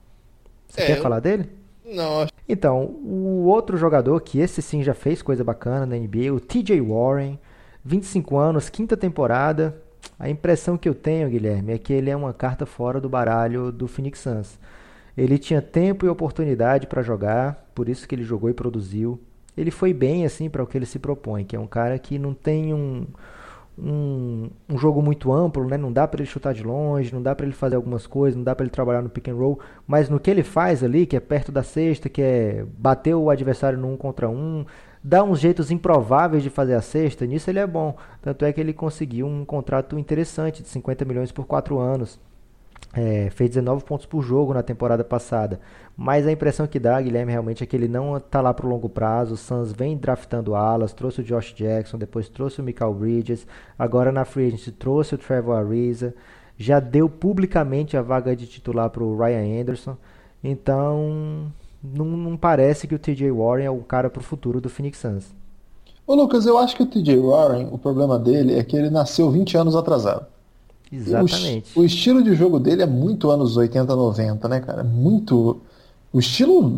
Você 0.70 0.82
é, 0.82 0.86
quer 0.86 1.02
falar 1.02 1.20
dele? 1.20 1.50
Não. 1.84 2.26
Então, 2.48 2.84
o 2.84 3.44
outro 3.46 3.76
jogador 3.76 4.20
que 4.20 4.38
esse 4.38 4.62
sim 4.62 4.82
já 4.82 4.94
fez 4.94 5.20
coisa 5.20 5.42
bacana 5.42 5.84
na 5.84 5.96
NBA, 5.96 6.32
o 6.32 6.40
TJ 6.40 6.80
Warren, 6.80 7.38
25 7.84 8.36
anos, 8.36 8.68
quinta 8.68 8.96
temporada. 8.96 9.76
A 10.18 10.28
impressão 10.28 10.78
que 10.78 10.88
eu 10.88 10.94
tenho, 10.94 11.28
Guilherme, 11.28 11.72
é 11.72 11.78
que 11.78 11.92
ele 11.92 12.10
é 12.10 12.16
uma 12.16 12.32
carta 12.32 12.64
fora 12.64 13.00
do 13.00 13.08
baralho 13.08 13.72
do 13.72 13.88
Phoenix 13.88 14.20
Suns. 14.20 14.58
Ele 15.16 15.38
tinha 15.38 15.60
tempo 15.60 16.06
e 16.06 16.08
oportunidade 16.08 16.86
para 16.86 17.02
jogar, 17.02 17.70
por 17.74 17.88
isso 17.88 18.06
que 18.06 18.14
ele 18.14 18.22
jogou 18.22 18.48
e 18.48 18.54
produziu. 18.54 19.20
Ele 19.56 19.70
foi 19.70 19.92
bem 19.92 20.24
assim 20.24 20.48
para 20.48 20.62
o 20.62 20.66
que 20.66 20.78
ele 20.78 20.86
se 20.86 20.98
propõe, 20.98 21.44
que 21.44 21.56
é 21.56 21.58
um 21.58 21.66
cara 21.66 21.98
que 21.98 22.18
não 22.18 22.32
tem 22.32 22.72
um 22.72 23.06
um, 23.82 24.50
um 24.68 24.78
jogo 24.78 25.02
muito 25.02 25.32
amplo, 25.32 25.66
né? 25.66 25.76
Não 25.76 25.92
dá 25.92 26.06
para 26.06 26.20
ele 26.20 26.30
chutar 26.30 26.54
de 26.54 26.62
longe, 26.62 27.12
não 27.12 27.22
dá 27.22 27.34
para 27.34 27.46
ele 27.46 27.54
fazer 27.54 27.76
algumas 27.76 28.06
coisas, 28.06 28.36
não 28.36 28.44
dá 28.44 28.54
para 28.54 28.64
ele 28.64 28.70
trabalhar 28.70 29.02
no 29.02 29.08
pick 29.08 29.28
and 29.28 29.34
roll, 29.34 29.58
mas 29.86 30.08
no 30.08 30.20
que 30.20 30.30
ele 30.30 30.42
faz 30.42 30.84
ali, 30.84 31.06
que 31.06 31.16
é 31.16 31.20
perto 31.20 31.50
da 31.50 31.62
cesta, 31.62 32.08
que 32.08 32.22
é 32.22 32.64
bater 32.78 33.14
o 33.14 33.30
adversário 33.30 33.78
no 33.78 33.92
um 33.92 33.96
contra 33.96 34.28
um, 34.28 34.64
dá 35.02 35.22
uns 35.22 35.40
jeitos 35.40 35.70
improváveis 35.70 36.42
de 36.42 36.50
fazer 36.50 36.74
a 36.74 36.82
cesta, 36.82 37.26
nisso 37.26 37.50
ele 37.50 37.58
é 37.58 37.66
bom. 37.66 37.96
Tanto 38.22 38.44
é 38.44 38.52
que 38.52 38.60
ele 38.60 38.72
conseguiu 38.72 39.26
um 39.26 39.44
contrato 39.44 39.98
interessante 39.98 40.62
de 40.62 40.68
50 40.68 41.04
milhões 41.04 41.32
por 41.32 41.46
4 41.46 41.78
anos. 41.78 42.18
É, 42.92 43.30
fez 43.30 43.50
19 43.50 43.84
pontos 43.84 44.04
por 44.04 44.20
jogo 44.20 44.52
na 44.52 44.62
temporada 44.62 45.04
passada. 45.04 45.60
Mas 45.96 46.26
a 46.26 46.32
impressão 46.32 46.66
que 46.66 46.78
dá, 46.78 47.00
Guilherme, 47.00 47.30
realmente 47.30 47.62
é 47.62 47.66
que 47.66 47.76
ele 47.76 47.86
não 47.86 48.16
está 48.16 48.40
lá 48.40 48.52
para 48.52 48.66
o 48.66 48.68
longo 48.68 48.88
prazo. 48.88 49.34
O 49.34 49.36
Suns 49.36 49.70
vem 49.70 49.96
draftando 49.96 50.54
alas, 50.54 50.92
trouxe 50.92 51.20
o 51.20 51.24
Josh 51.24 51.52
Jackson, 51.52 51.98
depois 51.98 52.28
trouxe 52.28 52.60
o 52.60 52.64
Michael 52.64 52.94
Bridges, 52.94 53.46
agora 53.78 54.10
na 54.10 54.24
Free 54.24 54.46
Agency 54.48 54.72
trouxe 54.72 55.14
o 55.14 55.18
Trevor 55.18 55.56
Ariza, 55.56 56.14
já 56.56 56.80
deu 56.80 57.08
publicamente 57.08 57.96
a 57.96 58.02
vaga 58.02 58.34
de 58.34 58.46
titular 58.46 58.90
para 58.90 59.04
o 59.04 59.16
Ryan 59.16 59.60
Anderson. 59.60 59.96
Então, 60.42 61.52
não, 61.82 62.04
não, 62.04 62.36
parece 62.36 62.88
que 62.88 62.94
o 62.94 62.98
TJ 62.98 63.30
Warren 63.30 63.66
é 63.66 63.70
o 63.70 63.78
cara 63.78 64.10
para 64.10 64.20
o 64.20 64.24
futuro 64.24 64.60
do 64.60 64.68
Phoenix 64.68 64.98
Suns. 64.98 65.34
Ô 66.06 66.14
Lucas, 66.14 66.44
eu 66.44 66.58
acho 66.58 66.74
que 66.76 66.82
o 66.82 66.86
TJ 66.86 67.18
Warren, 67.18 67.68
o 67.70 67.78
problema 67.78 68.18
dele 68.18 68.58
é 68.58 68.64
que 68.64 68.76
ele 68.76 68.90
nasceu 68.90 69.30
20 69.30 69.56
anos 69.56 69.76
atrasado. 69.76 70.26
Exatamente. 70.92 71.78
O, 71.78 71.82
o, 71.82 71.84
estilo 71.84 72.22
de 72.22 72.34
jogo 72.34 72.58
dele 72.58 72.82
é 72.82 72.86
muito 72.86 73.30
anos 73.30 73.56
80, 73.56 73.94
90, 73.94 74.48
né, 74.48 74.60
cara? 74.60 74.82
Muito. 74.82 75.60
O 76.12 76.18
estilo 76.18 76.68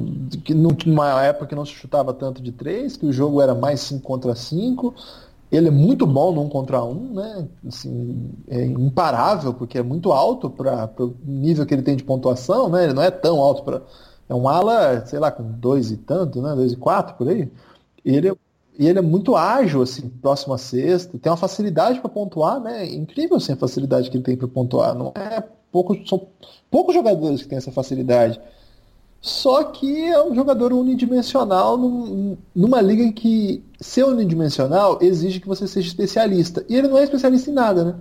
que 0.44 0.52
numa 0.52 1.22
época 1.22 1.46
que 1.46 1.54
não 1.54 1.64
se 1.64 1.72
chutava 1.72 2.12
tanto 2.12 2.42
de 2.42 2.52
três, 2.52 2.96
que 2.96 3.06
o 3.06 3.12
jogo 3.12 3.40
era 3.40 3.54
mais 3.54 3.80
5 3.80 4.02
contra 4.02 4.34
5. 4.34 4.94
Ele 5.50 5.68
é 5.68 5.70
muito 5.70 6.06
bom 6.06 6.32
no 6.32 6.42
1 6.42 6.48
contra 6.48 6.82
1, 6.82 7.14
né? 7.14 7.48
Assim, 7.66 8.30
é 8.48 8.64
imparável, 8.64 9.52
porque 9.52 9.78
é 9.78 9.82
muito 9.82 10.12
alto 10.12 10.48
para 10.48 10.90
o 10.98 11.14
nível 11.24 11.66
que 11.66 11.74
ele 11.74 11.82
tem 11.82 11.96
de 11.96 12.04
pontuação, 12.04 12.68
né? 12.68 12.84
Ele 12.84 12.94
não 12.94 13.02
é 13.02 13.10
tão 13.10 13.40
alto 13.40 13.62
para. 13.62 13.82
É 14.28 14.34
um 14.34 14.48
ala, 14.48 15.04
sei 15.06 15.18
lá, 15.18 15.30
com 15.30 15.42
dois 15.42 15.90
e 15.90 15.96
tanto, 15.96 16.40
né? 16.40 16.54
Dois 16.54 16.72
e 16.72 16.76
quatro 16.76 17.14
por 17.16 17.28
aí. 17.28 17.50
Ele 18.04 18.28
é 18.28 18.34
e 18.78 18.86
ele 18.88 18.98
é 18.98 19.02
muito 19.02 19.36
ágil, 19.36 19.82
assim, 19.82 20.08
próximo 20.08 20.54
à 20.54 20.58
sexta, 20.58 21.18
tem 21.18 21.30
uma 21.30 21.36
facilidade 21.36 22.00
para 22.00 22.08
pontuar, 22.08 22.58
né? 22.60 22.84
É 22.86 22.94
incrível 22.94 23.36
assim, 23.36 23.52
a 23.52 23.56
facilidade 23.56 24.10
que 24.10 24.16
ele 24.16 24.24
tem 24.24 24.36
para 24.36 24.48
pontuar. 24.48 24.94
Não 24.94 25.12
é 25.14 25.42
pouco, 25.70 25.96
são 26.08 26.26
poucos 26.70 26.94
jogadores 26.94 27.42
que 27.42 27.48
têm 27.48 27.58
essa 27.58 27.70
facilidade. 27.72 28.40
Só 29.20 29.62
que 29.64 30.04
é 30.08 30.20
um 30.22 30.34
jogador 30.34 30.72
unidimensional 30.72 31.76
num, 31.76 32.36
numa 32.54 32.80
liga 32.80 33.02
em 33.04 33.12
que 33.12 33.62
ser 33.80 34.04
unidimensional 34.04 34.98
exige 35.00 35.38
que 35.38 35.46
você 35.46 35.68
seja 35.68 35.86
especialista. 35.86 36.64
E 36.68 36.74
ele 36.76 36.88
não 36.88 36.98
é 36.98 37.04
especialista 37.04 37.48
em 37.50 37.54
nada, 37.54 37.84
né? 37.84 37.94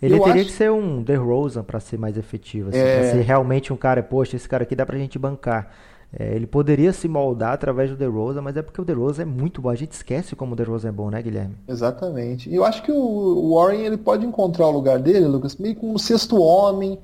Ele 0.00 0.14
Eu 0.16 0.20
teria 0.24 0.40
acho- 0.42 0.50
que 0.50 0.56
ser 0.56 0.70
um 0.70 1.02
DeRozan 1.02 1.62
para 1.62 1.78
ser 1.78 1.98
mais 1.98 2.16
efetivo, 2.16 2.70
assim, 2.70 2.78
É. 2.78 3.00
pra 3.00 3.10
ser 3.12 3.20
realmente 3.20 3.72
um 3.72 3.76
cara, 3.76 4.02
poxa, 4.02 4.34
esse 4.34 4.48
cara 4.48 4.62
aqui 4.62 4.74
dá 4.74 4.86
pra 4.86 4.96
gente 4.98 5.18
bancar. 5.18 5.70
É, 6.18 6.34
ele 6.34 6.46
poderia 6.46 6.92
se 6.92 7.08
moldar 7.08 7.54
através 7.54 7.90
do 7.90 7.96
DeRozan, 7.96 8.42
mas 8.42 8.56
é 8.56 8.62
porque 8.62 8.80
o 8.80 8.84
DeRozan 8.84 9.22
é 9.22 9.24
muito 9.24 9.62
bom. 9.62 9.70
A 9.70 9.74
gente 9.74 9.92
esquece 9.92 10.36
como 10.36 10.52
o 10.52 10.56
DeRozan 10.56 10.90
é 10.90 10.92
bom, 10.92 11.10
né, 11.10 11.22
Guilherme? 11.22 11.54
Exatamente. 11.66 12.50
E 12.50 12.54
eu 12.54 12.64
acho 12.64 12.82
que 12.82 12.92
o 12.92 13.54
Warren 13.54 13.80
ele 13.80 13.96
pode 13.96 14.26
encontrar 14.26 14.66
o 14.66 14.70
lugar 14.70 14.98
dele, 14.98 15.26
Lucas, 15.26 15.56
meio 15.56 15.74
como 15.74 15.94
um 15.94 15.98
sexto 15.98 16.38
homem 16.40 16.98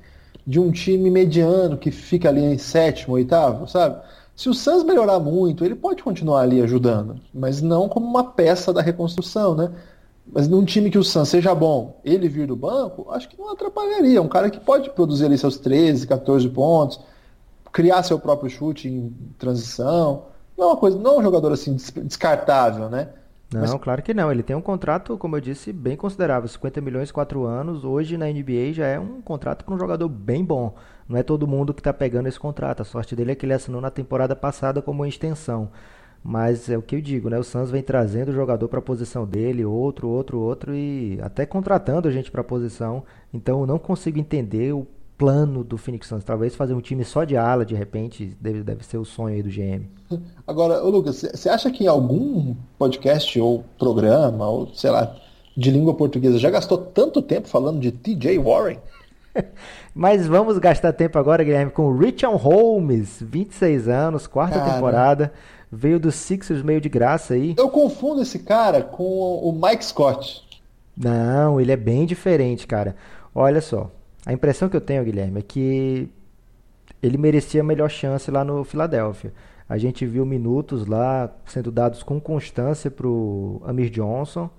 de 0.45 0.59
um 0.59 0.71
time 0.71 1.09
mediano 1.09 1.77
que 1.77 1.91
fica 1.91 2.29
ali 2.29 2.41
em 2.41 2.57
sétimo, 2.57 3.15
oitavo, 3.15 3.67
sabe? 3.67 3.99
Se 4.35 4.47
o 4.47 4.53
Suns 4.53 4.83
melhorar 4.83 5.19
muito, 5.19 5.65
ele 5.65 5.75
pode 5.75 6.01
continuar 6.01 6.41
ali 6.41 6.61
ajudando, 6.61 7.19
mas 7.33 7.61
não 7.61 7.89
como 7.89 8.07
uma 8.07 8.23
peça 8.23 8.71
da 8.71 8.81
reconstrução, 8.81 9.53
né? 9.53 9.69
Mas 10.31 10.47
num 10.47 10.63
time 10.63 10.89
que 10.89 10.97
o 10.97 11.03
Suns 11.03 11.27
seja 11.27 11.53
bom, 11.53 11.99
ele 12.05 12.29
vir 12.29 12.47
do 12.47 12.55
banco, 12.55 13.07
acho 13.11 13.27
que 13.27 13.37
não 13.37 13.51
atrapalharia. 13.51 14.19
É 14.19 14.21
um 14.21 14.27
cara 14.27 14.49
que 14.49 14.59
pode 14.59 14.89
produzir 14.91 15.25
ali 15.25 15.37
seus 15.37 15.57
13, 15.57 16.07
14 16.07 16.47
pontos, 16.49 16.99
criar 17.71 18.03
seu 18.03 18.19
próprio 18.19 18.49
chute 18.49 18.87
em 18.87 19.09
transição. 19.37 20.25
Não 20.57 20.65
é 20.65 20.67
uma 20.71 20.77
coisa, 20.77 20.97
não 20.99 21.15
é 21.15 21.17
um 21.19 21.23
jogador 21.23 21.51
assim 21.51 21.73
des- 21.75 21.91
descartável, 21.91 22.89
né? 22.89 23.09
Não, 23.51 23.61
Mas- 23.61 23.73
claro 23.75 24.03
que 24.03 24.13
não. 24.13 24.31
Ele 24.31 24.43
tem 24.43 24.55
um 24.55 24.61
contrato, 24.61 25.17
como 25.17 25.35
eu 25.35 25.41
disse, 25.41 25.73
bem 25.73 25.97
considerável. 25.97 26.47
50 26.47 26.79
milhões, 26.81 27.11
4 27.11 27.45
anos. 27.45 27.83
Hoje 27.83 28.15
na 28.17 28.27
NBA 28.29 28.73
já 28.73 28.85
é 28.85 28.99
um 28.99 29.21
contrato 29.21 29.65
para 29.65 29.73
um 29.73 29.79
jogador 29.79 30.07
bem 30.07 30.43
bom. 30.45 30.75
Não 31.07 31.17
é 31.17 31.23
todo 31.23 31.47
mundo 31.47 31.73
que 31.73 31.79
está 31.79 31.91
pegando 31.91 32.27
esse 32.27 32.39
contrato. 32.39 32.81
A 32.81 32.85
sorte 32.85 33.15
dele 33.15 33.31
é 33.31 33.35
que 33.35 33.45
ele 33.45 33.53
assinou 33.53 33.81
na 33.81 33.89
temporada 33.89 34.35
passada 34.35 34.81
como 34.83 35.01
uma 35.01 35.07
extensão. 35.07 35.69
Mas 36.23 36.69
é 36.69 36.77
o 36.77 36.81
que 36.81 36.95
eu 36.97 37.01
digo, 37.01 37.29
né? 37.29 37.39
O 37.39 37.43
Suns 37.43 37.71
vem 37.71 37.81
trazendo 37.81 38.29
o 38.29 38.33
jogador 38.35 38.67
para 38.67 38.79
a 38.79 38.81
posição 38.81 39.25
dele, 39.25 39.63
outro, 39.65 40.07
outro, 40.09 40.37
outro, 40.39 40.75
e 40.75 41.17
até 41.21 41.45
contratando 41.45 42.07
a 42.07 42.11
gente 42.11 42.29
para 42.29 42.41
a 42.41 42.43
posição. 42.43 43.03
Então 43.33 43.61
eu 43.61 43.65
não 43.65 43.79
consigo 43.79 44.19
entender 44.19 44.73
o 44.73 44.85
plano 45.19 45.65
do 45.65 45.77
Phoenix 45.77 46.07
Suns. 46.07 46.23
Talvez 46.23 46.55
fazer 46.55 46.73
um 46.73 46.79
time 46.79 47.03
só 47.03 47.25
de 47.25 47.35
ala, 47.35 47.65
de 47.65 47.75
repente, 47.75 48.37
deve, 48.39 48.63
deve 48.63 48.85
ser 48.85 48.97
o 48.97 49.03
sonho 49.03 49.35
aí 49.35 49.43
do 49.43 49.49
GM. 49.49 49.85
Agora, 50.47 50.79
Lucas, 50.79 51.25
você 51.33 51.49
acha 51.49 51.69
que 51.69 51.83
em 51.83 51.87
algum 51.87 52.55
podcast 52.77 53.39
ou 53.39 53.65
programa, 53.77 54.47
ou 54.47 54.73
sei 54.73 54.89
lá, 54.89 55.13
de 55.55 55.69
língua 55.69 55.93
portuguesa 55.93 56.39
já 56.39 56.49
gastou 56.49 56.77
tanto 56.77 57.21
tempo 57.21 57.49
falando 57.49 57.81
de 57.81 57.91
TJ 57.91 58.39
Warren? 58.39 58.79
Mas 59.93 60.25
vamos 60.25 60.57
gastar 60.57 60.93
tempo 60.93 61.19
agora, 61.19 61.43
Guilherme, 61.43 61.71
com 61.71 61.87
o 61.87 61.97
Richard 61.97 62.37
Holmes, 62.41 63.17
26 63.21 63.89
anos, 63.89 64.25
quarta 64.25 64.57
Cara. 64.57 64.73
temporada, 64.73 65.33
veio 65.69 65.99
do 65.99 66.13
Sixers 66.13 66.63
meio 66.63 66.79
de 66.79 66.87
graça 66.87 67.33
aí. 67.33 67.55
Eu 67.57 67.69
confundo 67.69 68.21
esse 68.21 68.39
cara 68.39 68.81
com 68.81 69.03
o 69.03 69.51
Mike 69.51 69.83
Scott. 69.83 70.47
Não, 70.95 71.59
ele 71.59 71.73
é 71.73 71.77
bem 71.77 72.05
diferente, 72.05 72.65
cara. 72.65 72.95
Olha 73.35 73.61
só, 73.61 73.91
a 74.25 74.33
impressão 74.33 74.69
que 74.69 74.75
eu 74.75 74.81
tenho, 74.81 75.03
Guilherme, 75.03 75.39
é 75.39 75.41
que 75.41 76.09
ele 77.01 77.17
merecia 77.17 77.61
a 77.61 77.63
melhor 77.63 77.89
chance 77.89 78.29
lá 78.29 78.43
no 78.43 78.63
Philadelphia. 78.63 79.33
A 79.67 79.77
gente 79.77 80.05
viu 80.05 80.25
minutos 80.25 80.85
lá 80.85 81.31
sendo 81.45 81.71
dados 81.71 82.03
com 82.03 82.19
constância 82.19 82.89
pro 82.89 83.61
Amir 83.65 83.89
Johnson 83.89 84.49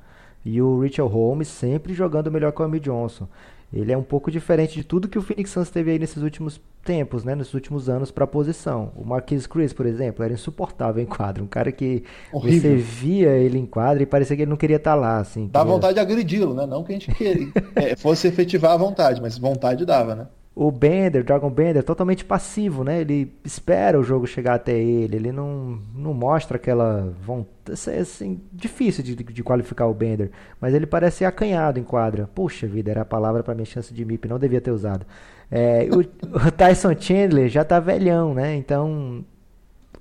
e 0.44 0.62
o 0.62 0.80
Richard 0.80 1.12
Holmes 1.12 1.48
sempre 1.48 1.92
jogando 1.92 2.30
melhor 2.30 2.52
que 2.52 2.62
o 2.62 2.64
Amir 2.64 2.80
Johnson. 2.80 3.28
Ele 3.72 3.92
é 3.92 3.96
um 3.96 4.02
pouco 4.02 4.30
diferente 4.30 4.74
de 4.74 4.82
tudo 4.84 5.08
que 5.08 5.18
o 5.18 5.22
Phoenix 5.22 5.50
Suns 5.50 5.70
teve 5.70 5.92
aí 5.92 5.98
nesses 5.98 6.22
últimos 6.22 6.60
tempos, 6.82 7.22
né, 7.24 7.34
nesses 7.36 7.54
últimos 7.54 7.88
anos 7.88 8.10
para 8.10 8.24
a 8.24 8.26
posição. 8.26 8.90
O 8.96 9.04
Marquise 9.04 9.48
Chris, 9.48 9.72
por 9.72 9.86
exemplo, 9.86 10.24
era 10.24 10.32
insuportável 10.34 11.00
em 11.02 11.06
quadra, 11.06 11.42
um 11.42 11.46
cara 11.46 11.70
que 11.70 12.02
Horrível. 12.32 12.70
você 12.72 12.76
via 12.76 13.30
ele 13.36 13.58
em 13.58 13.66
quadra 13.66 14.02
e 14.02 14.06
parecia 14.06 14.34
que 14.34 14.42
ele 14.42 14.50
não 14.50 14.56
queria 14.56 14.76
estar 14.78 14.94
lá, 14.94 15.18
assim. 15.18 15.48
Dá 15.52 15.60
queria- 15.60 15.74
vontade 15.74 15.94
de 15.94 16.00
agredi-lo, 16.00 16.54
né? 16.54 16.66
Não 16.66 16.82
que 16.82 16.90
a 16.92 16.94
gente 16.98 17.12
queira, 17.14 17.40
é, 17.76 17.94
fosse 17.96 18.26
efetivar 18.26 18.72
a 18.72 18.76
vontade, 18.76 19.20
mas 19.20 19.38
vontade 19.38 19.84
dava, 19.84 20.14
né? 20.16 20.26
O 20.62 20.70
Bender, 20.70 21.24
Dragon 21.24 21.48
Bender, 21.48 21.82
totalmente 21.82 22.22
passivo, 22.22 22.84
né? 22.84 23.00
Ele 23.00 23.32
espera 23.42 23.98
o 23.98 24.02
jogo 24.02 24.26
chegar 24.26 24.56
até 24.56 24.78
ele, 24.78 25.16
ele 25.16 25.32
não, 25.32 25.78
não 25.94 26.12
mostra 26.12 26.58
aquela 26.58 27.14
vontade. 27.22 27.80
É 27.88 28.00
assim, 28.00 28.38
difícil 28.52 29.02
de, 29.02 29.14
de 29.14 29.42
qualificar 29.42 29.86
o 29.86 29.94
Bender, 29.94 30.30
mas 30.60 30.74
ele 30.74 30.84
parece 30.84 31.24
acanhado 31.24 31.80
em 31.80 31.82
quadra. 31.82 32.28
Puxa 32.34 32.66
vida, 32.66 32.90
era 32.90 33.00
a 33.00 33.06
palavra 33.06 33.42
para 33.42 33.54
minha 33.54 33.64
chance 33.64 33.94
de 33.94 34.04
MIP, 34.04 34.28
não 34.28 34.38
devia 34.38 34.60
ter 34.60 34.70
usado. 34.70 35.06
É, 35.50 35.88
o, 35.90 36.00
o 36.46 36.50
Tyson 36.50 36.94
Chandler 36.94 37.48
já 37.48 37.64
tá 37.64 37.80
velhão, 37.80 38.34
né? 38.34 38.54
Então 38.54 39.24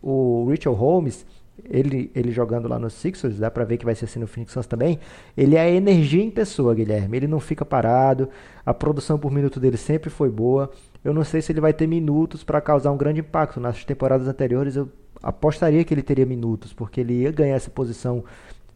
o 0.01 0.45
Richard 0.49 0.77
Holmes, 0.77 1.25
ele, 1.69 2.11
ele 2.13 2.31
jogando 2.31 2.67
lá 2.67 2.77
no 2.77 2.89
Sixers, 2.89 3.39
dá 3.39 3.49
pra 3.49 3.63
ver 3.63 3.77
que 3.77 3.85
vai 3.85 3.95
ser 3.95 4.05
assim 4.05 4.19
no 4.19 4.27
Phoenix 4.27 4.53
Suns 4.53 4.67
também. 4.67 4.99
Ele 5.35 5.55
é 5.55 5.73
energia 5.73 6.23
em 6.23 6.29
pessoa, 6.29 6.75
Guilherme. 6.75 7.17
Ele 7.17 7.27
não 7.27 7.39
fica 7.39 7.65
parado. 7.65 8.29
A 8.65 8.73
produção 8.73 9.17
por 9.17 9.31
minuto 9.31 9.59
dele 9.59 9.77
sempre 9.77 10.09
foi 10.09 10.29
boa. 10.29 10.71
Eu 11.03 11.13
não 11.13 11.23
sei 11.23 11.41
se 11.41 11.51
ele 11.51 11.61
vai 11.61 11.73
ter 11.73 11.87
minutos 11.87 12.43
para 12.43 12.61
causar 12.61 12.91
um 12.91 12.97
grande 12.97 13.21
impacto. 13.21 13.59
Nas 13.59 13.83
temporadas 13.83 14.27
anteriores 14.27 14.75
eu 14.75 14.89
apostaria 15.21 15.83
que 15.83 15.93
ele 15.93 16.03
teria 16.03 16.25
minutos, 16.25 16.73
porque 16.73 17.01
ele 17.01 17.21
ia 17.21 17.31
ganhar 17.31 17.55
essa 17.55 17.69
posição 17.69 18.23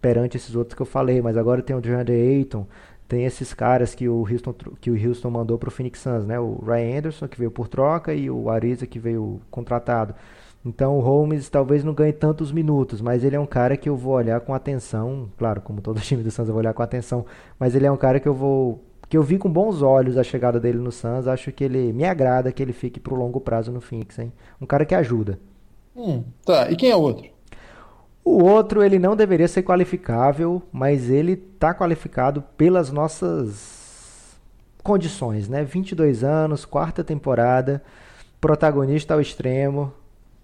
perante 0.02 0.38
esses 0.38 0.56
outros 0.56 0.76
que 0.76 0.82
eu 0.82 0.86
falei. 0.86 1.22
Mas 1.22 1.38
agora 1.38 1.62
tem 1.62 1.76
o 1.76 1.82
DeAndre 1.82 2.14
Ayton, 2.14 2.68
tem 3.08 3.26
esses 3.26 3.54
caras 3.54 3.94
que 3.94 4.08
o 4.08 4.28
Houston, 4.30 4.54
que 4.82 4.90
o 4.90 5.08
Houston 5.08 5.30
mandou 5.30 5.58
pro 5.58 5.72
Phoenix 5.72 6.00
Suns, 6.00 6.26
né? 6.26 6.40
O 6.40 6.64
Ryan 6.66 6.98
Anderson 7.00 7.28
que 7.28 7.38
veio 7.38 7.52
por 7.52 7.68
troca 7.68 8.14
e 8.14 8.30
o 8.30 8.50
Ariza 8.50 8.88
que 8.88 9.00
veio 9.00 9.42
contratado. 9.52 10.16
Então 10.66 10.98
o 10.98 11.02
Holmes 11.02 11.50
talvez 11.50 11.84
não 11.84 11.94
ganhe 11.94 12.14
tantos 12.14 12.52
minutos, 12.52 13.02
mas 13.02 13.24
ele 13.24 13.36
é 13.36 13.40
um 13.40 13.46
cara 13.46 13.76
que 13.76 13.90
eu 13.90 13.98
vou 13.98 14.14
olhar 14.14 14.40
com 14.40 14.54
atenção, 14.54 15.30
claro, 15.38 15.62
como 15.62 15.82
todo 15.82 16.00
time 16.02 16.24
do 16.24 16.32
Suns 16.32 16.48
eu 16.48 16.54
vou 16.54 16.62
olhar 16.62 16.74
com 16.74 16.82
atenção, 16.82 17.26
mas 17.60 17.76
ele 17.76 17.86
é 17.86 17.92
um 17.92 17.98
cara 17.98 18.20
que 18.20 18.28
eu 18.28 18.34
vou 18.34 18.84
que 19.10 19.18
eu 19.18 19.22
vi 19.22 19.38
com 19.38 19.52
bons 19.52 19.82
olhos 19.82 20.18
a 20.18 20.24
chegada 20.24 20.60
dele 20.60 20.80
no 20.80 20.92
Suns, 20.92 21.28
acho 21.28 21.52
que 21.52 21.64
ele 21.64 21.94
me 21.94 22.06
agrada 22.06 22.52
que 22.52 22.64
ele 22.64 22.74
fique 22.74 23.00
pro 23.00 23.14
longo 23.14 23.40
prazo 23.40 23.72
no 23.72 23.82
Phoenix, 23.82 24.18
hein? 24.18 24.34
Um 24.60 24.66
cara 24.66 24.86
que 24.86 24.96
ajuda. 24.96 25.40
Hum, 25.96 26.24
tá. 26.44 26.72
E 26.72 26.76
quem 26.76 26.90
é 26.90 26.96
o 26.96 27.02
outro? 27.02 27.30
O 28.26 28.44
outro 28.44 28.82
ele 28.82 28.98
não 28.98 29.16
deveria 29.16 29.48
ser 29.48 29.62
qualificável, 29.64 30.64
mas 30.72 31.10
ele 31.10 31.36
tá 31.36 31.74
qualificado 31.76 32.42
pelas 32.58 32.90
nossas 32.90 34.40
condições, 34.82 35.48
né? 35.48 35.64
22 35.64 36.24
anos, 36.24 36.66
quarta 36.66 37.04
temporada, 37.04 37.84
protagonista 38.42 39.14
ao 39.14 39.22
extremo, 39.22 39.94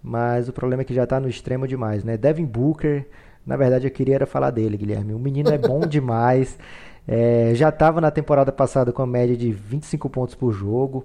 mas 0.02 0.48
o 0.48 0.52
problema 0.52 0.82
é 0.82 0.84
que 0.84 0.94
já 0.94 1.06
tá 1.06 1.20
no 1.20 1.28
extremo 1.28 1.66
demais, 1.66 2.04
né? 2.04 2.16
Devin 2.16 2.44
Booker, 2.46 3.06
na 3.46 3.56
verdade 3.56 3.86
eu 3.86 3.90
queria 3.90 4.16
era 4.16 4.26
falar 4.26 4.50
dele, 4.50 4.76
Guilherme. 4.76 5.12
O 5.14 5.18
menino 5.18 5.50
é 5.50 5.58
bom 5.58 5.80
demais. 5.86 6.58
É, 7.06 7.52
já 7.54 7.68
estava 7.70 8.00
na 8.00 8.10
temporada 8.10 8.52
passada 8.52 8.92
com 8.92 9.02
a 9.02 9.06
média 9.06 9.36
de 9.36 9.50
25 9.52 10.08
pontos 10.10 10.34
por 10.34 10.52
jogo. 10.52 11.04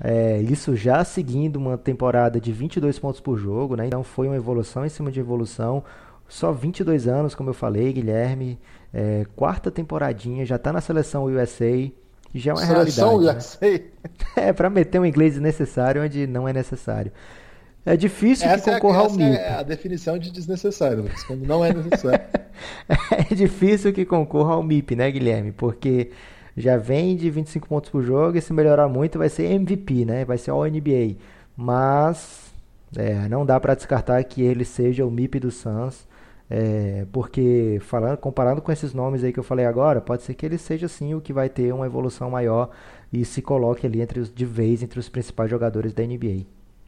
É, 0.00 0.40
isso 0.42 0.76
já 0.76 1.02
seguindo 1.04 1.56
uma 1.56 1.78
temporada 1.78 2.40
de 2.40 2.52
22 2.52 2.98
pontos 2.98 3.20
por 3.20 3.38
jogo, 3.38 3.76
né? 3.76 3.86
Então 3.86 4.02
foi 4.02 4.26
uma 4.26 4.36
evolução 4.36 4.84
em 4.84 4.88
cima 4.88 5.10
de 5.10 5.20
evolução. 5.20 5.82
Só 6.28 6.52
22 6.52 7.06
anos, 7.06 7.34
como 7.34 7.50
eu 7.50 7.54
falei, 7.54 7.92
Guilherme. 7.92 8.58
É, 8.92 9.24
quarta 9.36 9.70
temporadinha, 9.70 10.44
já 10.44 10.58
tá 10.58 10.72
na 10.72 10.80
seleção 10.80 11.24
USA. 11.24 11.90
E 12.34 12.38
já 12.38 12.50
é 12.50 12.54
uma 12.54 12.66
Seleção 12.66 13.18
realidade. 13.18 13.34
né? 13.34 13.38
USA. 13.38 13.80
É, 14.36 14.52
pra 14.52 14.68
meter 14.68 15.00
um 15.00 15.06
inglês 15.06 15.32
desnecessário 15.34 16.02
onde 16.02 16.26
não 16.26 16.46
é 16.46 16.52
necessário. 16.52 17.10
É 17.86 17.96
difícil 17.96 18.48
que 18.50 18.54
Essa, 18.54 18.70
é, 18.70 18.74
a- 18.74 18.80
concorra 18.80 18.98
ao 19.00 19.06
essa 19.06 19.16
MIP. 19.16 19.36
é 19.36 19.48
a 19.54 19.62
definição 19.62 20.18
de 20.18 20.30
desnecessário, 20.32 21.02
Lucas, 21.04 21.22
quando 21.24 21.46
não 21.46 21.64
é 21.64 21.72
necessário. 21.72 22.20
É 23.30 23.34
difícil 23.34 23.92
que 23.92 24.04
concorra 24.06 24.54
ao 24.54 24.62
MIP, 24.62 24.96
né, 24.96 25.10
Guilherme? 25.10 25.52
Porque 25.52 26.10
já 26.56 26.76
vem 26.78 27.14
de 27.14 27.30
25 27.30 27.68
pontos 27.68 27.90
por 27.90 28.02
jogo 28.02 28.38
e 28.38 28.40
se 28.40 28.50
melhorar 28.52 28.88
muito 28.88 29.18
vai 29.18 29.28
ser 29.28 29.44
MVP, 29.52 30.06
né? 30.06 30.24
Vai 30.24 30.38
ser 30.38 30.50
All 30.52 30.64
NBA. 30.66 31.16
Mas 31.54 32.52
é, 32.96 33.28
não 33.28 33.44
dá 33.44 33.60
pra 33.60 33.74
descartar 33.74 34.22
que 34.24 34.40
ele 34.42 34.64
seja 34.64 35.04
o 35.04 35.10
MIP 35.10 35.38
do 35.40 35.50
Suns. 35.50 36.06
é, 36.48 37.04
porque 37.12 37.78
falando, 37.82 38.16
comparado 38.18 38.62
com 38.62 38.72
esses 38.72 38.94
nomes 38.94 39.22
aí 39.24 39.32
que 39.32 39.38
eu 39.40 39.44
falei 39.44 39.66
agora, 39.66 40.00
pode 40.00 40.22
ser 40.22 40.32
que 40.34 40.46
ele 40.46 40.56
seja 40.56 40.88
sim 40.88 41.12
o 41.14 41.20
que 41.20 41.32
vai 41.32 41.48
ter 41.50 41.74
uma 41.74 41.84
evolução 41.86 42.30
maior 42.30 42.70
e 43.12 43.24
se 43.24 43.42
coloque 43.42 43.86
ali 43.86 44.00
entre 44.00 44.20
os, 44.20 44.32
de 44.32 44.44
vez 44.46 44.82
entre 44.82 44.98
os 44.98 45.08
principais 45.10 45.50
jogadores 45.50 45.92
da 45.92 46.02
NBA. 46.04 46.46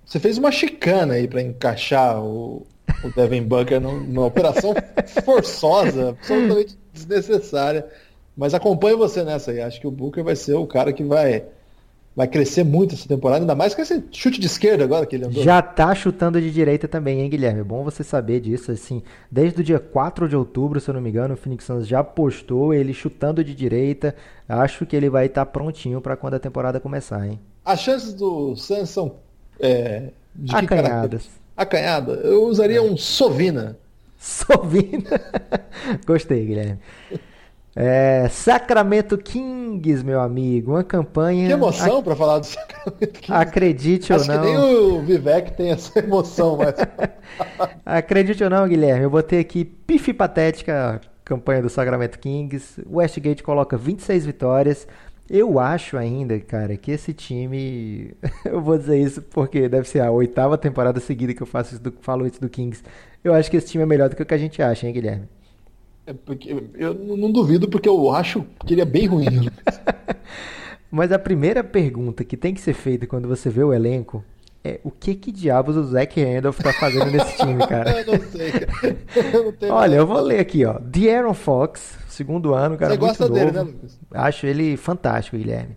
Você 0.09 0.18
fez 0.18 0.38
uma 0.38 0.50
chicana 0.50 1.14
aí 1.14 1.28
pra 1.28 1.42
encaixar 1.42 2.18
o, 2.24 2.66
o 3.04 3.11
Devin 3.14 3.42
Booker 3.42 3.78
num- 3.78 4.00
numa 4.00 4.24
operação 4.26 4.74
forçosa, 5.22 6.11
absolutamente 6.11 6.78
desnecessária. 6.94 7.86
Mas 8.34 8.54
acompanho 8.54 8.96
você 8.96 9.22
nessa 9.22 9.50
aí. 9.50 9.61
Acho 9.61 9.78
que 9.78 9.86
o 9.86 9.90
Booker 9.90 10.24
vai 10.24 10.34
ser 10.34 10.54
o 10.54 10.66
cara 10.66 10.94
que 10.94 11.04
vai, 11.04 11.44
vai 12.16 12.26
crescer 12.26 12.64
muito 12.64 12.94
essa 12.94 13.06
temporada, 13.06 13.42
ainda 13.42 13.54
mais 13.54 13.74
com 13.74 13.82
esse 13.82 14.02
chute 14.11 14.40
de 14.40 14.46
esquerda 14.46 14.82
agora 14.84 15.04
que 15.04 15.14
ele 15.14 15.26
andou. 15.26 15.42
Já 15.42 15.61
tá 15.61 15.94
chutando 15.94 16.40
de 16.40 16.50
direita 16.50 16.88
também, 16.88 17.20
hein, 17.20 17.28
Guilherme? 17.28 17.61
É 17.61 17.64
bom 17.64 17.84
você 17.84 18.02
saber 18.02 18.40
disso, 18.40 18.70
assim. 18.72 19.02
Desde 19.30 19.61
o 19.61 19.64
dia 19.64 19.78
4 19.78 20.26
de 20.26 20.36
outubro, 20.36 20.80
se 20.80 20.88
eu 20.88 20.94
não 20.94 21.02
me 21.02 21.11
engano, 21.11 21.34
o 21.34 21.36
Phoenix 21.36 21.64
Suns 21.64 21.86
já 21.86 22.02
postou 22.02 22.72
ele 22.72 22.94
chutando 22.94 23.44
de 23.44 23.54
direita. 23.54 24.14
Acho 24.48 24.86
que 24.86 24.96
ele 24.96 25.11
vai 25.11 25.26
estar 25.26 25.44
prontinho 25.44 26.00
pra 26.00 26.16
quando 26.16 26.34
a 26.34 26.40
temporada 26.40 26.80
começar, 26.80 27.26
hein? 27.26 27.38
As 27.62 27.80
chances 27.80 28.14
do 28.14 28.56
Suns 28.56 28.88
são 28.88 29.16
é, 29.61 30.09
de 30.34 30.54
Acanhadas. 30.54 31.28
Acanhada. 31.56 32.12
Eu 32.12 32.44
usaria 32.44 32.82
um 32.82 32.96
Sovina. 32.96 33.76
Sovina. 34.18 35.20
Gostei, 36.06 36.44
Guilherme. 36.44 36.78
É, 37.74 38.28
Sacramento 38.28 39.16
Kings, 39.16 40.04
meu 40.04 40.20
amigo, 40.20 40.72
uma 40.72 40.82
campanha. 40.82 41.46
Que 41.46 41.52
emoção 41.52 41.98
ac... 41.98 42.04
para 42.04 42.16
falar 42.16 42.38
do 42.40 42.46
Sacramento 42.46 43.20
Kings. 43.20 43.32
Acredite 43.32 44.12
Acho 44.12 44.22
ou 44.22 44.36
não. 44.36 44.42
Acho 44.42 44.52
que 44.52 44.59
nem 44.59 44.76
o 44.76 45.02
Vivek 45.02 45.52
tem 45.52 45.70
essa 45.70 45.98
emoção, 45.98 46.56
mas. 46.56 46.74
Acredite 47.86 48.42
ou 48.42 48.50
não, 48.50 48.66
Guilherme, 48.66 49.04
eu 49.04 49.11
botei 49.11 49.38
aqui 49.40 49.64
pife 49.64 50.12
patética 50.12 51.00
campanha 51.24 51.61
do 51.61 51.68
Sacramento 51.68 52.18
Kings. 52.18 52.82
Westgate 52.90 53.42
coloca 53.42 53.76
26 53.76 54.24
vitórias. 54.24 54.88
Eu 55.30 55.58
acho 55.58 55.96
ainda, 55.96 56.38
cara, 56.40 56.76
que 56.76 56.90
esse 56.90 57.12
time. 57.12 58.14
eu 58.44 58.60
vou 58.62 58.78
dizer 58.78 58.98
isso 58.98 59.20
porque 59.20 59.68
deve 59.68 59.86
ser 59.88 60.00
a 60.00 60.10
oitava 60.10 60.56
temporada 60.56 61.00
seguida 61.00 61.34
que 61.34 61.42
eu 61.42 61.46
faço 61.46 61.74
isso 61.74 61.82
do, 61.82 61.92
falo 62.00 62.26
isso 62.26 62.40
do 62.40 62.48
Kings. 62.48 62.82
Eu 63.22 63.34
acho 63.34 63.50
que 63.50 63.56
esse 63.56 63.66
time 63.66 63.82
é 63.82 63.86
melhor 63.86 64.08
do 64.08 64.16
que 64.16 64.22
o 64.22 64.26
que 64.26 64.34
a 64.34 64.38
gente 64.38 64.62
acha, 64.62 64.86
hein, 64.86 64.92
Guilherme? 64.92 65.28
É 66.06 66.14
porque 66.14 66.56
eu 66.74 66.94
não 66.94 67.30
duvido, 67.30 67.68
porque 67.68 67.88
eu 67.88 68.10
acho 68.10 68.42
que 68.64 68.72
ele 68.72 68.80
é 68.80 68.86
bem 68.86 69.06
ruim. 69.06 69.26
Mas 70.90 71.12
a 71.12 71.18
primeira 71.18 71.62
pergunta 71.62 72.24
que 72.24 72.34
tem 72.34 72.54
que 72.54 72.60
ser 72.62 72.72
feita 72.72 73.06
quando 73.06 73.28
você 73.28 73.50
vê 73.50 73.62
o 73.62 73.74
elenco 73.74 74.24
é 74.64 74.80
o 74.82 74.90
que 74.90 75.14
que 75.14 75.30
diabos 75.30 75.76
o 75.76 75.84
Zach 75.84 76.22
Randolph 76.22 76.59
tá 76.59 76.72
fazendo 76.72 77.11
nesse 77.11 77.36
time, 77.36 77.66
cara? 77.66 78.00
eu 78.02 78.18
não 78.18 78.20
sei. 78.26 78.52
Eu 79.32 79.68
não 79.70 79.76
Olha, 79.76 79.96
eu 79.96 80.06
vou 80.06 80.20
ler 80.20 80.40
aqui, 80.40 80.64
ó. 80.64 80.78
De'Aaron 80.78 81.34
Fox, 81.34 81.98
segundo 82.09 82.54
ano, 82.54 82.76
cara, 82.76 82.94
Você 82.94 82.98
muito 82.98 83.09
gosta 83.09 83.24
novo. 83.28 83.34
dele, 83.34 83.52
né, 83.52 83.61
Lucas? 83.62 83.98
Acho 84.12 84.46
ele 84.46 84.76
fantástico, 84.76 85.36
Guilherme. 85.36 85.76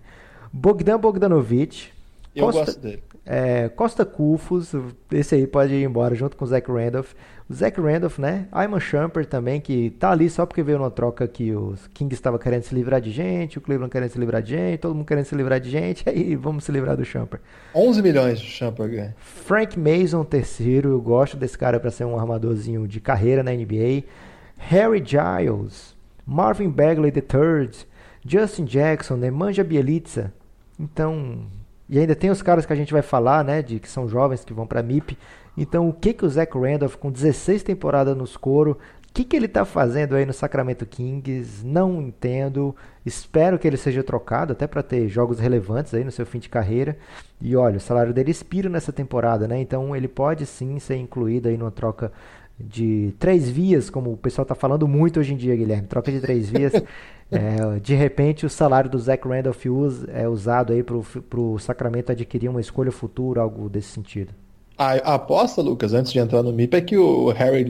Bogdan 0.52 1.00
Bogdanovic. 1.00 1.90
Eu 2.36 2.52
gosto 2.52 2.80
dele. 2.80 3.04
É, 3.26 3.70
Costa 3.70 4.04
Kufos, 4.04 4.74
esse 5.12 5.36
aí 5.36 5.46
pode 5.46 5.74
ir 5.74 5.84
embora 5.84 6.16
junto 6.16 6.36
com 6.36 6.44
o 6.44 6.48
Zach 6.48 6.70
Randolph. 6.72 7.14
O 7.48 7.54
Zach 7.54 7.80
Randolph, 7.80 8.18
né? 8.18 8.48
Ayman 8.52 8.80
Shumpert 8.80 9.28
também, 9.28 9.62
que 9.62 9.92
tá 9.92 10.12
ali 10.12 10.30
só 10.30 10.46
porque 10.46 10.64
veio 10.64 10.80
numa 10.80 10.90
troca 10.90 11.28
que 11.28 11.54
os 11.54 11.86
Kings 11.88 12.16
estava 12.16 12.40
querendo 12.40 12.64
se 12.64 12.74
livrar 12.74 13.00
de 13.00 13.12
gente, 13.12 13.58
o 13.58 13.62
Cleveland 13.62 13.92
querendo 13.92 14.10
se 14.10 14.20
livrar 14.20 14.42
de 14.42 14.52
gente, 14.52 14.80
todo 14.80 14.96
mundo 14.96 15.06
querendo 15.06 15.26
se 15.26 15.36
livrar 15.36 15.60
de 15.60 15.70
gente, 15.70 16.04
aí 16.10 16.36
vamos 16.36 16.64
se 16.64 16.72
livrar 16.72 16.98
do 16.98 17.06
Shumpert. 17.06 17.42
11 17.76 18.02
milhões 18.02 18.40
de 18.40 18.48
Shumpert 18.48 18.90
ganha. 18.90 19.16
Frank 19.20 19.78
Mason, 19.78 20.24
terceiro, 20.24 20.90
eu 20.90 21.02
gosto 21.02 21.38
desse 21.38 21.58
cara 21.58 21.80
para 21.80 21.92
ser 21.92 22.06
um 22.06 22.18
armadorzinho 22.18 22.88
de 22.88 23.00
carreira 23.00 23.44
na 23.44 23.52
NBA. 23.52 24.04
Harry 24.58 25.04
Giles, 25.06 25.96
Marvin 26.26 26.70
Bagley 26.70 27.12
III, 27.12 27.70
Justin 28.26 28.66
Jackson, 28.66 29.16
Nemanja 29.16 29.64
Bielitsa. 29.64 30.34
Então, 30.80 31.46
e 31.92 32.00
ainda 32.00 32.16
tem 32.16 32.30
os 32.30 32.42
caras 32.42 32.66
que 32.66 32.72
a 32.72 32.76
gente 32.76 32.94
vai 32.94 33.02
falar, 33.02 33.44
né, 33.44 33.62
de 33.62 33.78
que 33.78 33.90
são 33.90 34.08
jovens 34.08 34.46
que 34.46 34.54
vão 34.54 34.66
para 34.66 34.82
MIP. 34.82 35.18
Então, 35.58 35.90
o 35.90 35.94
que 35.94 36.14
que 36.14 36.26
o 36.26 36.30
Zach 36.30 36.58
Randolph 36.58 36.96
com 36.96 37.12
16 37.12 37.64
temporadas 37.64 38.16
nos 38.16 38.38
coro, 38.38 38.78
o 39.10 39.14
que 39.14 39.26
que 39.26 39.36
ele 39.36 39.50
tá 39.50 39.66
fazendo 39.66 40.16
aí 40.16 40.26
no 40.26 40.32
Sacramento 40.32 40.86
Kings? 40.86 41.66
Não 41.66 42.02
entendo. 42.02 42.74
Espero 43.06 43.60
que 43.60 43.68
ele 43.68 43.76
seja 43.76 44.02
trocado 44.02 44.54
até 44.54 44.66
para 44.68 44.82
ter 44.82 45.10
jogos 45.10 45.38
relevantes 45.38 45.94
aí 45.94 46.06
no 46.06 46.12
seu 46.12 46.26
fim 46.26 46.40
de 46.40 46.48
carreira. 46.48 46.98
E 47.42 47.58
olha, 47.58 47.76
o 47.76 47.82
salário 47.82 48.14
dele 48.14 48.32
expira 48.32 48.70
nessa 48.70 48.94
temporada, 48.94 49.46
né? 49.46 49.60
Então, 49.60 49.94
ele 49.94 50.08
pode 50.08 50.46
sim 50.46 50.80
ser 50.80 50.96
incluído 50.96 51.50
aí 51.50 51.58
numa 51.58 51.72
troca 51.72 52.10
de 52.58 53.14
três 53.20 53.50
vias, 53.50 53.90
como 53.90 54.14
o 54.14 54.18
pessoal 54.18 54.44
está 54.44 54.56
falando 54.56 54.88
muito 54.88 55.20
hoje 55.20 55.34
em 55.34 55.38
dia, 55.38 55.58
Guilherme. 55.58 55.88
Troca 55.88 56.10
de 56.10 56.22
três 56.22 56.50
vias. 56.50 56.72
É, 57.32 57.80
de 57.80 57.96
repente, 57.96 58.46
o 58.46 58.50
salário 58.50 58.90
do 58.90 59.00
Zach 59.00 59.26
Randolph 59.26 59.66
é 60.10 60.28
usado 60.28 60.74
aí 60.74 60.84
para 60.84 61.40
o 61.40 61.58
Sacramento 61.58 62.12
adquirir 62.12 62.50
uma 62.50 62.60
escolha 62.60 62.92
futura, 62.92 63.42
algo 63.42 63.70
desse 63.70 63.88
sentido. 63.88 64.34
A, 64.78 64.94
a, 64.94 65.14
aposta, 65.14 65.62
Lucas, 65.62 65.94
antes 65.94 66.12
de 66.12 66.20
entrar 66.20 66.44
no 66.44 66.52
MIP, 66.52 66.76
é 66.76 66.82
que 66.82 66.98
o 66.98 67.30
Harry 67.30 67.66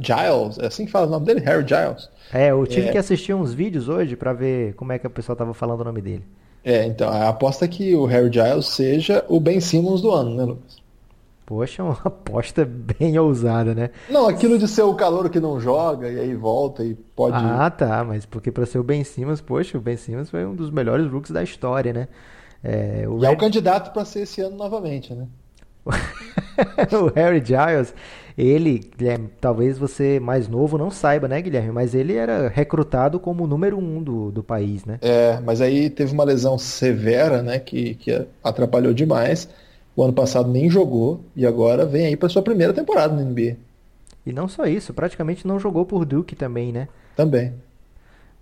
Giles, 0.00 0.58
é 0.58 0.66
assim 0.66 0.86
que 0.86 0.90
fala 0.90 1.06
o 1.06 1.10
nome 1.10 1.26
dele? 1.26 1.40
Harry 1.40 1.64
Giles. 1.66 2.08
É, 2.32 2.50
eu 2.50 2.66
tive 2.66 2.88
é... 2.88 2.92
que 2.92 2.98
assistir 2.98 3.34
uns 3.34 3.52
vídeos 3.52 3.88
hoje 3.88 4.16
para 4.16 4.32
ver 4.32 4.74
como 4.74 4.92
é 4.92 4.98
que 4.98 5.06
o 5.06 5.10
pessoal 5.10 5.34
estava 5.34 5.54
falando 5.54 5.82
o 5.82 5.84
nome 5.84 6.00
dele. 6.00 6.24
É, 6.64 6.84
então, 6.86 7.10
a 7.10 7.28
aposta 7.28 7.66
é 7.66 7.68
que 7.68 7.94
o 7.94 8.06
Harry 8.06 8.32
Giles 8.32 8.66
seja 8.66 9.24
o 9.28 9.38
Ben 9.38 9.60
Simmons 9.60 10.00
do 10.00 10.10
ano, 10.10 10.34
né, 10.34 10.44
Lucas? 10.44 10.83
Poxa, 11.46 11.82
uma 11.82 11.98
aposta 12.04 12.64
bem 12.64 13.18
ousada, 13.18 13.74
né? 13.74 13.90
Não, 14.08 14.26
aquilo 14.26 14.58
de 14.58 14.66
ser 14.66 14.82
o 14.82 14.94
calor 14.94 15.28
que 15.28 15.38
não 15.38 15.60
joga 15.60 16.10
e 16.10 16.18
aí 16.18 16.34
volta 16.34 16.84
e 16.84 16.94
pode. 16.94 17.36
Ah, 17.36 17.70
tá, 17.70 18.02
mas 18.04 18.24
porque 18.24 18.50
para 18.50 18.66
ser 18.66 18.78
o 18.78 18.84
Ben 18.84 19.04
Simmons, 19.04 19.40
poxa, 19.40 19.76
o 19.76 19.80
Ben 19.80 19.96
Simmons 19.96 20.30
foi 20.30 20.44
um 20.44 20.54
dos 20.54 20.70
melhores 20.70 21.10
rookies 21.10 21.32
da 21.32 21.42
história, 21.42 21.92
né? 21.92 22.08
É, 22.62 23.04
o 23.06 23.18
e 23.18 23.20
Red... 23.20 23.26
é 23.26 23.30
o 23.30 23.36
candidato 23.36 23.92
para 23.92 24.04
ser 24.04 24.20
esse 24.20 24.40
ano 24.40 24.56
novamente, 24.56 25.14
né? 25.14 25.26
o 25.86 27.12
Harry 27.14 27.44
Giles, 27.44 27.94
ele, 28.38 28.90
Guilherme, 28.96 29.28
talvez 29.38 29.76
você 29.76 30.18
mais 30.18 30.48
novo 30.48 30.78
não 30.78 30.90
saiba, 30.90 31.28
né, 31.28 31.42
Guilherme? 31.42 31.72
Mas 31.72 31.94
ele 31.94 32.16
era 32.16 32.48
recrutado 32.48 33.20
como 33.20 33.44
o 33.44 33.46
número 33.46 33.78
um 33.78 34.02
do, 34.02 34.32
do 34.32 34.42
país, 34.42 34.84
né? 34.86 34.98
É, 35.02 35.38
mas 35.44 35.60
aí 35.60 35.90
teve 35.90 36.14
uma 36.14 36.24
lesão 36.24 36.56
severa, 36.56 37.42
né, 37.42 37.58
que, 37.58 37.96
que 37.96 38.26
atrapalhou 38.42 38.94
demais. 38.94 39.48
O 39.96 40.02
ano 40.02 40.12
passado 40.12 40.50
nem 40.50 40.68
jogou 40.68 41.20
e 41.36 41.46
agora 41.46 41.86
vem 41.86 42.06
aí 42.06 42.16
para 42.16 42.28
sua 42.28 42.42
primeira 42.42 42.72
temporada 42.72 43.14
no 43.14 43.22
NBA. 43.22 43.56
E 44.26 44.32
não 44.32 44.48
só 44.48 44.64
isso, 44.64 44.92
praticamente 44.94 45.46
não 45.46 45.58
jogou 45.58 45.84
por 45.84 46.04
Duke 46.04 46.34
também, 46.34 46.72
né? 46.72 46.88
Também. 47.14 47.52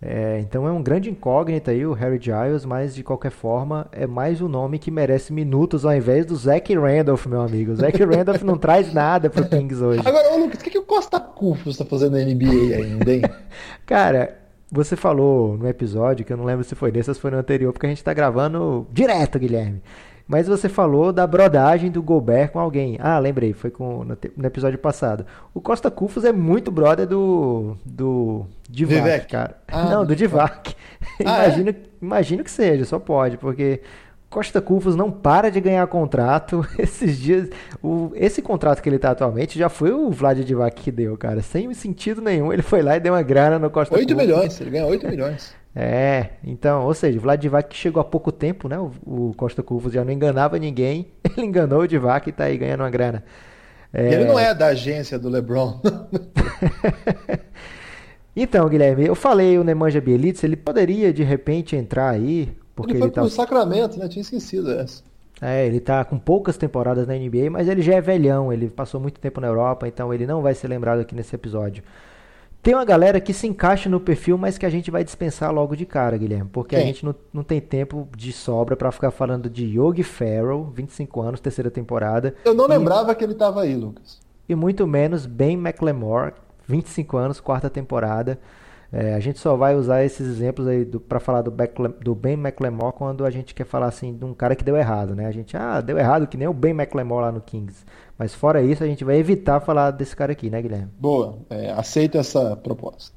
É, 0.05 0.41
então 0.41 0.67
é 0.67 0.73
um 0.73 0.83
grande 0.83 1.09
incógnito 1.09 1.71
aí 1.71 1.87
o 1.87 1.93
Harry 1.93 2.19
Giles, 2.21 2.65
mas 2.65 2.93
de 2.93 3.05
qualquer 3.05 3.31
forma 3.31 3.87
é 3.93 4.05
mais 4.05 4.41
um 4.41 4.49
nome 4.49 4.77
que 4.81 4.91
merece 4.91 5.33
minutos 5.33 5.85
ao 5.85 5.95
invés 5.95 6.27
do 6.27 6.35
Zach 6.35 6.75
Randolph, 6.75 7.27
meu 7.27 7.41
amigo. 7.41 7.71
O 7.71 7.77
Zach 7.77 7.97
Randolph 8.03 8.43
não 8.43 8.59
traz 8.59 8.93
nada 8.93 9.31
pro 9.31 9.49
Kings 9.49 9.81
hoje. 9.81 10.03
Agora, 10.05 10.35
ô 10.35 10.39
Lucas, 10.39 10.61
o 10.61 10.65
que, 10.65 10.71
que 10.71 10.79
o 10.79 10.83
Costa 10.83 11.21
Cufos 11.21 11.75
está 11.75 11.85
fazendo 11.85 12.17
na 12.17 12.25
NBA 12.25 12.77
ainda, 12.77 13.13
hein? 13.13 13.23
Cara, 13.87 14.39
você 14.73 14.97
falou 14.97 15.57
no 15.57 15.69
episódio, 15.69 16.25
que 16.25 16.33
eu 16.33 16.37
não 16.37 16.47
lembro 16.47 16.65
se 16.65 16.75
foi 16.75 16.91
desse 16.91 17.11
ou 17.11 17.15
se 17.15 17.21
foi 17.21 17.31
no 17.31 17.37
anterior, 17.37 17.73
porque 17.73 17.87
a 17.87 17.89
gente 17.89 18.03
tá 18.03 18.13
gravando 18.13 18.87
direto, 18.91 19.39
Guilherme. 19.39 19.81
Mas 20.33 20.49
você 20.49 20.67
falou 20.67 21.13
da 21.13 21.27
brodagem 21.27 21.91
do 21.91 22.03
Gobert 22.03 22.53
com 22.53 22.59
alguém. 22.59 22.97
Ah, 22.99 23.19
lembrei, 23.19 23.53
foi 23.53 23.71
com, 23.71 24.03
no, 24.03 24.17
no 24.35 24.47
episódio 24.47 24.79
passado. 24.79 25.27
O 25.53 25.61
Costa 25.61 25.91
Cufos 25.91 26.25
é 26.25 26.33
muito 26.33 26.71
brother 26.71 27.07
do. 27.07 27.77
do. 27.85 28.47
Divac, 28.67 29.03
Vivek. 29.03 29.27
cara. 29.27 29.59
Ah, 29.69 29.85
Não, 29.93 30.07
do 30.07 30.17
Divac. 30.17 30.75
Ah, 31.27 31.45
imagino, 31.49 31.69
é? 31.71 31.75
imagino 32.01 32.45
que 32.45 32.51
seja, 32.51 32.87
só 32.87 32.99
pode, 32.99 33.37
porque. 33.37 33.83
Costa 34.31 34.63
Cufos 34.63 34.97
não 34.97 35.11
para 35.11 35.51
de 35.51 35.61
ganhar 35.61 35.87
contrato. 35.89 36.67
Esses 36.79 37.19
dias, 37.19 37.51
o, 37.83 38.11
esse 38.15 38.41
contrato 38.41 38.81
que 38.81 38.89
ele 38.89 38.99
tá 38.99 39.11
atualmente 39.11 39.59
já 39.59 39.69
foi 39.69 39.93
o 39.93 40.11
Vlad 40.11 40.39
Divac 40.39 40.81
que 40.81 40.91
deu, 40.91 41.15
cara. 41.19 41.43
Sem 41.43 41.75
sentido 41.75 42.23
nenhum. 42.23 42.51
Ele 42.51 42.63
foi 42.63 42.81
lá 42.81 42.97
e 42.97 43.01
deu 43.01 43.13
uma 43.13 43.21
grana 43.23 43.59
no 43.59 43.69
Costa 43.69 43.95
8 43.95 44.09
Cufos. 44.15 44.27
milhões, 44.27 44.59
ele 44.63 44.71
ganha 44.71 44.87
8 44.87 45.07
milhões. 45.07 45.55
É, 45.75 46.31
então, 46.45 46.85
ou 46.85 46.93
seja, 46.93 47.19
o 47.19 47.21
Vlad 47.23 47.41
Divac 47.41 47.75
chegou 47.75 48.01
há 48.01 48.05
pouco 48.05 48.31
tempo, 48.31 48.69
né? 48.69 48.79
O, 48.79 48.93
o 49.07 49.35
Costa 49.35 49.63
Cufos 49.63 49.93
já 49.93 50.05
não 50.05 50.13
enganava 50.13 50.59
ninguém. 50.59 51.07
Ele 51.37 51.47
enganou 51.47 51.81
o 51.81 51.89
Divac 51.89 52.29
e 52.29 52.33
tá 52.33 52.45
aí 52.45 52.59
ganhando 52.59 52.81
uma 52.81 52.91
grana. 52.91 53.25
É... 53.93 54.13
Ele 54.13 54.25
não 54.25 54.39
é 54.39 54.55
da 54.55 54.67
agência 54.67 55.19
do 55.19 55.29
LeBron. 55.29 55.81
então, 58.37 58.69
Guilherme, 58.69 59.07
eu 59.07 59.15
falei 59.15 59.59
o 59.59 59.65
Nemanja 59.65 60.01
Bielitsa, 60.01 60.47
ele 60.47 60.57
poderia 60.57 61.13
de 61.13 61.23
repente 61.23 61.75
entrar 61.75 62.11
aí, 62.11 62.55
porque 62.75 62.93
ele 62.93 62.99
foi 62.99 63.09
ele 63.09 63.15
tá 63.15 63.21
pro 63.23 63.31
Sacramento, 63.31 63.99
né? 63.99 64.09
Tinha 64.09 64.23
esquecido 64.23 64.71
essa. 64.73 65.03
É, 65.41 65.67
ele 65.67 65.81
tá 65.81 66.05
com 66.05 66.19
poucas 66.19 66.57
temporadas 66.57 67.07
na 67.07 67.15
NBA, 67.15 67.51
mas 67.51 67.67
ele 67.67 67.83
já 67.83 67.95
é 67.95 68.01
velhão, 68.01 68.53
ele 68.53 68.69
passou 68.71 69.01
muito 69.01 69.19
tempo 69.19 69.41
na 69.41 69.49
Europa, 69.49 69.89
então 69.89 70.15
ele 70.15 70.25
não 70.25 70.41
vai 70.41 70.55
ser 70.55 70.69
lembrado 70.69 71.01
aqui 71.01 71.17
nesse 71.17 71.35
episódio. 71.35 71.83
Tem 72.63 72.75
uma 72.75 72.85
galera 72.85 73.21
que 73.21 73.35
se 73.35 73.49
encaixa 73.49 73.91
no 73.91 73.99
perfil, 73.99 74.39
mas 74.39 74.57
que 74.57 74.65
a 74.65 74.71
gente 74.71 74.89
vai 74.89 75.03
dispensar 75.03 75.53
logo 75.53 75.75
de 75.75 75.85
cara, 75.85 76.17
Guilherme. 76.17 76.49
Porque 76.49 76.77
Quem? 76.77 76.85
a 76.85 76.87
gente 76.87 77.05
não, 77.05 77.13
não 77.33 77.43
tem 77.43 77.61
tempo 77.61 78.09
de 78.17 78.33
sobra 78.33 78.77
para 78.77 78.93
ficar 78.93 79.11
falando 79.11 79.51
de 79.51 79.65
Yogi 79.65 80.05
Farrell, 80.05 80.71
25 80.73 81.21
anos, 81.21 81.41
terceira 81.41 81.73
temporada. 81.73 82.37
Eu 82.45 82.55
não 82.55 82.67
e, 82.67 82.69
lembrava 82.69 83.13
que 83.17 83.25
ele 83.25 83.35
tava 83.35 83.63
aí, 83.63 83.75
Lucas. 83.75 84.21
E 84.49 84.55
muito 84.55 84.87
menos 84.87 85.27
Ben 85.27 85.55
McLemore, 85.55 86.35
25 86.69 87.17
anos, 87.17 87.41
quarta 87.41 87.69
temporada. 87.69 88.39
É, 88.93 89.15
a 89.15 89.21
gente 89.21 89.41
só 89.41 89.57
vai 89.57 89.75
usar 89.75 90.05
esses 90.05 90.29
exemplos 90.29 90.69
aí 90.69 90.85
para 90.85 91.19
falar 91.19 91.41
do, 91.41 91.51
do, 92.01 92.15
Ben 92.15 92.35
McLemore 92.35 92.93
quando 92.95 93.25
a 93.25 93.31
gente 93.31 93.55
quer 93.55 93.65
falar 93.65 93.87
assim 93.87 94.15
de 94.15 94.25
um 94.25 94.35
cara 94.35 94.55
que 94.55 94.63
deu 94.63 94.77
errado, 94.77 95.17
né? 95.17 95.27
A 95.27 95.33
gente, 95.33 95.57
ah, 95.57 95.81
deu 95.81 95.97
errado 95.99 96.27
que 96.27 96.37
nem 96.37 96.47
o 96.47 96.53
Ben 96.53 96.73
McLemore 96.73 97.23
lá 97.23 97.33
no 97.33 97.41
Kings. 97.41 97.87
Mas 98.23 98.33
fora 98.33 98.63
isso, 98.63 98.85
a 98.85 98.87
gente 98.87 99.03
vai 99.03 99.17
evitar 99.17 99.59
falar 99.59 99.91
desse 99.91 100.15
cara 100.15 100.31
aqui, 100.31 100.49
né, 100.49 100.63
Guilherme? 100.63 100.93
Boa, 100.97 101.39
é, 101.51 101.73
aceito 101.73 102.17
essa 102.17 102.55
proposta. 102.55 103.13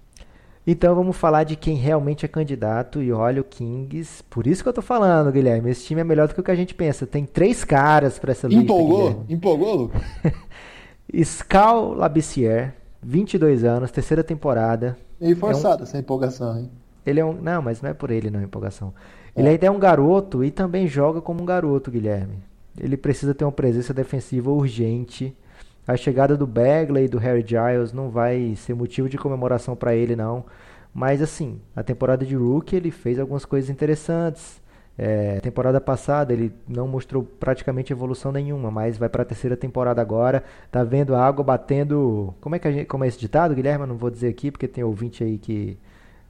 Então 0.66 0.96
vamos 0.96 1.16
falar 1.16 1.44
de 1.44 1.56
quem 1.56 1.76
realmente 1.76 2.26
é 2.26 2.28
candidato 2.28 3.04
e 3.04 3.12
olha 3.12 3.40
o 3.40 3.44
Kings. 3.44 4.24
Por 4.24 4.48
isso 4.48 4.64
que 4.64 4.70
eu 4.70 4.74
tô 4.74 4.82
falando, 4.82 5.32
Guilherme. 5.32 5.70
Esse 5.70 5.86
time 5.86 6.02
é 6.02 6.04
melhor 6.04 6.28
do 6.28 6.34
que 6.34 6.40
o 6.40 6.44
que 6.44 6.50
a 6.50 6.56
gente 6.56 6.74
pensa. 6.74 7.06
Tem 7.06 7.24
três 7.24 7.64
caras 7.64 8.18
para 8.18 8.32
essa 8.32 8.48
lista. 8.48 8.64
Empolgou? 8.64 8.98
Guilherme. 8.98 9.26
Empolgou, 9.30 9.76
Lucas? 9.76 10.02
Scal 11.24 11.94
Labissière, 11.94 12.74
22 13.04 13.64
anos, 13.64 13.92
terceira 13.92 14.24
temporada. 14.24 14.98
Meio 15.22 15.38
forçada 15.38 15.76
é 15.76 15.80
um... 15.82 15.84
essa 15.84 16.00
empolgação, 16.00 16.58
hein? 16.58 16.72
Ele 17.06 17.20
é 17.20 17.26
um. 17.26 17.34
Não, 17.34 17.62
mas 17.62 17.80
não 17.80 17.92
é 17.92 17.94
por 17.94 18.10
ele, 18.10 18.32
não, 18.32 18.42
empolgação. 18.42 18.92
É. 19.36 19.40
Ele 19.40 19.50
ainda 19.50 19.68
é 19.68 19.70
um 19.70 19.78
garoto 19.78 20.44
e 20.44 20.50
também 20.50 20.88
joga 20.88 21.22
como 21.22 21.44
um 21.44 21.46
garoto, 21.46 21.92
Guilherme. 21.92 22.40
Ele 22.80 22.98
precisa 22.98 23.34
ter 23.34 23.46
uma 23.46 23.52
presença 23.52 23.94
defensiva 23.94 24.52
urgente. 24.52 25.36
A 25.88 25.96
chegada 25.96 26.36
do 26.36 26.48
Bagley 26.48 27.06
e 27.06 27.08
do 27.08 27.18
Harry 27.18 27.46
Giles 27.46 27.94
não 27.94 28.10
vai 28.10 28.56
ser 28.56 28.74
motivo 28.74 29.08
de 29.08 29.18
comemoração 29.18 29.76
para 29.76 29.96
ele, 29.96 30.16
não. 30.16 30.46
Mas 30.94 31.22
assim, 31.22 31.60
a 31.76 31.84
temporada 31.84 32.26
de 32.26 32.36
rookie 32.36 32.76
ele 32.76 32.90
fez 32.92 33.20
algumas 33.20 33.46
coisas 33.46 33.70
interessantes. 33.70 34.64
É, 34.98 35.42
temporada 35.42 35.82
passada 35.82 36.32
ele 36.32 36.54
não 36.68 36.88
mostrou 36.88 37.22
praticamente 37.22 37.92
evolução 37.92 38.32
nenhuma, 38.32 38.72
mas 38.72 38.98
vai 38.98 39.10
para 39.10 39.24
a 39.24 39.26
terceira 39.26 39.58
temporada 39.58 40.02
agora. 40.02 40.44
Tá 40.72 40.84
vendo 40.84 41.14
a 41.14 41.26
água 41.26 41.44
batendo. 41.44 42.34
Como 42.42 42.56
é 42.56 42.60
que 42.60 42.72
gente, 42.72 42.86
como 42.86 43.04
é 43.04 43.08
esse 43.08 43.20
ditado, 43.20 43.54
Guilherme? 43.54 43.84
Eu 43.84 43.88
não 43.88 43.98
vou 43.98 44.10
dizer 44.10 44.30
aqui 44.30 44.50
porque 44.52 44.68
tem 44.68 44.84
ouvinte 44.84 45.24
aí 45.24 45.38
que 45.38 45.78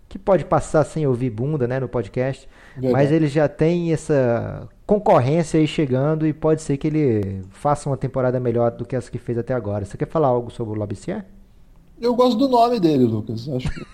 que 0.08 0.20
pode 0.20 0.46
passar 0.46 0.84
sem 0.84 1.06
ouvir 1.06 1.30
bunda, 1.30 1.68
né, 1.68 1.80
no 1.80 1.88
podcast. 1.88 2.48
Verdade. 2.74 2.94
Mas 2.94 3.12
ele 3.12 3.28
já 3.28 3.48
tem 3.48 3.92
essa 3.92 4.68
concorrência 4.86 5.60
aí 5.60 5.68
chegando 5.68 6.28
e 6.28 6.34
pode 6.34 6.62
ser 6.62 6.78
que 6.78 6.88
ele 6.88 7.42
faça 7.50 7.90
uma 7.90 7.98
temporada 7.98 8.40
melhor 8.40 8.72
do 8.72 8.86
que 8.86 8.96
as 8.96 9.10
que 9.10 9.18
fez 9.18 9.38
até 9.38 9.54
agora. 9.54 9.86
Você 9.86 9.98
quer 9.98 10.08
falar 10.08 10.28
algo 10.28 10.52
sobre 10.52 10.76
o 10.76 10.80
Labissier? 10.80 11.26
Eu 12.00 12.14
gosto 12.14 12.38
do 12.38 12.48
nome 12.48 12.80
dele, 12.80 13.06
Lucas. 13.06 13.48
Acho 13.50 13.70
que... 13.72 13.86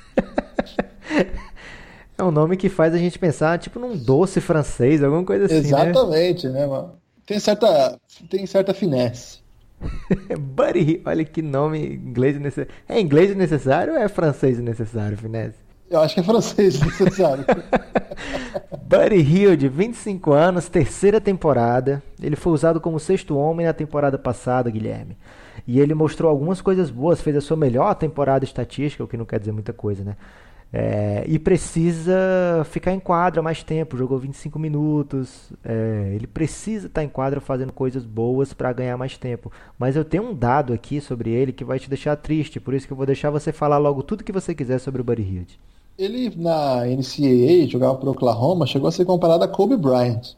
é 2.17 2.23
um 2.23 2.31
nome 2.31 2.57
que 2.57 2.69
faz 2.69 2.93
a 2.93 2.97
gente 2.97 3.17
pensar, 3.17 3.57
tipo, 3.59 3.79
num 3.79 3.95
doce 3.95 4.41
francês, 4.41 5.03
alguma 5.03 5.23
coisa 5.23 5.45
assim. 5.45 5.55
Né? 5.55 5.61
Exatamente, 5.61 6.47
né, 6.47 6.61
né 6.61 6.67
mano? 6.67 6.93
Tem 7.25 7.39
certa, 7.39 7.99
tem 8.29 8.45
certa 8.45 8.73
finesse. 8.73 9.39
Buddy, 10.39 11.01
olha 11.05 11.23
que 11.23 11.41
nome 11.41 11.95
inglês 11.95 12.39
necessário. 12.39 12.71
É 12.87 12.99
inglês 12.99 13.35
necessário 13.35 13.93
ou 13.93 13.99
é 13.99 14.07
francês 14.07 14.59
necessário, 14.59 15.17
finesse? 15.17 15.70
Eu 15.91 15.99
acho 15.99 16.13
que 16.13 16.21
é 16.21 16.23
francês 16.23 16.79
necessário. 16.79 17.43
Buddy 18.87 19.17
Hill, 19.17 19.57
de 19.57 19.67
25 19.67 20.31
anos, 20.31 20.69
terceira 20.69 21.19
temporada. 21.19 22.01
Ele 22.21 22.37
foi 22.37 22.53
usado 22.53 22.79
como 22.79 22.97
sexto 22.97 23.37
homem 23.37 23.65
na 23.65 23.73
temporada 23.73 24.17
passada, 24.17 24.71
Guilherme. 24.71 25.17
E 25.67 25.81
ele 25.81 25.93
mostrou 25.93 26.31
algumas 26.31 26.61
coisas 26.61 26.89
boas, 26.89 27.19
fez 27.19 27.35
a 27.35 27.41
sua 27.41 27.57
melhor 27.57 27.93
temporada 27.95 28.45
estatística, 28.45 29.03
o 29.03 29.07
que 29.07 29.17
não 29.17 29.25
quer 29.25 29.37
dizer 29.39 29.51
muita 29.51 29.73
coisa, 29.73 30.01
né? 30.01 30.15
É, 30.71 31.25
e 31.27 31.37
precisa 31.37 32.13
ficar 32.63 32.93
em 32.93 32.99
quadra 33.01 33.41
mais 33.41 33.61
tempo, 33.61 33.97
jogou 33.97 34.17
25 34.17 34.57
minutos. 34.57 35.51
É, 35.61 36.13
ele 36.15 36.25
precisa 36.25 36.87
estar 36.87 37.03
em 37.03 37.09
quadra 37.09 37.41
fazendo 37.41 37.73
coisas 37.73 38.05
boas 38.05 38.53
para 38.53 38.71
ganhar 38.71 38.95
mais 38.95 39.17
tempo. 39.17 39.51
Mas 39.77 39.97
eu 39.97 40.05
tenho 40.05 40.23
um 40.29 40.33
dado 40.33 40.71
aqui 40.71 41.01
sobre 41.01 41.31
ele 41.31 41.51
que 41.51 41.65
vai 41.65 41.77
te 41.77 41.89
deixar 41.89 42.15
triste, 42.15 42.61
por 42.61 42.73
isso 42.73 42.87
que 42.87 42.93
eu 42.93 42.97
vou 42.97 43.05
deixar 43.05 43.29
você 43.29 43.51
falar 43.51 43.77
logo 43.77 44.01
tudo 44.01 44.23
que 44.23 44.31
você 44.31 44.55
quiser 44.55 44.79
sobre 44.79 45.01
o 45.01 45.03
Buddy 45.03 45.23
Hield. 45.23 45.59
Ele 46.03 46.33
na 46.35 46.85
NCAA 46.85 47.67
jogava 47.67 47.95
para 47.95 48.09
Oklahoma, 48.09 48.65
chegou 48.65 48.87
a 48.87 48.91
ser 48.91 49.05
comparado 49.05 49.43
a 49.43 49.47
Kobe 49.47 49.77
Bryant. 49.77 50.35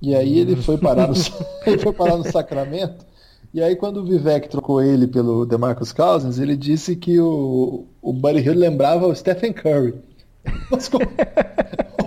E 0.00 0.14
aí 0.14 0.38
ele 0.38 0.56
foi 0.56 0.78
parar 0.78 1.08
no, 1.08 1.14
ele 1.66 1.78
foi 1.78 1.92
parar 1.92 2.16
no 2.16 2.30
Sacramento 2.30 3.08
e 3.52 3.62
aí, 3.62 3.74
quando 3.76 3.98
o 3.98 4.04
Vivek 4.04 4.48
trocou 4.48 4.82
ele 4.82 5.06
pelo 5.06 5.46
DeMarcus 5.46 5.90
Cousins, 5.90 6.38
ele 6.38 6.54
disse 6.54 6.94
que 6.94 7.18
o, 7.18 7.86
o 8.02 8.12
Buddy 8.12 8.40
Hill 8.40 8.54
lembrava 8.54 9.06
o 9.06 9.14
Stephen 9.14 9.54
Curry. 9.54 9.94
Mas, 10.70 10.88
como, 10.88 11.06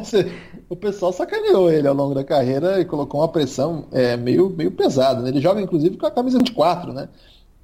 seja, 0.05 0.31
o 0.69 0.75
pessoal 0.75 1.11
sacaneou 1.11 1.71
ele 1.71 1.87
ao 1.87 1.95
longo 1.95 2.13
da 2.13 2.23
carreira 2.23 2.79
e 2.79 2.85
colocou 2.85 3.21
uma 3.21 3.27
pressão 3.27 3.85
é, 3.91 4.15
meio, 4.15 4.51
meio 4.51 4.71
pesada. 4.71 5.21
Né? 5.21 5.29
Ele 5.29 5.41
joga, 5.41 5.59
inclusive, 5.59 5.97
com 5.97 6.05
a 6.05 6.11
camisa 6.11 6.37
24, 6.37 6.93
né? 6.93 7.09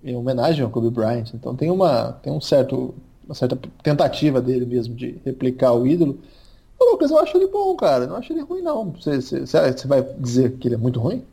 Em 0.03 0.15
homenagem 0.15 0.63
ao 0.63 0.71
Kobe 0.71 0.89
Bryant. 0.89 1.31
Então 1.35 1.55
tem, 1.55 1.69
uma, 1.69 2.13
tem 2.13 2.33
um 2.33 2.41
certo, 2.41 2.95
uma 3.27 3.35
certa 3.35 3.57
tentativa 3.83 4.41
dele 4.41 4.65
mesmo 4.65 4.95
de 4.95 5.19
replicar 5.23 5.73
o 5.73 5.85
ídolo. 5.85 6.19
Ô, 6.79 6.91
Lucas, 6.91 7.11
eu 7.11 7.19
acho 7.19 7.37
ele 7.37 7.47
bom, 7.47 7.75
cara. 7.75 8.07
Não 8.07 8.15
acho 8.15 8.31
ele 8.31 8.41
ruim, 8.41 8.61
não. 8.61 8.91
Você, 8.91 9.21
você, 9.21 9.45
você 9.45 9.87
vai 9.87 10.01
dizer 10.17 10.53
que 10.53 10.67
ele 10.67 10.75
é 10.75 10.77
muito 10.77 10.99
ruim? 10.99 11.23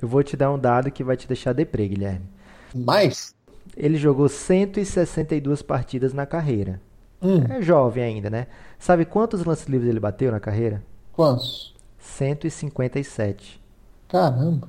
Eu 0.00 0.08
vou 0.08 0.22
te 0.22 0.36
dar 0.36 0.52
um 0.52 0.58
dado 0.58 0.90
que 0.90 1.02
vai 1.02 1.16
te 1.16 1.26
deixar 1.26 1.52
deprê, 1.52 1.88
Guilherme. 1.88 2.26
Mais? 2.74 3.34
Ele 3.76 3.96
jogou 3.96 4.28
162 4.28 5.62
partidas 5.62 6.12
na 6.12 6.26
carreira. 6.26 6.80
Hum. 7.22 7.44
É 7.48 7.60
jovem 7.60 8.02
ainda, 8.02 8.30
né? 8.30 8.46
Sabe 8.78 9.04
quantos 9.04 9.44
lances 9.44 9.66
livres 9.66 9.90
ele 9.90 10.00
bateu 10.00 10.30
na 10.30 10.40
carreira? 10.40 10.82
Quantos? 11.12 11.74
157. 11.98 13.60
Caramba. 14.08 14.68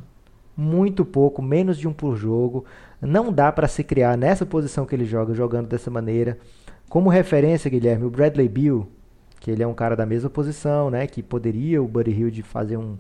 Muito 0.56 1.06
pouco, 1.06 1.42
menos 1.42 1.78
de 1.78 1.88
um 1.88 1.94
por 1.94 2.16
jogo. 2.16 2.66
Não 3.02 3.32
dá 3.32 3.52
para 3.52 3.68
se 3.68 3.84
criar 3.84 4.18
nessa 4.18 4.46
posição 4.46 4.86
que 4.86 4.94
ele 4.94 5.06
joga, 5.06 5.34
jogando 5.34 5.68
dessa 5.68 5.90
maneira. 5.90 6.38
Como 6.92 7.10
referência, 7.10 7.72
Guilherme, 7.72 8.04
o 8.04 8.10
Bradley 8.10 8.50
Bill, 8.50 8.86
que 9.40 9.50
ele 9.50 9.64
é 9.64 9.68
um 9.68 9.74
cara 9.74 9.96
da 9.96 10.06
mesma 10.06 10.30
posição, 10.30 10.90
né? 10.90 11.08
Que 11.08 11.24
poderia 11.24 11.82
o 11.82 11.88
Buddy 11.88 12.12
Hill 12.12 12.44
fazer 12.44 12.76
um 12.76 12.98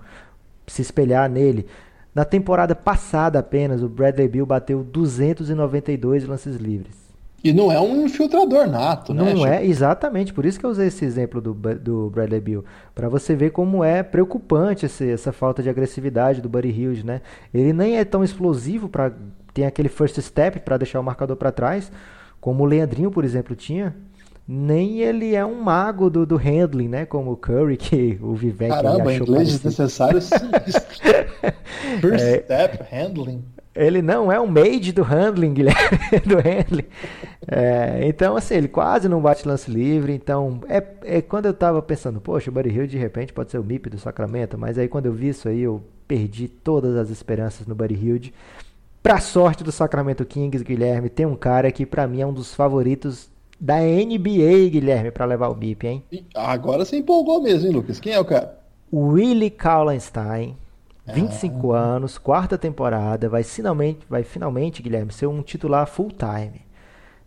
se 0.66 0.82
espelhar 0.82 1.30
nele. 1.30 1.68
Na 2.16 2.24
temporada 2.24 2.74
passada 2.74 3.38
apenas, 3.40 3.84
o 3.84 3.90
Bradley 3.90 4.30
Bill 4.30 4.46
bateu 4.46 4.82
292 4.82 6.26
lances 6.26 6.56
livres. 6.56 6.96
E 7.44 7.52
não 7.52 7.70
é 7.70 7.82
um 7.82 8.06
infiltrador 8.06 8.66
nato, 8.66 9.14
né? 9.14 9.34
Não 9.34 9.46
é, 9.46 9.66
exatamente. 9.66 10.34
Por 10.34 10.46
isso 10.46 10.58
que 10.58 10.66
eu 10.66 10.70
usei 10.70 10.88
esse 10.88 11.04
exemplo 11.04 11.42
do, 11.42 11.54
do 11.54 12.10
Bradley 12.12 12.40
Bill. 12.40 12.64
Para 12.96 13.10
você 13.10 13.36
ver 13.36 13.50
como 13.50 13.84
é 13.84 14.02
preocupante 14.02 14.86
esse, 14.86 15.12
essa 15.12 15.34
falta 15.34 15.62
de 15.62 15.70
agressividade 15.70 16.40
do 16.40 16.48
Buddy 16.48 16.70
Hilde, 16.70 17.06
né? 17.06 17.20
Ele 17.54 17.74
nem 17.74 17.98
é 17.98 18.06
tão 18.06 18.24
explosivo 18.24 18.88
para 18.88 19.12
ter 19.54 19.66
aquele 19.66 19.90
first 19.90 20.18
step 20.22 20.62
para 20.62 20.78
deixar 20.78 21.02
o 21.02 21.04
marcador 21.04 21.36
para 21.36 21.52
trás, 21.52 21.92
como 22.42 22.64
o 22.64 22.66
Leandrinho, 22.66 23.12
por 23.12 23.24
exemplo, 23.24 23.56
tinha 23.56 23.96
nem 24.48 25.00
ele 25.00 25.34
é 25.34 25.46
um 25.46 25.62
mago 25.62 26.10
do, 26.10 26.26
do 26.26 26.36
handling, 26.36 26.90
né? 26.90 27.06
Como 27.06 27.32
o 27.32 27.38
Curry, 27.38 27.78
que 27.78 28.20
o 28.22 28.34
Vivek 28.34 28.70
Caramba, 28.70 29.10
achou 29.10 29.26
inglês 29.26 29.48
desnecessário. 29.50 30.20
First 32.02 32.26
é, 32.26 32.42
step, 32.42 32.84
handling. 32.92 33.46
Ele 33.74 34.02
não 34.02 34.30
é 34.30 34.38
um 34.38 34.48
made 34.48 34.92
do 34.92 35.04
handling, 35.04 35.54
Guilherme, 35.56 36.20
do 36.26 36.36
handling. 36.36 36.88
É, 37.48 38.02
então, 38.04 38.36
assim, 38.36 38.56
ele 38.56 38.68
quase 38.68 39.08
não 39.08 39.22
bate 39.22 39.48
lance 39.48 39.72
livre. 39.72 40.14
Então, 40.14 40.60
é, 40.68 40.84
é 41.04 41.22
quando 41.22 41.46
eu 41.46 41.54
tava 41.54 41.82
pensando, 41.82 42.20
poxa, 42.20 42.50
o 42.50 42.54
Buddy 42.54 42.70
Hill 42.70 42.88
de 42.88 42.98
repente 42.98 43.32
pode 43.32 43.52
ser 43.52 43.58
o 43.58 43.64
MIP 43.64 43.90
do 43.90 43.98
Sacramento, 43.98 44.58
mas 44.58 44.78
aí 44.78 44.90
quando 44.90 45.06
eu 45.06 45.14
vi 45.14 45.30
isso 45.30 45.48
aí, 45.48 45.62
eu 45.62 45.82
perdi 46.06 46.50
todas 46.50 46.98
as 46.98 47.10
esperanças 47.10 47.66
no 47.66 47.74
Buddy 47.74 47.96
Hill. 47.96 48.22
Pra 49.04 49.20
sorte 49.20 49.64
do 49.64 49.72
Sacramento 49.72 50.24
Kings, 50.24 50.64
Guilherme, 50.64 51.10
tem 51.10 51.26
um 51.26 51.36
cara 51.36 51.72
que 51.72 51.86
para 51.88 52.08
mim 52.08 52.22
é 52.22 52.26
um 52.26 52.34
dos 52.34 52.54
favoritos 52.54 53.30
da 53.60 53.80
NBA, 53.80 54.70
Guilherme, 54.70 55.10
para 55.10 55.26
levar 55.26 55.50
o 55.50 55.56
BIP, 55.56 55.88
hein? 55.88 56.04
Agora 56.36 56.86
você 56.86 56.98
empolgou 56.98 57.42
mesmo, 57.42 57.68
hein, 57.68 57.74
Lucas? 57.74 58.00
Quem 58.00 58.14
é 58.14 58.20
o 58.20 58.26
cara? 58.26 58.60
Willie 58.94 59.50
Kallenstein, 59.50 60.56
25 61.12 61.74
ah. 61.74 61.80
anos, 61.80 62.18
quarta 62.18 62.58
temporada, 62.58 63.28
vai 63.28 63.44
finalmente, 63.44 64.00
vai 64.08 64.24
finalmente, 64.24 64.84
Guilherme, 64.84 65.12
ser 65.12 65.26
um 65.26 65.42
titular 65.42 65.88
full 65.88 66.12
time. 66.12 66.62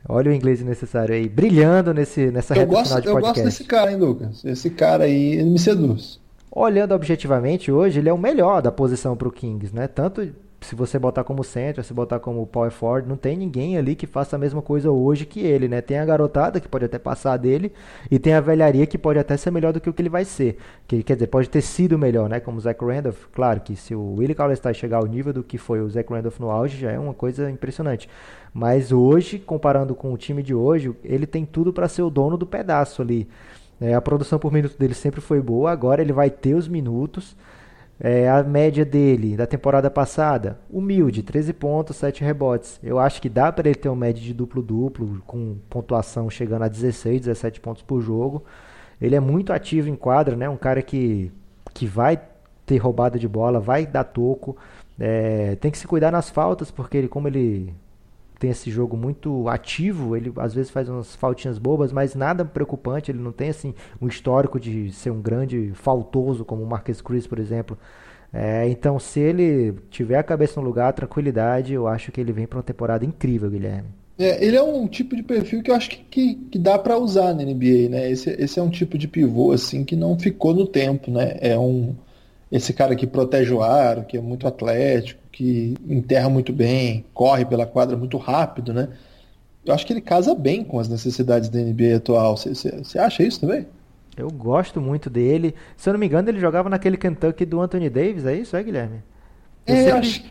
Olha 0.09 0.31
o 0.31 0.35
inglês 0.35 0.62
necessário 0.62 1.14
aí, 1.14 1.29
brilhando 1.29 1.93
nesse, 1.93 2.31
nessa 2.31 2.55
eu 2.55 2.61
reta 2.61 2.72
gosto, 2.72 2.89
final 2.89 3.01
de 3.01 3.07
podcast. 3.07 3.39
Eu 3.39 3.45
gosto 3.45 3.45
desse 3.45 3.64
cara, 3.64 3.91
hein, 3.91 3.99
Lucas? 3.99 4.45
Esse 4.45 4.70
cara 4.70 5.05
aí, 5.05 5.35
ele 5.35 5.51
me 5.51 5.59
seduz. 5.59 6.20
Olhando 6.53 6.95
objetivamente, 6.95 7.72
hoje 7.72 7.99
ele 7.99 8.09
é 8.09 8.12
o 8.12 8.18
melhor 8.18 8.62
da 8.62 8.70
posição 8.70 9.16
para 9.16 9.27
o 9.27 9.33
Kings, 9.33 9.75
né? 9.75 9.89
Tanto 9.89 10.31
se 10.65 10.75
você 10.75 10.99
botar 10.99 11.25
como 11.25 11.45
centro, 11.45 11.85
se 11.85 11.93
botar 11.93 12.19
como 12.19 12.47
power 12.47 12.71
forward, 12.71 13.07
não 13.07 13.17
tem 13.17 13.37
ninguém 13.37 13.77
ali 13.77 13.95
que 13.95 14.07
faça 14.07 14.37
a 14.37 14.39
mesma 14.39 14.62
coisa 14.62 14.91
hoje 14.91 15.27
que 15.27 15.41
ele, 15.41 15.69
né? 15.69 15.83
Tem 15.83 15.99
a 15.99 16.05
garotada 16.07 16.59
que 16.59 16.67
pode 16.67 16.87
até 16.87 16.99
passar 16.99 17.37
dele 17.37 17.71
e 18.11 18.19
tem 18.19 18.33
a 18.33 18.41
velharia 18.41 18.87
que 18.87 18.97
pode 18.97 19.19
até 19.19 19.37
ser 19.37 19.51
melhor 19.51 19.75
do 19.75 19.81
que 19.81 19.91
o 19.91 19.93
que 19.93 20.01
ele 20.01 20.09
vai 20.09 20.25
ser. 20.25 20.57
Que 20.89 21.03
quer 21.03 21.15
dizer, 21.15 21.27
pode 21.27 21.51
ter 21.51 21.61
sido 21.61 21.99
melhor, 21.99 22.31
né? 22.31 22.41
Como 22.41 22.57
o 22.57 22.61
Zach 22.61 22.83
Randolph. 22.83 23.27
Claro 23.33 23.61
que 23.61 23.77
se 23.77 23.95
o 23.95 24.15
Willie 24.15 24.35
Cauley-Stein 24.35 24.75
chegar 24.75 24.99
ao 24.99 25.07
nível 25.07 25.35
do 25.35 25.45
que 25.45 25.59
foi 25.59 25.83
o 25.83 25.91
Zach 25.91 26.11
Randolph 26.11 26.41
no 26.41 26.51
auge, 26.51 26.79
já 26.79 26.91
é 26.91 26.99
uma 26.99 27.12
coisa 27.12 27.51
impressionante. 27.51 28.09
Mas 28.53 28.91
hoje, 28.91 29.39
comparando 29.39 29.95
com 29.95 30.15
o 30.15 30.17
time 30.17 30.43
de 30.43 30.55
hoje, 30.55 30.95
ele 31.05 31.27
tem 31.27 31.45
tudo 31.45 31.75
para 31.75 31.89
ser 31.89 32.03
o 32.03 32.11
dono 32.11 32.39
do 32.39 32.47
pedaço 32.47 33.03
ali. 33.03 33.29
É, 33.79 33.93
a 33.93 34.01
produção 34.01 34.39
por 34.39 34.51
minuto 34.51 34.79
dele 34.79 34.95
sempre 34.95 35.21
foi 35.21 35.43
boa, 35.43 35.71
agora 35.71 36.01
ele 36.01 36.12
vai 36.12 36.31
ter 36.31 36.55
os 36.55 36.67
minutos. 36.69 37.37
É, 37.99 38.28
a 38.28 38.42
média 38.42 38.84
dele 38.84 39.36
da 39.36 39.47
temporada 39.47 39.88
passada, 39.90 40.59
humilde, 40.68 41.22
13 41.22 41.53
pontos, 41.53 41.97
7 41.97 42.24
rebotes. 42.24 42.78
Eu 42.82 42.99
acho 42.99 43.22
que 43.22 43.28
dá 43.28 43.53
para 43.53 43.68
ele 43.68 43.78
ter 43.78 43.88
uma 43.88 43.97
média 43.97 44.22
de 44.22 44.34
duplo-duplo, 44.34 45.22
com 45.26 45.57
pontuação 45.70 46.28
chegando 46.28 46.62
a 46.62 46.68
16, 46.68 47.20
17 47.22 47.61
pontos 47.61 47.82
por 47.82 48.01
jogo. 48.01 48.45
Ele 49.01 49.14
é 49.14 49.20
muito 49.20 49.53
ativo 49.53 49.88
em 49.88 49.97
quadra, 49.97 50.36
né? 50.36 50.49
Um 50.49 50.57
cara 50.57 50.82
que, 50.82 51.30
que 51.72 51.86
vai 51.86 52.20
ter 52.66 52.78
roubada 52.78 53.18
de 53.18 53.28
bola, 53.28 53.61
vai 53.61 53.86
dar 53.86 54.05
toco. 54.05 54.57
É, 54.99 55.57
tem 55.57 55.70
que 55.70 55.78
se 55.78 55.86
cuidar 55.86 56.11
nas 56.11 56.30
faltas, 56.30 56.70
porque 56.70 56.97
ele, 56.97 57.09
como 57.09 57.28
ele 57.28 57.74
tem 58.39 58.51
esse 58.51 58.70
jogo 58.70 58.97
muito 58.97 59.49
ativo, 59.49 60.16
ele 60.16 60.32
às 60.37 60.55
vezes 60.55 60.70
faz 60.70 60.89
umas 60.89 61.14
faltinhas 61.14 61.59
bobas, 61.59 61.93
mas 61.93 62.14
nada 62.14 62.45
preocupante, 62.45 63.11
ele 63.11 63.20
não 63.20 63.32
tem 63.32 63.51
assim 63.51 63.74
um 64.01 64.09
histórico 64.09 64.59
de 64.59 64.91
ser 64.93 65.11
um 65.11 65.20
grande 65.20 65.72
faltoso 65.74 66.45
como 66.45 66.62
o 66.62 66.66
Marquês 66.66 67.01
Cruz, 67.01 67.26
por 67.26 67.39
exemplo. 67.39 67.78
É, 68.32 68.68
então, 68.68 68.99
se 68.99 69.20
ele 69.20 69.76
tiver 69.91 70.18
a 70.18 70.22
cabeça 70.22 70.61
no 70.61 70.66
lugar, 70.66 70.93
tranquilidade, 70.93 71.72
eu 71.72 71.87
acho 71.87 72.11
que 72.11 72.20
ele 72.20 72.32
vem 72.32 72.47
para 72.47 72.59
uma 72.59 72.64
temporada 72.64 73.05
incrível, 73.05 73.49
Guilherme. 73.49 73.89
É, 74.18 74.45
ele 74.45 74.57
é 74.57 74.62
um 74.62 74.87
tipo 74.87 75.14
de 75.16 75.22
perfil 75.22 75.62
que 75.62 75.70
eu 75.70 75.74
acho 75.74 75.91
que, 75.91 75.97
que, 75.97 76.35
que, 76.35 76.59
dá 76.59 76.78
para 76.78 76.99
usar 76.99 77.35
na 77.35 77.45
NBA, 77.45 77.89
né? 77.91 78.11
Esse, 78.11 78.30
esse 78.30 78.59
é 78.59 78.62
um 78.62 78.70
tipo 78.70 78.97
de 78.97 79.09
pivô 79.09 79.53
assim 79.53 79.85
que 79.85 79.97
não 79.97 80.18
ficou 80.18 80.55
no 80.55 80.66
tempo, 80.66 81.11
né? 81.11 81.37
É 81.41 81.59
um 81.59 81.95
esse 82.57 82.72
cara 82.72 82.94
que 82.94 83.07
protege 83.07 83.52
o 83.52 83.62
aro, 83.62 84.05
que 84.05 84.16
é 84.16 84.20
muito 84.20 84.46
atlético, 84.46 85.20
que 85.30 85.74
enterra 85.88 86.28
muito 86.28 86.52
bem, 86.52 87.05
corre 87.12 87.44
pela 87.44 87.66
quadra 87.66 87.96
muito 87.96 88.16
rápido, 88.16 88.72
né? 88.72 88.88
eu 89.64 89.72
acho 89.72 89.86
que 89.86 89.92
ele 89.92 90.00
casa 90.00 90.34
bem 90.34 90.62
com 90.62 90.78
as 90.78 90.88
necessidades 90.88 91.48
da 91.48 91.59
NBA 91.59 91.96
atual. 91.96 92.36
Você 92.36 92.98
acha 92.98 93.22
isso 93.22 93.40
também? 93.40 93.66
Eu 94.16 94.30
gosto 94.30 94.80
muito 94.80 95.09
dele. 95.09 95.55
Se 95.76 95.88
eu 95.88 95.94
não 95.94 95.98
me 95.98 96.07
engano, 96.07 96.28
ele 96.28 96.38
jogava 96.38 96.68
naquele 96.68 96.96
Kentucky 96.96 97.44
do 97.44 97.61
Anthony 97.61 97.88
Davis, 97.88 98.26
é 98.26 98.36
isso, 98.36 98.57
é, 98.57 98.62
Guilherme? 98.62 99.02
Eu 99.66 99.74
é, 99.74 99.90
acho... 99.92 100.22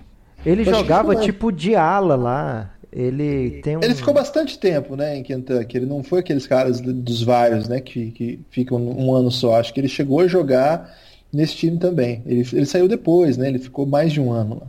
Ele 0.45 0.63
jogava 0.63 1.15
tipo 1.15 1.51
de 1.51 1.75
ala 1.75 2.15
lá. 2.15 2.69
Ele 2.91 3.61
tem 3.63 3.75
um... 3.75 3.81
Ele 3.81 3.95
ficou 3.95 4.13
bastante 4.13 4.59
tempo, 4.59 4.95
né, 4.95 5.17
em 5.17 5.23
Kentucky. 5.23 5.77
Ele 5.77 5.85
não 5.87 6.03
foi 6.03 6.19
aqueles 6.19 6.45
caras 6.45 6.79
dos 6.79 7.23
vários, 7.23 7.67
né, 7.67 7.81
que, 7.81 8.11
que 8.11 8.39
ficam 8.51 8.77
um 8.77 9.13
ano 9.13 9.31
só. 9.31 9.59
Acho 9.59 9.73
que 9.73 9.79
ele 9.79 9.87
chegou 9.87 10.19
a 10.19 10.27
jogar 10.27 10.95
nesse 11.33 11.55
time 11.55 11.77
também. 11.77 12.21
Ele, 12.25 12.47
ele 12.53 12.65
saiu 12.65 12.87
depois, 12.87 13.35
né? 13.35 13.47
Ele 13.47 13.59
ficou 13.59 13.85
mais 13.85 14.13
de 14.13 14.21
um 14.21 14.31
ano 14.31 14.59
lá. 14.61 14.67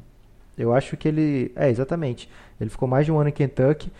Eu 0.56 0.72
acho 0.72 0.96
que 0.96 1.06
ele. 1.06 1.52
É, 1.54 1.68
exatamente. 1.68 2.28
Ele 2.60 2.70
ficou 2.70 2.88
mais 2.88 3.04
de 3.04 3.12
um 3.12 3.18
ano 3.18 3.28
em 3.28 3.32
Kentucky. 3.32 3.92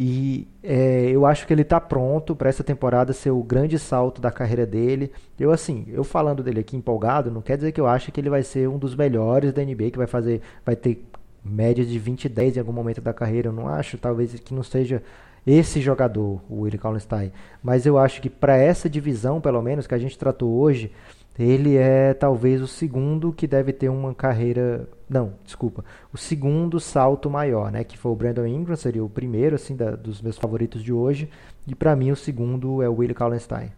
E 0.00 0.46
é, 0.62 1.10
eu 1.10 1.26
acho 1.26 1.44
que 1.44 1.52
ele 1.52 1.62
está 1.62 1.80
pronto 1.80 2.34
para 2.36 2.48
essa 2.48 2.62
temporada 2.62 3.12
ser 3.12 3.30
o 3.30 3.42
grande 3.42 3.78
salto 3.78 4.20
da 4.20 4.30
carreira 4.30 4.64
dele. 4.64 5.10
Eu, 5.38 5.50
assim, 5.50 5.86
eu 5.88 6.04
falando 6.04 6.42
dele 6.42 6.60
aqui 6.60 6.76
empolgado, 6.76 7.32
não 7.32 7.42
quer 7.42 7.56
dizer 7.56 7.72
que 7.72 7.80
eu 7.80 7.86
acho 7.86 8.12
que 8.12 8.20
ele 8.20 8.30
vai 8.30 8.44
ser 8.44 8.68
um 8.68 8.78
dos 8.78 8.94
melhores 8.94 9.52
da 9.52 9.62
NBA, 9.62 9.90
que 9.90 9.98
vai 9.98 10.06
fazer. 10.06 10.40
Vai 10.64 10.76
ter 10.76 11.04
média 11.44 11.84
de 11.84 11.98
20 11.98 12.24
e 12.24 12.28
10 12.28 12.56
em 12.56 12.60
algum 12.60 12.72
momento 12.72 13.00
da 13.00 13.12
carreira. 13.12 13.48
Eu 13.48 13.52
não 13.52 13.68
acho, 13.68 13.98
talvez, 13.98 14.32
que 14.34 14.54
não 14.54 14.62
seja 14.62 15.02
esse 15.44 15.80
jogador, 15.80 16.40
o 16.48 16.60
Willie 16.60 16.78
Kallenstein. 16.78 17.32
Mas 17.62 17.84
eu 17.86 17.98
acho 17.98 18.20
que 18.20 18.30
para 18.30 18.56
essa 18.56 18.88
divisão, 18.88 19.40
pelo 19.40 19.60
menos, 19.62 19.86
que 19.86 19.94
a 19.94 19.98
gente 19.98 20.18
tratou 20.18 20.50
hoje, 20.52 20.92
ele 21.38 21.76
é 21.76 22.12
talvez 22.14 22.60
o 22.60 22.66
segundo 22.66 23.32
que 23.32 23.46
deve 23.46 23.72
ter 23.72 23.88
uma 23.88 24.12
carreira. 24.12 24.88
Não, 25.08 25.32
desculpa. 25.44 25.84
O 26.12 26.18
segundo 26.18 26.80
salto 26.80 27.30
maior, 27.30 27.70
né? 27.70 27.84
Que 27.84 27.96
foi 27.96 28.10
o 28.10 28.16
Brandon 28.16 28.46
Ingram, 28.46 28.74
seria 28.74 29.04
o 29.04 29.08
primeiro, 29.08 29.54
assim, 29.54 29.76
da, 29.76 29.92
dos 29.92 30.20
meus 30.20 30.36
favoritos 30.36 30.82
de 30.82 30.92
hoje. 30.92 31.28
E 31.66 31.74
para 31.74 31.94
mim 31.94 32.10
o 32.10 32.16
segundo 32.16 32.82
é 32.82 32.88
o 32.88 32.94
Willie 32.94 33.14
Kallenstein. 33.14 33.70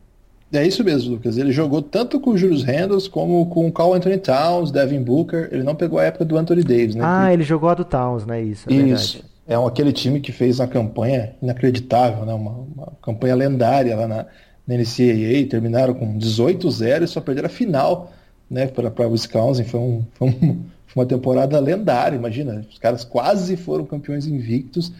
É 0.52 0.66
isso 0.66 0.82
mesmo, 0.82 1.12
Lucas. 1.12 1.36
Ele 1.36 1.52
jogou 1.52 1.80
tanto 1.80 2.18
com 2.18 2.30
o 2.30 2.36
Julius 2.36 2.64
Randles 2.64 3.06
como 3.06 3.46
com 3.46 3.68
o 3.68 3.72
Carl 3.72 3.94
Anthony 3.94 4.18
Towns, 4.18 4.72
Devin 4.72 5.02
Booker. 5.02 5.48
Ele 5.52 5.62
não 5.62 5.76
pegou 5.76 5.98
a 5.98 6.04
época 6.04 6.24
do 6.24 6.36
Anthony 6.36 6.62
Davis, 6.62 6.94
né? 6.94 7.04
Ah, 7.04 7.26
que... 7.28 7.34
ele 7.34 7.42
jogou 7.44 7.68
a 7.68 7.74
do 7.74 7.84
Towns, 7.84 8.26
né? 8.26 8.42
Isso, 8.42 8.68
é 8.68 8.74
isso. 8.74 9.12
Verdade. 9.12 9.30
É 9.46 9.58
um, 9.58 9.66
aquele 9.66 9.92
time 9.92 10.20
que 10.20 10.32
fez 10.32 10.58
uma 10.58 10.66
campanha 10.66 11.34
inacreditável, 11.42 12.24
né? 12.24 12.32
Uma, 12.32 12.50
uma 12.50 12.92
campanha 13.02 13.34
lendária 13.34 13.94
lá 13.96 14.08
na, 14.08 14.26
na 14.66 14.76
NCAA, 14.76 15.48
terminaram 15.48 15.94
com 15.94 16.18
18-0 16.18 17.02
e 17.02 17.06
só 17.06 17.20
perderam 17.20 17.46
a 17.46 17.50
final 17.50 18.12
né, 18.50 18.66
para 18.66 19.08
Wisconsin. 19.08 19.64
Foi, 19.64 19.80
um, 19.80 20.04
foi, 20.14 20.28
um, 20.28 20.64
foi, 20.86 21.02
uma 21.02 21.06
temporada 21.06 21.58
lendária, 21.58 22.16
imagina. 22.16 22.64
Os 22.70 22.78
caras 22.78 23.04
quase 23.04 23.56
foram 23.56 23.84
campeões 23.84 24.26
invictos, 24.26 24.92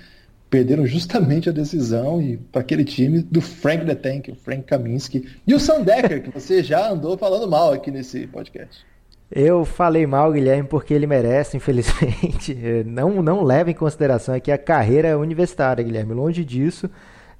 perderam 0.48 0.86
justamente 0.86 1.48
a 1.48 1.52
decisão 1.52 2.20
e 2.20 2.36
para 2.36 2.60
aquele 2.60 2.84
time 2.84 3.20
do 3.22 3.40
Frank 3.40 3.84
the 3.84 3.94
Tank, 3.94 4.28
o 4.30 4.34
Frank 4.34 4.62
Kaminsky 4.64 5.28
e 5.46 5.54
o 5.54 5.60
Sandecker, 5.60 6.22
que 6.22 6.30
você 6.30 6.62
já 6.62 6.90
andou 6.90 7.16
falando 7.16 7.48
mal 7.48 7.72
aqui 7.72 7.90
nesse 7.90 8.26
podcast. 8.26 8.84
Eu 9.30 9.64
falei 9.64 10.08
mal, 10.08 10.32
Guilherme, 10.32 10.68
porque 10.68 10.92
ele 10.92 11.06
merece, 11.06 11.56
infelizmente. 11.56 12.52
Não, 12.84 13.22
não 13.22 13.44
leva 13.44 13.70
em 13.70 13.74
consideração 13.74 14.34
aqui 14.34 14.50
a 14.50 14.58
carreira 14.58 15.16
universitária, 15.16 15.84
Guilherme. 15.84 16.14
Longe 16.14 16.44
disso 16.44 16.90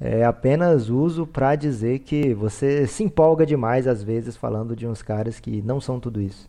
é, 0.01 0.25
apenas 0.25 0.89
uso 0.89 1.27
para 1.27 1.55
dizer 1.55 1.99
que 1.99 2.33
você 2.33 2.87
se 2.87 3.05
empolga 3.05 3.45
demais 3.45 3.87
às 3.87 4.03
vezes 4.03 4.35
falando 4.35 4.75
de 4.75 4.87
uns 4.87 5.03
caras 5.03 5.39
que 5.39 5.61
não 5.63 5.81
são 5.81 6.01
tudo 6.01 6.21
isso. 6.21 6.49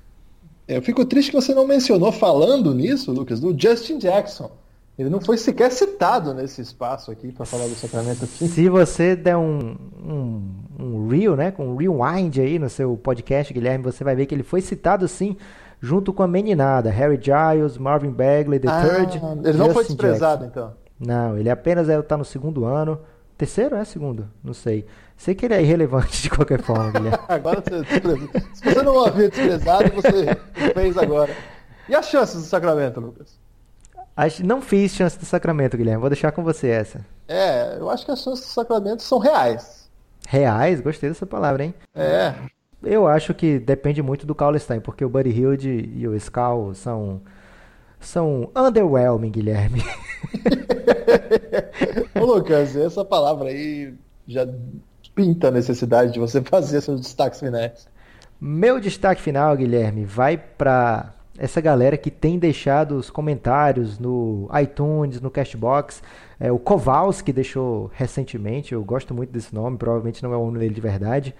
É, 0.67 0.77
eu 0.77 0.81
fico 0.81 1.03
triste 1.03 1.31
que 1.31 1.35
você 1.35 1.53
não 1.53 1.67
mencionou 1.67 2.11
falando 2.11 2.73
nisso, 2.73 3.11
Lucas, 3.11 3.41
do 3.41 3.53
Justin 3.59 3.97
Jackson. 3.97 4.49
Ele 4.97 5.09
não 5.09 5.19
foi 5.19 5.37
sequer 5.37 5.71
citado 5.71 6.33
nesse 6.33 6.61
espaço 6.61 7.11
aqui 7.11 7.31
para 7.31 7.45
falar 7.45 7.65
do 7.65 7.75
Sacramento 7.75 8.23
aqui. 8.23 8.47
Se 8.47 8.69
você 8.69 9.15
der 9.15 9.35
um, 9.35 9.75
um, 10.01 10.41
um 10.79 11.07
reel, 11.07 11.35
né, 11.35 11.51
com 11.51 11.69
um 11.69 11.75
rewind 11.75 12.39
aí 12.39 12.59
no 12.59 12.69
seu 12.69 12.95
podcast, 12.95 13.53
Guilherme, 13.53 13.83
você 13.83 14.03
vai 14.03 14.15
ver 14.15 14.27
que 14.27 14.35
ele 14.35 14.43
foi 14.43 14.61
citado 14.61 15.07
sim 15.07 15.35
junto 15.79 16.13
com 16.13 16.21
a 16.21 16.27
meninada, 16.27 16.89
Harry 16.91 17.19
Giles, 17.19 17.77
Marvin 17.77 18.11
Bagley, 18.11 18.59
The 18.59 18.69
ah, 18.69 18.81
Third. 18.81 19.17
Ele 19.17 19.43
Justin 19.43 19.57
não 19.57 19.73
foi 19.73 19.83
desprezado 19.83 20.45
Jackson. 20.45 20.59
então. 20.59 20.73
Não, 20.99 21.37
ele 21.37 21.49
apenas 21.49 21.89
está 21.89 22.15
é, 22.15 22.17
no 22.17 22.25
segundo 22.25 22.63
ano. 22.63 22.99
Terceiro 23.41 23.75
é 23.75 23.83
segundo? 23.83 24.29
Não 24.43 24.53
sei. 24.53 24.85
Sei 25.17 25.33
que 25.33 25.47
ele 25.47 25.55
é 25.55 25.63
irrelevante 25.63 26.21
de 26.21 26.29
qualquer 26.29 26.61
forma, 26.61 26.91
Guilherme. 26.91 27.17
agora 27.27 27.59
você 27.59 27.83
Se 28.53 28.63
você 28.63 28.83
não 28.83 29.03
havia 29.03 29.29
desprezado, 29.29 29.91
você 29.95 30.37
fez 30.75 30.95
agora. 30.95 31.35
E 31.89 31.95
as 31.95 32.07
chances 32.07 32.35
do 32.35 32.43
Sacramento, 32.43 32.99
Lucas? 32.99 33.39
Não 34.43 34.61
fiz 34.61 34.91
chance 34.91 35.17
do 35.17 35.25
Sacramento, 35.25 35.75
Guilherme. 35.75 35.99
Vou 35.99 36.09
deixar 36.11 36.31
com 36.31 36.43
você 36.43 36.67
essa. 36.67 37.03
É, 37.27 37.77
eu 37.79 37.89
acho 37.89 38.05
que 38.05 38.11
as 38.11 38.21
chances 38.21 38.45
do 38.45 38.51
Sacramento 38.51 39.01
são 39.01 39.17
reais. 39.17 39.89
Reais? 40.27 40.79
Gostei 40.79 41.09
dessa 41.09 41.25
palavra, 41.25 41.63
hein? 41.63 41.73
É. 41.95 42.35
Eu 42.83 43.07
acho 43.07 43.33
que 43.33 43.57
depende 43.57 44.03
muito 44.03 44.27
do 44.27 44.35
Stein, 44.59 44.81
porque 44.81 45.03
o 45.03 45.09
Buddy 45.09 45.31
Hilde 45.31 45.89
e 45.95 46.07
o 46.07 46.13
Scal 46.19 46.75
são 46.75 47.23
são 47.99 48.51
underwhelming, 48.55 49.31
Guilherme. 49.31 49.83
Ô 52.19 52.25
Lucas, 52.25 52.75
essa 52.75 53.03
palavra 53.03 53.49
aí 53.49 53.93
já 54.27 54.47
pinta 55.15 55.47
a 55.49 55.51
necessidade 55.51 56.13
de 56.13 56.19
você 56.19 56.41
fazer 56.41 56.81
seus 56.81 57.01
destaques 57.01 57.39
finais. 57.39 57.87
Meu 58.39 58.79
destaque 58.79 59.21
final, 59.21 59.55
Guilherme, 59.55 60.03
vai 60.03 60.37
para 60.37 61.13
essa 61.37 61.61
galera 61.61 61.97
que 61.97 62.11
tem 62.11 62.37
deixado 62.37 62.95
os 62.95 63.09
comentários 63.09 63.97
no 63.99 64.49
iTunes, 64.61 65.21
no 65.21 65.29
Cashbox. 65.29 66.01
É, 66.39 66.51
o 66.51 66.59
Kowalski 66.59 67.31
deixou 67.31 67.91
recentemente, 67.93 68.73
eu 68.73 68.83
gosto 68.83 69.13
muito 69.13 69.31
desse 69.31 69.53
nome, 69.53 69.77
provavelmente 69.77 70.23
não 70.23 70.33
é 70.33 70.37
o 70.37 70.45
nome 70.45 70.59
dele 70.59 70.73
de 70.73 70.81
verdade. 70.81 71.35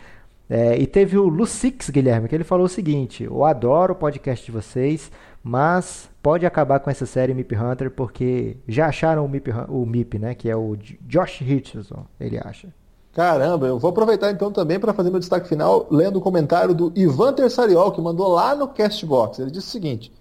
É, 0.50 0.78
e 0.78 0.86
teve 0.86 1.18
o 1.18 1.30
Lucix, 1.30 1.90
Guilherme, 1.90 2.28
que 2.28 2.36
ele 2.36 2.44
falou 2.44 2.66
o 2.66 2.70
seguinte: 2.70 3.24
Eu 3.24 3.46
adoro 3.46 3.94
o 3.94 3.96
podcast 3.96 4.46
de 4.46 4.52
vocês, 4.52 5.12
mas 5.44 6.10
pode 6.22 6.46
acabar 6.46 6.80
com 6.80 6.90
essa 6.90 7.06
série 7.06 7.34
Mip 7.34 7.56
Hunter 7.56 7.90
porque 7.92 8.58
já 8.68 8.88
acharam 8.88 9.26
o 9.26 9.30
Mip, 9.30 9.52
o 9.70 9.86
Mip 9.86 10.20
né? 10.20 10.36
Que 10.36 10.50
é 10.50 10.56
o 10.56 10.78
Josh 11.02 11.40
Richardson, 11.40 12.06
ele 12.20 12.38
acha. 12.38 12.68
Caramba, 13.14 13.68
eu 13.68 13.78
vou 13.78 13.90
aproveitar 13.90 14.32
então 14.32 14.52
também 14.52 14.80
para 14.80 14.94
fazer 14.94 15.10
meu 15.10 15.20
destaque 15.20 15.50
final 15.50 15.86
lendo 15.92 16.18
o 16.18 16.22
comentário 16.22 16.74
do 16.74 16.94
Ivan 16.96 17.34
Tersariol, 17.34 17.92
que 17.92 18.00
mandou 18.00 18.30
lá 18.30 18.56
no 18.56 18.70
Castbox. 18.70 19.40
Ele 19.40 19.52
disse 19.52 19.68
o 19.68 19.72
seguinte: 19.72 20.14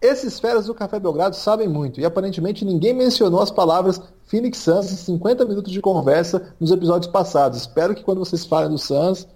Esses 0.00 0.38
feras 0.38 0.66
do 0.66 0.74
Café 0.74 1.00
Belgrado 1.00 1.36
sabem 1.36 1.68
muito 1.68 2.00
e 2.00 2.04
aparentemente 2.04 2.64
ninguém 2.64 2.92
mencionou 2.92 3.40
as 3.40 3.50
palavras 3.50 4.02
Phoenix 4.26 4.58
Suns 4.58 4.92
em 4.92 4.96
50 4.96 5.44
minutos 5.46 5.72
de 5.72 5.80
conversa 5.80 6.54
nos 6.60 6.70
episódios 6.70 7.10
passados. 7.10 7.60
Espero 7.60 7.94
que 7.94 8.02
quando 8.02 8.18
vocês 8.18 8.44
falem 8.44 8.68
do 8.68 8.78
Suns, 8.78 9.26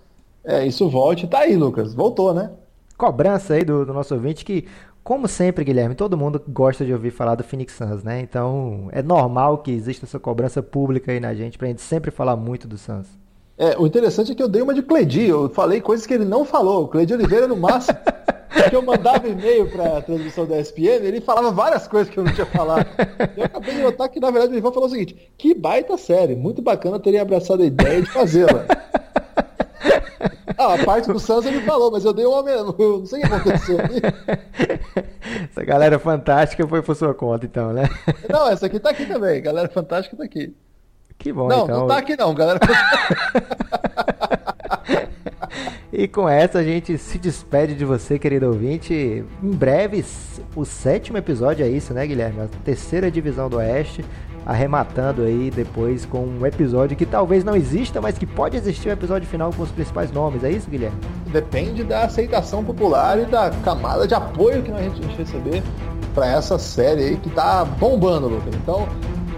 é, 0.44 0.66
isso 0.66 0.88
volte. 0.88 1.26
Tá 1.26 1.40
aí, 1.40 1.56
Lucas. 1.56 1.94
Voltou, 1.94 2.34
né? 2.34 2.50
Cobrança 2.98 3.54
aí 3.54 3.64
do, 3.64 3.86
do 3.86 3.94
nosso 3.94 4.12
ouvinte 4.12 4.44
que 4.44 4.66
como 5.02 5.26
sempre, 5.26 5.64
Guilherme, 5.64 5.94
todo 5.94 6.16
mundo 6.16 6.42
gosta 6.48 6.84
de 6.84 6.92
ouvir 6.92 7.10
falar 7.10 7.34
do 7.34 7.44
Phoenix 7.44 7.72
Suns, 7.72 8.02
né? 8.02 8.20
Então 8.20 8.88
é 8.92 9.02
normal 9.02 9.58
que 9.58 9.70
exista 9.70 10.04
essa 10.04 10.18
cobrança 10.18 10.62
pública 10.62 11.12
aí 11.12 11.20
na 11.20 11.34
gente, 11.34 11.56
pra 11.56 11.68
gente 11.68 11.80
sempre 11.80 12.10
falar 12.10 12.36
muito 12.36 12.68
do 12.68 12.76
Suns. 12.76 13.08
É, 13.58 13.76
o 13.76 13.86
interessante 13.86 14.30
é 14.30 14.34
que 14.36 14.42
eu 14.42 14.48
dei 14.48 14.62
uma 14.62 14.72
de 14.72 14.82
Cledi, 14.82 15.26
eu 15.26 15.48
falei 15.48 15.80
coisas 15.80 16.06
que 16.06 16.14
ele 16.14 16.24
não 16.24 16.44
falou. 16.44 16.84
O 16.84 16.88
Cledi 16.88 17.12
Oliveira, 17.12 17.48
no 17.48 17.56
máximo, 17.56 17.98
que 18.70 18.76
eu 18.76 18.82
mandava 18.82 19.26
e-mail 19.26 19.68
para 19.68 19.98
a 19.98 20.02
transmissão 20.02 20.46
da 20.46 20.60
ESPN, 20.60 21.02
ele 21.02 21.20
falava 21.20 21.50
várias 21.50 21.88
coisas 21.88 22.08
que 22.08 22.20
eu 22.20 22.24
não 22.24 22.32
tinha 22.32 22.46
falado. 22.46 22.86
Eu 23.36 23.44
acabei 23.44 23.74
de 23.74 23.82
notar 23.82 24.08
que, 24.08 24.20
na 24.20 24.30
verdade, 24.30 24.54
o 24.54 24.56
Ivan 24.56 24.70
falou 24.70 24.88
o 24.88 24.90
seguinte: 24.90 25.32
que 25.36 25.54
baita 25.54 25.98
série, 25.98 26.36
muito 26.36 26.62
bacana 26.62 27.00
teria 27.00 27.22
abraçado 27.22 27.64
a 27.64 27.66
ideia 27.66 28.00
de 28.00 28.10
fazê-la. 28.10 28.64
Ah, 30.58 30.74
a 30.74 30.84
parte 30.84 31.06
do 31.06 31.20
Santos 31.20 31.46
ele 31.46 31.60
falou, 31.60 31.90
mas 31.90 32.04
eu 32.04 32.12
dei 32.12 32.26
uma. 32.26 32.42
Não 32.42 33.06
sei 33.06 33.22
o 33.22 33.28
que 33.28 33.32
aconteceu 33.32 33.78
ali. 33.78 34.00
Essa 35.48 35.64
galera 35.64 35.98
fantástica 36.00 36.66
foi 36.66 36.82
por 36.82 36.96
sua 36.96 37.14
conta, 37.14 37.46
então, 37.46 37.72
né? 37.72 37.84
Não, 38.28 38.50
essa 38.50 38.66
aqui 38.66 38.80
tá 38.80 38.90
aqui 38.90 39.06
também. 39.06 39.40
Galera 39.40 39.68
fantástica 39.68 40.16
tá 40.16 40.24
aqui. 40.24 40.52
Que 41.16 41.32
bom, 41.32 41.48
não, 41.48 41.64
então. 41.64 41.68
Não, 41.68 41.80
não 41.80 41.86
tá 41.86 41.98
aqui 41.98 42.16
não, 42.16 42.34
galera. 42.34 42.58
e 45.92 46.08
com 46.08 46.28
essa 46.28 46.58
a 46.58 46.62
gente 46.64 46.96
se 46.98 47.18
despede 47.18 47.74
de 47.74 47.84
você, 47.84 48.18
querido 48.18 48.46
ouvinte. 48.46 49.24
Em 49.42 49.50
breve, 49.50 50.04
o 50.56 50.64
sétimo 50.64 51.18
episódio 51.18 51.64
é 51.64 51.68
isso, 51.68 51.94
né, 51.94 52.06
Guilherme? 52.06 52.40
A 52.40 52.48
terceira 52.64 53.10
divisão 53.10 53.48
do 53.48 53.58
Oeste 53.58 54.04
arrematando 54.48 55.24
aí 55.24 55.52
depois 55.54 56.06
com 56.06 56.20
um 56.20 56.46
episódio 56.46 56.96
que 56.96 57.04
talvez 57.04 57.44
não 57.44 57.54
exista, 57.54 58.00
mas 58.00 58.16
que 58.16 58.24
pode 58.24 58.56
existir 58.56 58.88
um 58.88 58.92
episódio 58.92 59.28
final 59.28 59.52
com 59.52 59.62
os 59.62 59.70
principais 59.70 60.10
nomes. 60.10 60.42
É 60.42 60.50
isso, 60.50 60.70
Guilherme? 60.70 60.96
Depende 61.26 61.84
da 61.84 62.04
aceitação 62.04 62.64
popular 62.64 63.18
e 63.18 63.26
da 63.26 63.50
camada 63.62 64.08
de 64.08 64.14
apoio 64.14 64.62
que 64.62 64.72
a 64.72 64.80
gente 64.80 65.02
receber 65.18 65.62
para 66.14 66.28
essa 66.28 66.58
série 66.58 67.02
aí 67.02 67.16
que 67.18 67.28
tá 67.28 67.62
bombando, 67.62 68.26
Lucas. 68.26 68.54
Então, 68.54 68.88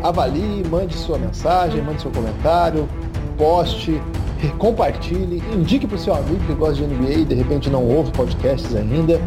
avalie, 0.00 0.62
mande 0.70 0.94
sua 0.94 1.18
mensagem, 1.18 1.82
mande 1.82 2.02
seu 2.02 2.12
comentário, 2.12 2.88
poste, 3.36 4.00
compartilhe, 4.58 5.42
indique 5.52 5.88
para 5.88 5.96
o 5.96 5.98
seu 5.98 6.14
amigo 6.14 6.38
que 6.46 6.54
gosta 6.54 6.76
de 6.76 6.84
NBA 6.84 7.10
e 7.10 7.24
de 7.24 7.34
repente 7.34 7.68
não 7.68 7.84
ouve 7.84 8.12
podcasts 8.12 8.76
ainda. 8.76 9.20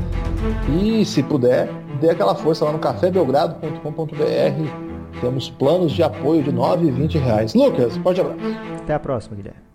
E 0.82 1.04
se 1.04 1.22
puder, 1.22 1.70
dê 2.00 2.10
aquela 2.10 2.36
força 2.36 2.64
lá 2.64 2.72
no 2.72 2.80
cafébelgrado.com.br 2.80 4.93
Temos 5.22 5.50
planos 5.50 5.92
de 5.94 6.04
apoio 6.04 6.44
de 6.44 6.50
R$ 6.50 6.56
9,20. 6.58 7.56
Lucas, 7.56 7.98
forte 7.98 8.22
abraço. 8.22 8.40
Até 8.82 8.94
a 8.94 9.00
próxima, 9.00 9.36
Guilherme. 9.36 9.73